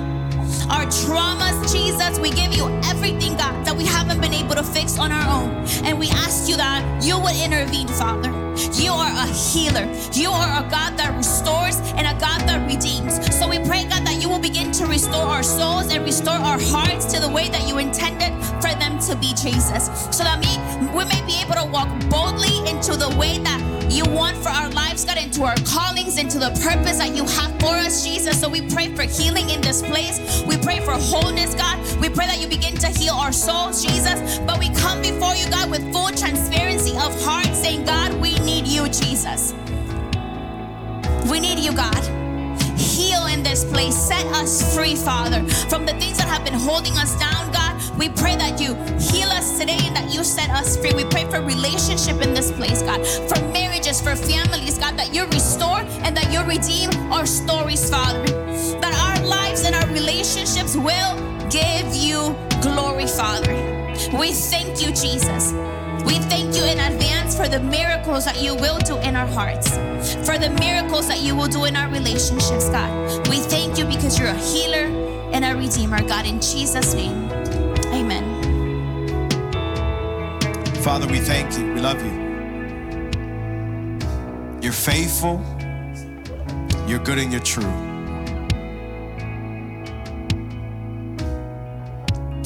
our 0.72 0.86
traumas, 0.86 1.70
Jesus. 1.70 2.18
We 2.18 2.30
give 2.30 2.54
you 2.54 2.68
everything, 2.86 3.36
God, 3.36 3.66
that 3.66 3.76
we 3.76 3.84
haven't 3.84 4.22
been 4.22 4.32
able 4.32 4.54
to 4.54 4.64
fix 4.64 4.98
on 4.98 5.12
our 5.12 5.42
own. 5.42 5.50
And 5.84 5.98
we 5.98 6.08
ask 6.08 6.48
you 6.48 6.56
that 6.56 7.04
you 7.04 7.18
would 7.20 7.36
intervene, 7.36 7.88
Father. 7.88 8.43
You 8.72 8.92
are 8.92 9.10
a 9.10 9.26
healer. 9.26 9.86
You 10.12 10.30
are 10.30 10.64
a 10.64 10.70
God 10.70 10.96
that 10.96 11.14
restores 11.16 11.76
and 11.96 12.06
a 12.06 12.18
God 12.20 12.40
that 12.46 12.66
redeems. 12.66 13.18
So 13.34 13.48
we 13.48 13.58
pray, 13.58 13.84
God, 13.84 14.06
that 14.06 14.22
you 14.22 14.28
will 14.28 14.38
begin 14.38 14.70
to 14.72 14.86
restore 14.86 15.26
our 15.26 15.42
souls 15.42 15.92
and 15.92 16.04
restore 16.04 16.34
our 16.34 16.58
hearts 16.60 17.06
to 17.12 17.20
the 17.20 17.28
way 17.28 17.48
that 17.48 17.68
you 17.68 17.78
intended 17.78 18.32
for 18.62 18.72
them 18.78 18.98
to 19.00 19.16
be, 19.16 19.34
Jesus. 19.34 19.86
So 20.10 20.24
that 20.24 20.38
me, 20.40 20.54
we 20.94 21.04
may 21.04 21.22
be 21.26 21.40
able 21.42 21.54
to 21.54 21.66
walk 21.70 21.88
boldly 22.10 22.58
into 22.68 22.96
the 22.96 23.14
way 23.18 23.38
that 23.38 23.60
you 23.90 24.04
want 24.04 24.36
for 24.36 24.48
our 24.48 24.70
lives, 24.70 25.04
God, 25.04 25.18
into 25.18 25.42
our 25.44 25.56
callings, 25.64 26.18
into 26.18 26.38
the 26.38 26.50
purpose 26.62 26.98
that 26.98 27.14
you 27.14 27.24
have 27.24 27.52
for 27.60 27.74
us, 27.76 28.04
Jesus. 28.04 28.40
So 28.40 28.48
we 28.48 28.68
pray 28.68 28.88
for 28.94 29.02
healing 29.02 29.50
in 29.50 29.60
this 29.60 29.82
place. 29.82 30.42
We 30.46 30.56
pray 30.58 30.80
for 30.80 30.92
wholeness, 30.92 31.54
God. 31.54 31.78
We 32.00 32.08
pray 32.08 32.26
that 32.26 32.40
you 32.40 32.48
begin 32.48 32.74
to 32.78 32.88
heal 32.88 33.14
our 33.14 33.32
souls, 33.32 33.84
Jesus. 33.84 34.38
But 34.40 34.58
we 34.58 34.70
come 34.70 35.00
before 35.00 35.34
you, 35.34 35.48
God, 35.50 35.70
with 35.70 35.92
full 35.92 36.10
transparency 36.10 36.92
of 36.92 37.14
heart, 37.22 37.46
saying, 37.54 37.84
God, 37.84 38.14
we 38.20 38.38
need 38.40 38.66
you, 38.66 38.88
Jesus. 38.88 39.54
We 41.30 41.40
need 41.40 41.58
you, 41.58 41.72
God. 41.72 42.02
Heal 42.76 43.26
in 43.26 43.42
this 43.42 43.64
place. 43.64 43.96
Set 43.96 44.26
us 44.26 44.74
free, 44.74 44.96
Father, 44.96 45.44
from 45.68 45.86
the 45.86 45.94
things 45.94 46.18
that 46.18 46.28
have 46.28 46.44
been 46.44 46.54
holding 46.54 46.92
us 46.94 47.18
down, 47.18 47.50
God. 47.52 47.63
We 47.98 48.08
pray 48.08 48.36
that 48.36 48.60
you 48.60 48.74
heal 48.98 49.28
us 49.28 49.58
today 49.58 49.78
and 49.82 49.94
that 49.96 50.12
you 50.12 50.24
set 50.24 50.50
us 50.50 50.76
free. 50.76 50.92
We 50.94 51.04
pray 51.04 51.24
for 51.30 51.40
relationship 51.40 52.20
in 52.22 52.34
this 52.34 52.50
place, 52.50 52.82
God, 52.82 53.06
for 53.28 53.40
marriages, 53.52 54.00
for 54.00 54.16
families, 54.16 54.78
God, 54.78 54.98
that 54.98 55.14
you 55.14 55.26
restore 55.26 55.80
and 56.02 56.16
that 56.16 56.32
you 56.32 56.42
redeem 56.42 56.90
our 57.12 57.26
stories, 57.26 57.88
Father. 57.88 58.24
That 58.80 58.94
our 58.98 59.26
lives 59.26 59.64
and 59.64 59.74
our 59.74 59.86
relationships 59.92 60.76
will 60.76 61.14
give 61.50 61.94
you 61.94 62.34
glory, 62.60 63.06
Father. 63.06 63.54
We 64.18 64.32
thank 64.32 64.80
you, 64.80 64.88
Jesus. 64.88 65.52
We 66.04 66.18
thank 66.28 66.54
you 66.56 66.64
in 66.64 66.80
advance 66.80 67.36
for 67.36 67.48
the 67.48 67.60
miracles 67.60 68.24
that 68.24 68.42
you 68.42 68.54
will 68.54 68.78
do 68.78 68.98
in 68.98 69.16
our 69.16 69.26
hearts, 69.26 69.70
for 70.26 70.36
the 70.36 70.54
miracles 70.60 71.08
that 71.08 71.20
you 71.20 71.34
will 71.34 71.48
do 71.48 71.64
in 71.64 71.76
our 71.76 71.88
relationships, 71.90 72.68
God. 72.68 73.28
We 73.28 73.38
thank 73.38 73.78
you 73.78 73.84
because 73.86 74.18
you're 74.18 74.28
a 74.28 74.34
healer 74.34 74.86
and 75.32 75.44
a 75.44 75.56
redeemer, 75.56 76.02
God, 76.02 76.26
in 76.26 76.40
Jesus' 76.40 76.92
name. 76.94 77.23
Amen. 78.04 79.30
Father, 80.82 81.06
we 81.06 81.20
thank 81.20 81.56
you. 81.58 81.72
We 81.72 81.80
love 81.80 82.04
you. 82.04 82.24
You're 84.60 84.72
faithful, 84.72 85.42
you're 86.86 86.98
good, 86.98 87.18
and 87.18 87.32
you're 87.32 87.40
true. 87.40 87.64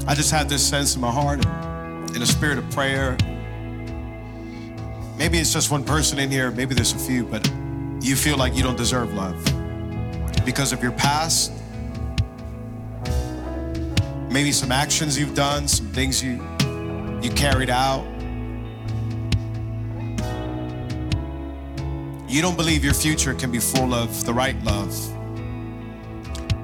I 0.07 0.15
just 0.15 0.31
have 0.31 0.49
this 0.49 0.65
sense 0.65 0.95
in 0.95 1.01
my 1.01 1.11
heart, 1.11 1.45
in 2.15 2.23
a 2.23 2.27
spirit 2.27 2.59
of 2.59 2.71
prayer. 2.71 3.17
Maybe 5.17 5.39
it's 5.39 5.53
just 5.53 5.73
one 5.73 5.83
person 5.83 6.21
in 6.21 6.31
here, 6.31 6.53
maybe 6.53 6.77
there's 6.77 6.93
a 6.93 6.99
few, 6.99 7.25
but 7.25 7.45
you 8.01 8.15
feel 8.15 8.37
like 8.37 8.55
you 8.55 8.63
don't 8.63 8.79
deserve 8.79 9.13
love 9.13 9.45
because 10.45 10.73
of 10.73 10.83
your 10.85 10.93
past, 10.93 11.53
maybe 14.31 14.53
some 14.53 14.71
actions 14.71 15.19
you've 15.19 15.35
done, 15.35 15.69
some 15.69 15.87
things 15.89 16.23
you 16.23 16.43
you 17.23 17.31
carried 17.31 17.71
out. 17.71 18.05
You 22.29 22.43
don't 22.43 22.57
believe 22.57 22.85
your 22.85 22.95
future 22.95 23.35
can 23.35 23.51
be 23.51 23.59
full 23.59 23.95
of 23.95 24.25
the 24.25 24.33
right 24.33 24.57
love. 24.63 24.95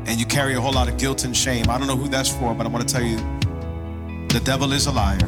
And 0.07 0.21
you 0.21 0.27
carry 0.27 0.55
a 0.55 0.61
whole 0.61 0.73
lot 0.73 0.89
of 0.89 0.99
guilt 0.99 1.25
and 1.25 1.35
shame. 1.37 1.71
I 1.71 1.79
don't 1.79 1.87
know 1.87 1.97
who 1.97 2.09
that's 2.09 2.29
for, 2.29 2.55
but 2.55 2.67
I 2.67 2.69
want 2.69 2.87
to 2.87 2.95
tell 2.95 3.03
you 3.03 3.17
the 4.29 4.41
devil 4.45 4.73
is 4.73 4.87
a 4.87 4.93
liar. 4.93 5.19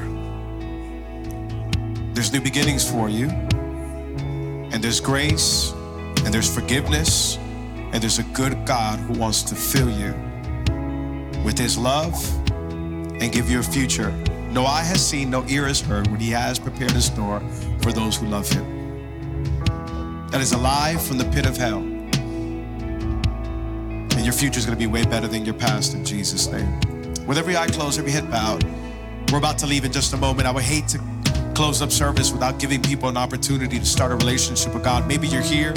There's 2.13 2.33
new 2.33 2.41
beginnings 2.41 2.89
for 2.89 3.09
you, 3.09 3.29
and 3.29 4.75
there's 4.75 5.01
grace, 5.01 5.73
and 6.25 6.33
there's 6.33 6.53
forgiveness, 6.53 7.37
and 7.37 8.03
there's 8.03 8.19
a 8.19 8.25
good 8.35 8.67
God 8.67 8.99
who 9.01 9.19
wants 9.19 9.43
to 9.45 9.55
fill 9.55 9.91
you 9.91 10.15
with 11.47 11.57
his 11.57 11.79
love 11.79 12.13
and 12.51 13.33
give 13.33 13.49
you 13.49 13.61
a 13.61 13.63
future. 13.63 14.11
No 14.51 14.67
eye 14.67 14.83
has 14.83 15.09
seen, 15.09 15.31
no 15.31 15.47
ear 15.47 15.69
has 15.69 15.81
heard 15.81 16.09
what 16.09 16.21
he 16.21 16.31
has 16.31 16.59
prepared 16.59 16.91
in 16.91 17.01
store 17.01 17.41
for 17.83 17.93
those 17.93 18.17
who 18.17 18.27
love 18.27 18.49
him. 18.51 18.67
That 20.33 20.41
is 20.41 20.51
alive 20.53 21.01
from 21.01 21.19
the 21.19 21.25
pit 21.27 21.47
of 21.47 21.57
hell. 21.57 21.79
And 24.09 24.25
your 24.25 24.33
future 24.33 24.59
is 24.59 24.67
going 24.67 24.77
to 24.77 24.85
be 24.85 24.89
way 24.89 25.05
better 25.05 25.29
than 25.29 25.45
your 25.45 25.55
past 25.55 25.95
in 25.95 26.05
Jesus' 26.05 26.49
name. 26.49 26.81
With 27.29 27.39
every 27.39 27.57
eye 27.57 27.69
closed, 27.69 28.01
every 28.01 28.11
head 28.11 28.29
bowed, 28.29 28.65
we're 29.31 29.39
about 29.39 29.59
to 29.59 29.67
leave 29.67 29.85
in 29.85 29.93
just 29.93 30.15
a 30.15 30.17
moment. 30.17 30.49
I 30.49 30.51
would 30.51 30.65
hate 30.65 30.89
to 30.89 31.01
close 31.55 31.81
up 31.81 31.93
service 31.93 32.33
without 32.33 32.59
giving 32.59 32.83
people 32.83 33.09
an 33.09 33.17
opportunity 33.17 33.79
to 33.79 33.87
start 33.87 34.11
a 34.11 34.17
relationship 34.17 34.75
with 34.75 34.83
God. 34.83 35.07
Maybe 35.07 35.29
you're 35.29 35.43
here, 35.43 35.75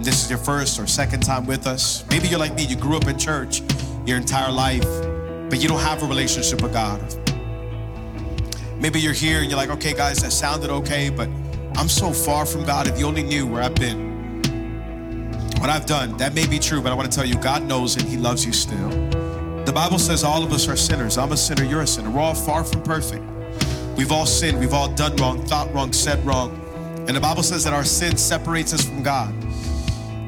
this 0.00 0.24
is 0.24 0.28
your 0.28 0.40
first 0.40 0.80
or 0.80 0.88
second 0.88 1.20
time 1.20 1.46
with 1.46 1.68
us. 1.68 2.04
Maybe 2.10 2.26
you're 2.26 2.40
like 2.40 2.56
me, 2.56 2.64
you 2.64 2.74
grew 2.74 2.96
up 2.96 3.06
in 3.06 3.16
church 3.16 3.62
your 4.06 4.16
entire 4.16 4.52
life, 4.52 4.86
but 5.50 5.62
you 5.62 5.68
don't 5.68 5.80
have 5.80 6.02
a 6.02 6.06
relationship 6.06 6.62
with 6.62 6.72
God. 6.72 7.00
Maybe 8.78 9.00
you're 9.00 9.12
here 9.12 9.40
and 9.40 9.50
you're 9.50 9.56
like, 9.56 9.70
okay, 9.70 9.94
guys, 9.94 10.18
that 10.22 10.32
sounded 10.32 10.70
okay, 10.70 11.08
but 11.08 11.28
I'm 11.76 11.88
so 11.88 12.12
far 12.12 12.44
from 12.44 12.64
God. 12.64 12.86
If 12.86 12.98
you 12.98 13.06
only 13.06 13.22
knew 13.22 13.46
where 13.46 13.62
I've 13.62 13.74
been, 13.74 14.42
what 15.58 15.70
I've 15.70 15.86
done, 15.86 16.16
that 16.18 16.34
may 16.34 16.46
be 16.46 16.58
true, 16.58 16.82
but 16.82 16.92
I 16.92 16.94
want 16.94 17.10
to 17.10 17.16
tell 17.16 17.26
you, 17.26 17.36
God 17.36 17.62
knows 17.62 17.96
and 17.96 18.06
He 18.06 18.16
loves 18.16 18.44
you 18.44 18.52
still. 18.52 18.90
The 19.64 19.72
Bible 19.72 19.98
says 19.98 20.22
all 20.22 20.42
of 20.42 20.52
us 20.52 20.68
are 20.68 20.76
sinners. 20.76 21.16
I'm 21.16 21.32
a 21.32 21.36
sinner, 21.36 21.64
you're 21.64 21.82
a 21.82 21.86
sinner. 21.86 22.10
We're 22.10 22.20
all 22.20 22.34
far 22.34 22.64
from 22.64 22.82
perfect. 22.82 23.24
We've 23.96 24.12
all 24.12 24.26
sinned. 24.26 24.58
We've 24.58 24.74
all 24.74 24.88
done 24.88 25.16
wrong, 25.16 25.46
thought 25.46 25.72
wrong, 25.72 25.92
said 25.92 26.24
wrong. 26.26 26.60
And 27.06 27.16
the 27.16 27.20
Bible 27.20 27.42
says 27.42 27.64
that 27.64 27.72
our 27.72 27.84
sin 27.84 28.16
separates 28.16 28.74
us 28.74 28.84
from 28.84 29.02
God. 29.02 29.32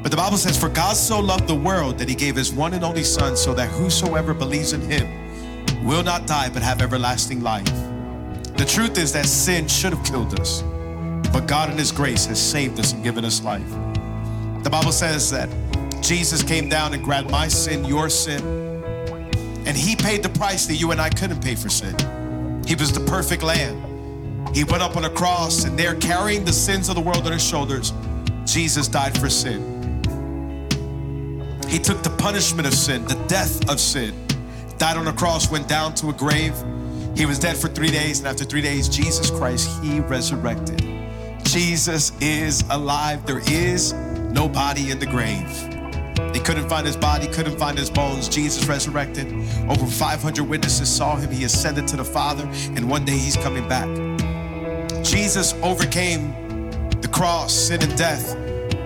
But 0.07 0.11
the 0.11 0.23
Bible 0.23 0.37
says, 0.37 0.57
For 0.57 0.69
God 0.69 0.95
so 0.95 1.19
loved 1.19 1.47
the 1.47 1.55
world 1.55 1.97
that 1.97 2.07
he 2.07 2.15
gave 2.15 2.37
his 2.37 2.53
one 2.53 2.73
and 2.73 2.85
only 2.85 3.03
Son, 3.03 3.35
so 3.35 3.53
that 3.53 3.67
whosoever 3.67 4.33
believes 4.33 4.71
in 4.71 4.79
him 4.79 5.85
will 5.85 6.01
not 6.01 6.25
die 6.25 6.49
but 6.49 6.63
have 6.63 6.81
everlasting 6.81 7.41
life. 7.41 7.65
The 8.55 8.63
truth 8.65 8.97
is 8.97 9.11
that 9.11 9.25
sin 9.25 9.67
should 9.67 9.91
have 9.91 10.05
killed 10.05 10.39
us, 10.39 10.61
but 11.33 11.45
God 11.45 11.69
in 11.71 11.77
his 11.77 11.91
grace 11.91 12.25
has 12.27 12.41
saved 12.41 12.79
us 12.79 12.93
and 12.93 13.03
given 13.03 13.25
us 13.25 13.43
life. 13.43 13.69
The 14.63 14.69
Bible 14.69 14.93
says 14.93 15.29
that 15.31 15.49
Jesus 16.01 16.41
came 16.41 16.69
down 16.69 16.93
and 16.93 17.03
grabbed 17.03 17.29
my 17.29 17.49
sin, 17.49 17.83
your 17.83 18.07
sin, 18.07 18.41
and 19.65 19.75
he 19.75 19.97
paid 19.97 20.23
the 20.23 20.29
price 20.29 20.67
that 20.67 20.75
you 20.75 20.91
and 20.91 21.01
I 21.01 21.09
couldn't 21.09 21.43
pay 21.43 21.55
for 21.55 21.67
sin. 21.67 21.93
He 22.65 22.75
was 22.75 22.93
the 22.93 23.03
perfect 23.07 23.43
lamb. 23.43 23.75
He 24.53 24.63
went 24.63 24.81
up 24.81 24.95
on 24.95 25.03
a 25.03 25.09
cross, 25.09 25.65
and 25.65 25.77
there, 25.77 25.95
carrying 25.95 26.45
the 26.45 26.53
sins 26.53 26.87
of 26.87 26.95
the 26.95 27.01
world 27.01 27.25
on 27.25 27.33
his 27.33 27.43
shoulders, 27.43 27.91
Jesus 28.45 28.87
died 28.87 29.17
for 29.17 29.29
sin. 29.29 29.76
He 31.67 31.79
took 31.79 32.01
the 32.03 32.09
punishment 32.17 32.67
of 32.67 32.73
sin, 32.73 33.05
the 33.05 33.15
death 33.27 33.69
of 33.69 33.79
sin, 33.79 34.15
died 34.77 34.97
on 34.97 35.07
a 35.07 35.13
cross, 35.13 35.51
went 35.51 35.67
down 35.67 35.93
to 35.95 36.09
a 36.09 36.13
grave. 36.13 36.55
He 37.15 37.25
was 37.25 37.39
dead 37.39 37.57
for 37.57 37.67
three 37.67 37.91
days, 37.91 38.19
and 38.19 38.27
after 38.27 38.45
three 38.45 38.61
days, 38.61 38.87
Jesus 38.87 39.29
Christ, 39.29 39.69
He 39.83 39.99
resurrected. 39.99 40.81
Jesus 41.43 42.11
is 42.21 42.63
alive. 42.69 43.25
There 43.25 43.39
is 43.39 43.93
no 43.93 44.47
body 44.47 44.91
in 44.91 44.99
the 44.99 45.05
grave. 45.05 45.47
They 46.33 46.39
couldn't 46.39 46.67
find 46.67 46.85
his 46.85 46.97
body, 46.97 47.27
couldn't 47.27 47.57
find 47.57 47.77
his 47.77 47.89
bones. 47.89 48.27
Jesus 48.27 48.65
resurrected. 48.65 49.27
Over 49.69 49.85
500 49.85 50.43
witnesses 50.43 50.89
saw 50.89 51.15
him. 51.15 51.31
He 51.31 51.45
ascended 51.45 51.87
to 51.89 51.95
the 51.95 52.03
Father, 52.03 52.47
and 52.75 52.89
one 52.89 53.05
day 53.05 53.17
he's 53.17 53.37
coming 53.37 53.67
back. 53.67 53.87
Jesus 55.03 55.53
overcame 55.63 56.33
the 57.01 57.07
cross, 57.07 57.53
sin, 57.53 57.81
and 57.81 57.97
death 57.97 58.35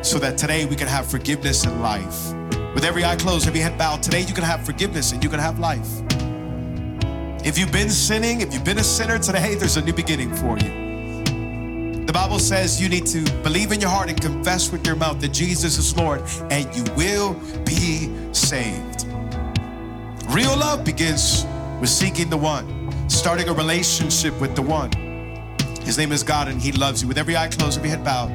so 0.06 0.20
that 0.20 0.38
today 0.38 0.66
we 0.66 0.76
can 0.76 0.88
have 0.88 1.10
forgiveness 1.10 1.66
and 1.66 1.82
life. 1.82 2.41
With 2.74 2.86
every 2.86 3.04
eye 3.04 3.18
closed, 3.18 3.48
every 3.48 3.60
head 3.60 3.78
bowed, 3.78 4.02
today 4.02 4.22
you 4.22 4.34
can 4.34 4.46
have 4.46 4.66
forgiveness 4.66 5.12
and 5.12 5.22
you 5.22 5.30
can 5.30 5.40
have 5.40 5.60
life. 5.60 5.90
If 7.46 7.58
you've 7.58 7.72
been 7.72 7.90
sinning, 7.90 8.42
if 8.42 8.54
you've 8.54 8.64
been 8.64 8.78
a 8.78 8.84
sinner 8.84 9.20
today, 9.20 9.56
there's 9.56 9.76
a 9.76 9.82
new 9.82 9.94
beginning 9.94 10.34
for 10.34 10.58
you. 10.58 10.82
The 12.06 12.14
Bible 12.14 12.40
says 12.40 12.82
you 12.82 12.88
need 12.88 13.06
to 13.08 13.24
believe 13.42 13.72
in 13.72 13.82
your 13.82 13.90
heart 13.90 14.10
and 14.10 14.20
confess 14.20 14.72
with 14.72 14.86
your 14.86 14.96
mouth 14.96 15.20
that 15.22 15.30
Jesus 15.30 15.78
is 15.78 15.96
Lord, 15.98 16.22
and 16.50 16.74
you 16.76 16.84
will 16.94 17.34
be 17.66 18.10
saved. 18.34 19.06
Real 20.30 20.56
love 20.58 20.86
begins 20.86 21.46
with 21.80 21.90
seeking 21.90 22.30
the 22.30 22.38
one, 22.38 23.10
starting 23.10 23.50
a 23.50 23.54
relationship 23.54 24.40
with 24.40 24.56
the 24.56 24.62
one. 24.62 24.92
His 25.82 25.98
name 25.98 26.12
is 26.12 26.24
God, 26.24 26.48
and 26.48 26.62
He 26.62 26.72
loves 26.72 27.02
you. 27.02 27.08
With 27.08 27.18
every 27.18 27.36
eye 27.36 27.48
closed, 27.48 27.78
every 27.78 27.90
head 27.90 28.04
bowed. 28.04 28.32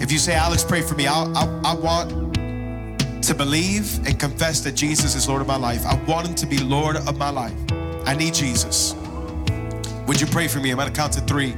If 0.00 0.12
you 0.12 0.18
say, 0.18 0.34
Alex, 0.34 0.62
pray 0.62 0.82
for 0.82 0.94
me, 0.94 1.06
I'll, 1.06 1.36
I, 1.36 1.72
I 1.72 1.74
want 1.74 2.12
to 3.26 3.34
believe 3.34 3.98
and 4.06 4.18
confess 4.18 4.60
that 4.60 4.72
Jesus 4.72 5.14
is 5.14 5.28
Lord 5.28 5.40
of 5.40 5.46
my 5.46 5.56
life. 5.56 5.84
I 5.86 5.94
want 6.04 6.28
Him 6.28 6.34
to 6.36 6.46
be 6.46 6.58
Lord 6.58 6.96
of 6.96 7.16
my 7.16 7.30
life. 7.30 7.54
I 8.04 8.14
need 8.14 8.34
Jesus. 8.34 8.94
Would 10.06 10.20
you 10.20 10.26
pray 10.26 10.48
for 10.48 10.60
me? 10.60 10.70
I'm 10.70 10.76
going 10.76 10.88
to 10.88 10.94
count 10.94 11.12
to 11.14 11.20
three. 11.20 11.54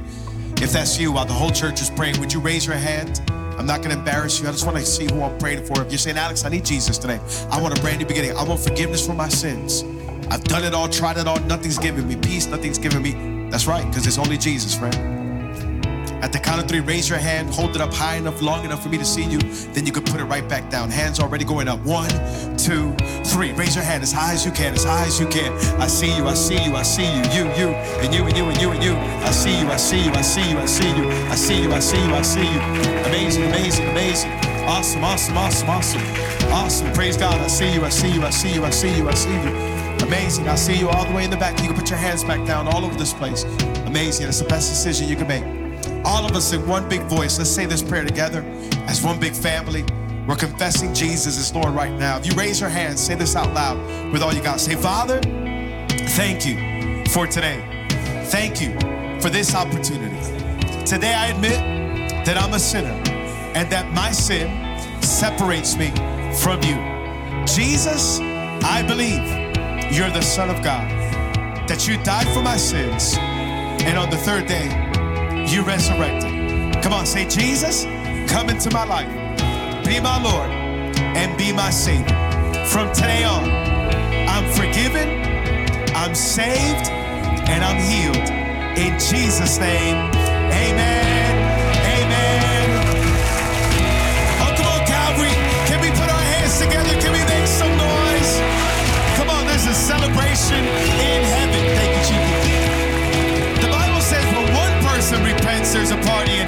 If 0.61 0.71
that's 0.71 0.99
you, 0.99 1.11
while 1.11 1.25
the 1.25 1.33
whole 1.33 1.51
church 1.51 1.81
is 1.81 1.89
praying, 1.89 2.19
would 2.19 2.31
you 2.31 2.39
raise 2.39 2.65
your 2.65 2.75
hand? 2.75 3.21
I'm 3.57 3.65
not 3.65 3.81
going 3.81 3.91
to 3.91 3.97
embarrass 3.97 4.39
you. 4.39 4.47
I 4.47 4.51
just 4.51 4.65
want 4.65 4.77
to 4.77 4.85
see 4.85 5.05
who 5.05 5.21
I'm 5.23 5.37
praying 5.39 5.65
for. 5.65 5.81
If 5.81 5.91
you're 5.91 5.97
saying, 5.97 6.17
Alex, 6.17 6.45
I 6.45 6.49
need 6.49 6.63
Jesus 6.63 6.97
today. 6.97 7.19
I 7.51 7.61
want 7.61 7.77
a 7.77 7.81
brand 7.81 7.99
new 7.99 8.05
beginning. 8.05 8.37
I 8.37 8.43
want 8.43 8.59
forgiveness 8.59 9.05
for 9.05 9.13
my 9.13 9.29
sins. 9.29 9.83
I've 10.29 10.43
done 10.43 10.63
it 10.63 10.73
all, 10.73 10.87
tried 10.87 11.17
it 11.17 11.27
all. 11.27 11.39
Nothing's 11.41 11.77
giving 11.77 12.07
me 12.07 12.15
peace. 12.15 12.47
Nothing's 12.47 12.77
giving 12.77 13.01
me. 13.01 13.49
That's 13.49 13.65
right, 13.65 13.85
because 13.87 14.05
it's 14.05 14.17
only 14.17 14.37
Jesus, 14.37 14.75
friend. 14.75 15.16
At 16.21 16.33
the 16.33 16.39
count 16.39 16.59
of 16.59 16.67
three, 16.67 16.79
raise 16.79 17.07
your 17.07 17.19
hand, 17.19 17.53
hold 17.53 17.75
it 17.75 17.81
up 17.81 17.93
high 17.93 18.15
enough, 18.15 18.41
long 18.41 18.65
enough 18.65 18.81
for 18.81 18.89
me 18.89 18.97
to 18.97 19.05
see 19.05 19.23
you. 19.23 19.37
Then 19.73 19.85
you 19.85 19.91
can 19.91 20.03
put 20.03 20.19
it 20.19 20.25
right 20.25 20.47
back 20.49 20.69
down. 20.69 20.89
Hands 20.89 21.19
already 21.19 21.45
going 21.45 21.67
up. 21.67 21.79
One, 21.81 22.09
two, 22.57 22.93
three. 23.23 23.51
Raise 23.53 23.75
your 23.75 23.83
hand 23.83 24.01
as 24.01 24.11
high 24.11 24.33
as 24.33 24.43
you 24.43 24.51
can, 24.51 24.73
as 24.73 24.83
high 24.83 25.05
as 25.05 25.19
you 25.19 25.27
can. 25.27 25.53
I 25.79 25.87
see 25.87 26.15
you, 26.15 26.25
I 26.25 26.33
see 26.33 26.63
you, 26.63 26.75
I 26.75 26.81
see 26.81 27.05
you, 27.05 27.23
you, 27.31 27.45
you, 27.55 27.69
and 28.01 28.13
you, 28.13 28.25
and 28.25 28.37
you, 28.37 28.45
and 28.45 28.61
you, 28.61 28.71
and 28.71 28.83
you. 28.83 28.95
I 28.95 29.31
see 29.31 29.59
you, 29.59 29.67
I 29.67 29.77
see 29.77 30.03
you, 30.03 30.11
I 30.11 30.21
see 30.21 30.49
you, 30.49 30.57
I 30.57 30.65
see 30.65 30.89
you, 30.89 31.09
I 31.09 31.35
see 31.35 31.61
you, 31.61 31.71
I 31.71 31.79
see 31.79 32.03
you, 32.03 32.13
I 32.13 32.21
see 32.21 32.51
you. 32.51 32.59
Amazing, 33.05 33.43
amazing, 33.45 33.87
amazing. 33.89 34.31
Awesome, 34.65 35.03
awesome, 35.03 35.37
awesome, 35.37 35.69
awesome. 35.69 36.01
Awesome. 36.51 36.91
Praise 36.93 37.15
God. 37.15 37.39
I 37.39 37.47
see 37.47 37.73
you, 37.73 37.85
I 37.85 37.89
see 37.89 38.11
you, 38.11 38.23
I 38.23 38.29
see 38.31 38.53
you, 38.53 38.65
I 38.65 38.69
see 38.69 38.97
you, 38.97 39.07
I 39.07 39.13
see 39.13 39.31
you. 39.31 39.49
Amazing. 40.05 40.47
I 40.47 40.55
see 40.55 40.77
you 40.77 40.89
all 40.89 41.05
the 41.05 41.13
way 41.13 41.23
in 41.23 41.29
the 41.29 41.37
back. 41.37 41.59
You 41.61 41.67
can 41.67 41.75
put 41.75 41.89
your 41.89 41.99
hands 41.99 42.23
back 42.23 42.45
down 42.45 42.67
all 42.67 42.83
over 42.83 42.95
this 42.95 43.13
place. 43.13 43.43
Amazing. 43.85 44.27
It's 44.27 44.39
the 44.39 44.47
best 44.47 44.69
decision 44.69 45.07
you 45.07 45.15
can 45.15 45.27
make 45.27 45.56
all 46.07 46.25
of 46.25 46.31
us 46.37 46.53
in 46.53 46.65
one 46.65 46.87
big 46.87 47.01
voice, 47.03 47.37
let's 47.37 47.49
say 47.49 47.65
this 47.65 47.83
prayer 47.83 48.05
together 48.05 48.41
as 48.87 49.03
one 49.03 49.19
big 49.19 49.33
family. 49.33 49.83
We're 50.25 50.37
confessing 50.37 50.93
Jesus 50.93 51.37
is 51.37 51.53
Lord 51.53 51.73
right 51.73 51.91
now. 51.91 52.17
If 52.17 52.25
you 52.25 52.31
raise 52.31 52.61
your 52.61 52.69
hand, 52.69 52.97
say 52.97 53.15
this 53.15 53.35
out 53.35 53.53
loud 53.53 54.13
with 54.13 54.23
all 54.23 54.33
you 54.33 54.41
got. 54.41 54.61
Say, 54.61 54.75
Father, 54.75 55.19
thank 56.15 56.45
you 56.45 57.03
for 57.11 57.27
today. 57.27 57.61
Thank 58.27 58.61
you 58.61 58.71
for 59.19 59.29
this 59.29 59.53
opportunity. 59.53 60.15
Today 60.85 61.13
I 61.13 61.27
admit 61.27 62.25
that 62.25 62.37
I'm 62.37 62.53
a 62.53 62.59
sinner 62.59 62.95
and 63.53 63.69
that 63.69 63.91
my 63.91 64.11
sin 64.11 64.79
separates 65.01 65.75
me 65.75 65.91
from 66.41 66.63
you. 66.63 66.77
Jesus, 67.45 68.19
I 68.63 68.81
believe 68.87 69.23
you're 69.93 70.11
the 70.11 70.21
Son 70.21 70.49
of 70.49 70.63
God, 70.63 70.89
that 71.67 71.85
you 71.85 72.01
died 72.03 72.27
for 72.33 72.41
my 72.41 72.55
sins, 72.55 73.17
and 73.17 73.97
on 73.97 74.09
the 74.09 74.17
third 74.17 74.47
day, 74.47 74.86
you 75.51 75.63
resurrected. 75.63 76.83
Come 76.83 76.93
on, 76.93 77.05
say, 77.05 77.27
Jesus, 77.27 77.85
come 78.31 78.49
into 78.49 78.69
my 78.71 78.83
life. 78.83 79.07
Be 79.85 79.99
my 79.99 80.21
Lord 80.21 80.49
and 81.15 81.37
be 81.37 81.53
my 81.53 81.69
Savior. 81.69 82.15
From 82.65 82.91
today 82.93 83.23
on, 83.23 83.49
I'm 84.27 84.45
forgiven, 84.51 85.07
I'm 85.95 86.13
saved, 86.13 86.89
and 87.47 87.63
I'm 87.63 87.79
healed. 87.79 88.29
In 88.77 88.99
Jesus' 88.99 89.57
name, 89.57 89.95
amen. 90.51 91.31
Amen. 91.95 92.69
Oh, 94.43 94.53
come 94.57 94.67
on, 94.67 94.85
Calvary. 94.85 95.31
Can 95.67 95.79
we 95.81 95.89
put 95.91 96.09
our 96.11 96.25
hands 96.35 96.59
together? 96.59 96.93
Can 96.99 97.13
we 97.13 97.23
make 97.25 97.47
some 97.47 97.71
noise? 97.77 98.41
Come 99.17 99.29
on, 99.29 99.45
there's 99.45 99.65
a 99.65 99.73
celebration 99.73 100.65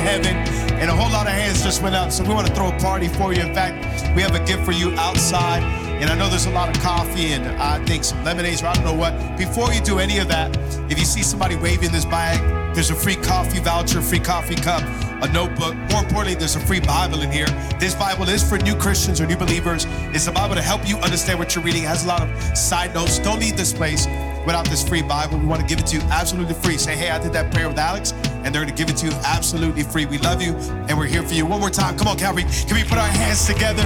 heaven. 0.09 0.35
And 0.79 0.89
a 0.89 0.95
whole 0.95 1.11
lot 1.11 1.27
of 1.27 1.33
hands 1.33 1.63
just 1.63 1.83
went 1.83 1.95
up. 1.95 2.11
So 2.11 2.23
we 2.23 2.33
want 2.33 2.47
to 2.47 2.55
throw 2.55 2.69
a 2.69 2.79
party 2.79 3.07
for 3.07 3.31
you. 3.33 3.41
In 3.41 3.53
fact, 3.53 3.75
we 4.15 4.21
have 4.21 4.33
a 4.33 4.43
gift 4.43 4.63
for 4.65 4.71
you 4.71 4.91
outside. 4.97 5.61
And 6.01 6.09
I 6.09 6.17
know 6.17 6.29
there's 6.29 6.47
a 6.47 6.51
lot 6.51 6.75
of 6.75 6.81
coffee 6.81 7.33
and 7.33 7.45
I 7.61 7.83
think 7.85 8.03
some 8.03 8.23
lemonades 8.23 8.63
or 8.63 8.67
I 8.67 8.73
don't 8.73 8.85
know 8.85 8.93
what. 8.93 9.13
Before 9.37 9.71
you 9.73 9.81
do 9.81 9.99
any 9.99 10.17
of 10.17 10.27
that, 10.29 10.57
if 10.89 10.97
you 10.97 11.05
see 11.05 11.21
somebody 11.21 11.55
waving 11.57 11.91
this 11.91 12.05
bag, 12.05 12.39
there's 12.73 12.89
a 12.89 12.95
free 12.95 13.17
coffee 13.17 13.59
voucher, 13.59 14.01
free 14.01 14.19
coffee 14.19 14.55
cup, 14.55 14.81
a 15.21 15.27
notebook. 15.33 15.75
More 15.91 16.03
importantly, 16.03 16.35
there's 16.35 16.55
a 16.55 16.61
free 16.61 16.79
Bible 16.79 17.21
in 17.21 17.31
here. 17.31 17.47
This 17.79 17.93
Bible 17.93 18.29
is 18.29 18.47
for 18.47 18.57
new 18.57 18.75
Christians 18.75 19.19
or 19.19 19.27
new 19.27 19.35
believers. 19.35 19.85
It's 20.15 20.27
a 20.27 20.31
Bible 20.31 20.55
to 20.55 20.61
help 20.61 20.87
you 20.87 20.95
understand 20.97 21.37
what 21.39 21.53
you're 21.53 21.63
reading. 21.63 21.83
It 21.83 21.87
has 21.87 22.05
a 22.05 22.07
lot 22.07 22.21
of 22.21 22.57
side 22.57 22.93
notes. 22.93 23.19
Don't 23.19 23.39
leave 23.39 23.57
this 23.57 23.73
place 23.73 24.07
without 24.49 24.65
this 24.65 24.81
free 24.87 25.03
Bible. 25.03 25.37
We 25.37 25.45
want 25.45 25.61
to 25.61 25.67
give 25.67 25.77
it 25.77 25.85
to 25.87 25.97
you 25.97 26.01
absolutely 26.09 26.55
free. 26.55 26.75
Say, 26.75 26.95
hey, 26.95 27.11
I 27.11 27.19
did 27.19 27.33
that 27.33 27.53
prayer 27.53 27.69
with 27.69 27.77
Alex, 27.77 28.13
and 28.41 28.45
they're 28.45 28.65
going 28.65 28.73
to 28.73 28.73
give 28.73 28.89
it 28.89 28.97
to 28.97 29.05
you 29.05 29.11
absolutely 29.23 29.83
free. 29.83 30.07
We 30.07 30.17
love 30.17 30.41
you, 30.41 30.55
and 30.89 30.97
we're 30.97 31.05
here 31.05 31.21
for 31.21 31.35
you. 31.35 31.45
One 31.45 31.59
more 31.59 31.69
time. 31.69 31.95
Come 31.99 32.07
on, 32.07 32.17
Calvary. 32.17 32.45
Can 32.65 32.73
we 32.73 32.83
put 32.83 32.97
our 32.97 33.07
hands 33.07 33.45
together? 33.45 33.83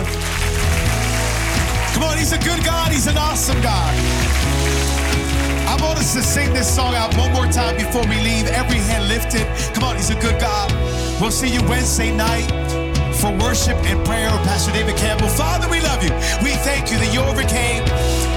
Come 1.93 2.03
on, 2.03 2.17
he's 2.17 2.31
a 2.31 2.39
good 2.39 2.63
God. 2.63 2.93
He's 2.93 3.07
an 3.07 3.17
awesome 3.17 3.61
God. 3.61 3.93
I 5.67 5.75
want 5.81 5.99
us 5.99 6.13
to 6.13 6.21
sing 6.21 6.53
this 6.53 6.73
song 6.73 6.95
out 6.95 7.13
one 7.17 7.33
more 7.33 7.47
time 7.47 7.75
before 7.75 8.03
we 8.07 8.15
leave. 8.23 8.47
Every 8.47 8.79
hand 8.79 9.09
lifted. 9.09 9.45
Come 9.75 9.83
on, 9.83 9.97
he's 9.97 10.11
a 10.11 10.19
good 10.21 10.39
God. 10.39 10.71
We'll 11.19 11.31
see 11.31 11.53
you 11.53 11.61
Wednesday 11.67 12.15
night 12.15 12.47
for 13.19 13.35
worship 13.37 13.75
and 13.83 13.99
prayer 14.05 14.31
with 14.31 14.47
Pastor 14.47 14.71
David 14.71 14.95
Campbell. 14.95 15.27
Father, 15.27 15.67
we 15.69 15.81
love 15.81 16.01
you. 16.03 16.11
We 16.39 16.55
thank 16.63 16.89
you 16.89 16.97
that 17.03 17.11
you 17.13 17.19
overcame 17.19 17.83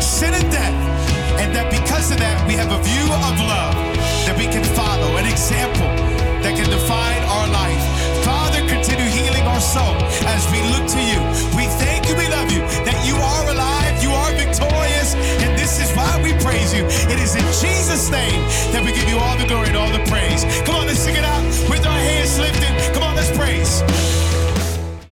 sin 0.02 0.34
and 0.34 0.50
death, 0.50 0.74
and 1.40 1.54
that 1.54 1.70
because 1.70 2.10
of 2.10 2.18
that, 2.18 2.36
we 2.46 2.54
have 2.54 2.70
a 2.72 2.80
view 2.82 3.06
of 3.10 3.34
love 3.44 3.76
that 4.26 4.36
we 4.36 4.46
can 4.46 4.64
follow, 4.74 5.16
an 5.16 5.26
example 5.26 5.88
that 6.42 6.54
can 6.56 6.68
define 6.70 7.22
our 7.26 7.48
life. 7.48 7.82
Father, 8.24 8.58
continue 8.66 9.06
healing 9.06 9.46
our 9.46 9.60
soul 9.60 9.94
as 10.26 10.42
we 10.50 10.58
look 10.74 10.86
to 10.90 11.00
you. 11.00 11.20
We 11.54 11.70
thank 11.78 12.08
you, 12.08 12.14
we 12.18 12.26
love 12.26 12.50
you, 12.50 12.62
that 12.82 12.98
you 13.06 13.14
are 13.14 13.44
alive, 13.50 14.02
you 14.02 14.10
are 14.10 14.32
victorious, 14.34 15.14
and 15.42 15.54
this 15.58 15.78
is 15.78 15.94
why 15.94 16.10
we 16.22 16.34
praise 16.42 16.74
you. 16.74 16.82
It 17.06 17.18
is 17.22 17.34
in 17.34 17.46
Jesus' 17.62 18.10
name 18.10 18.42
that 18.74 18.82
we 18.82 18.90
give 18.90 19.08
you 19.08 19.18
all 19.18 19.36
the 19.38 19.46
glory 19.46 19.68
and 19.68 19.76
all 19.76 19.92
the 19.92 20.02
praise. 20.10 20.42
Come 20.66 20.74
on, 20.74 20.86
let's 20.86 20.98
sing 20.98 21.14
it 21.14 21.24
out 21.24 21.44
with 21.70 21.86
our 21.86 22.00
hands 22.00 22.38
lifted. 22.38 22.72
Come 22.94 23.02
on, 23.02 23.14
let's 23.14 23.30
praise. 23.36 23.82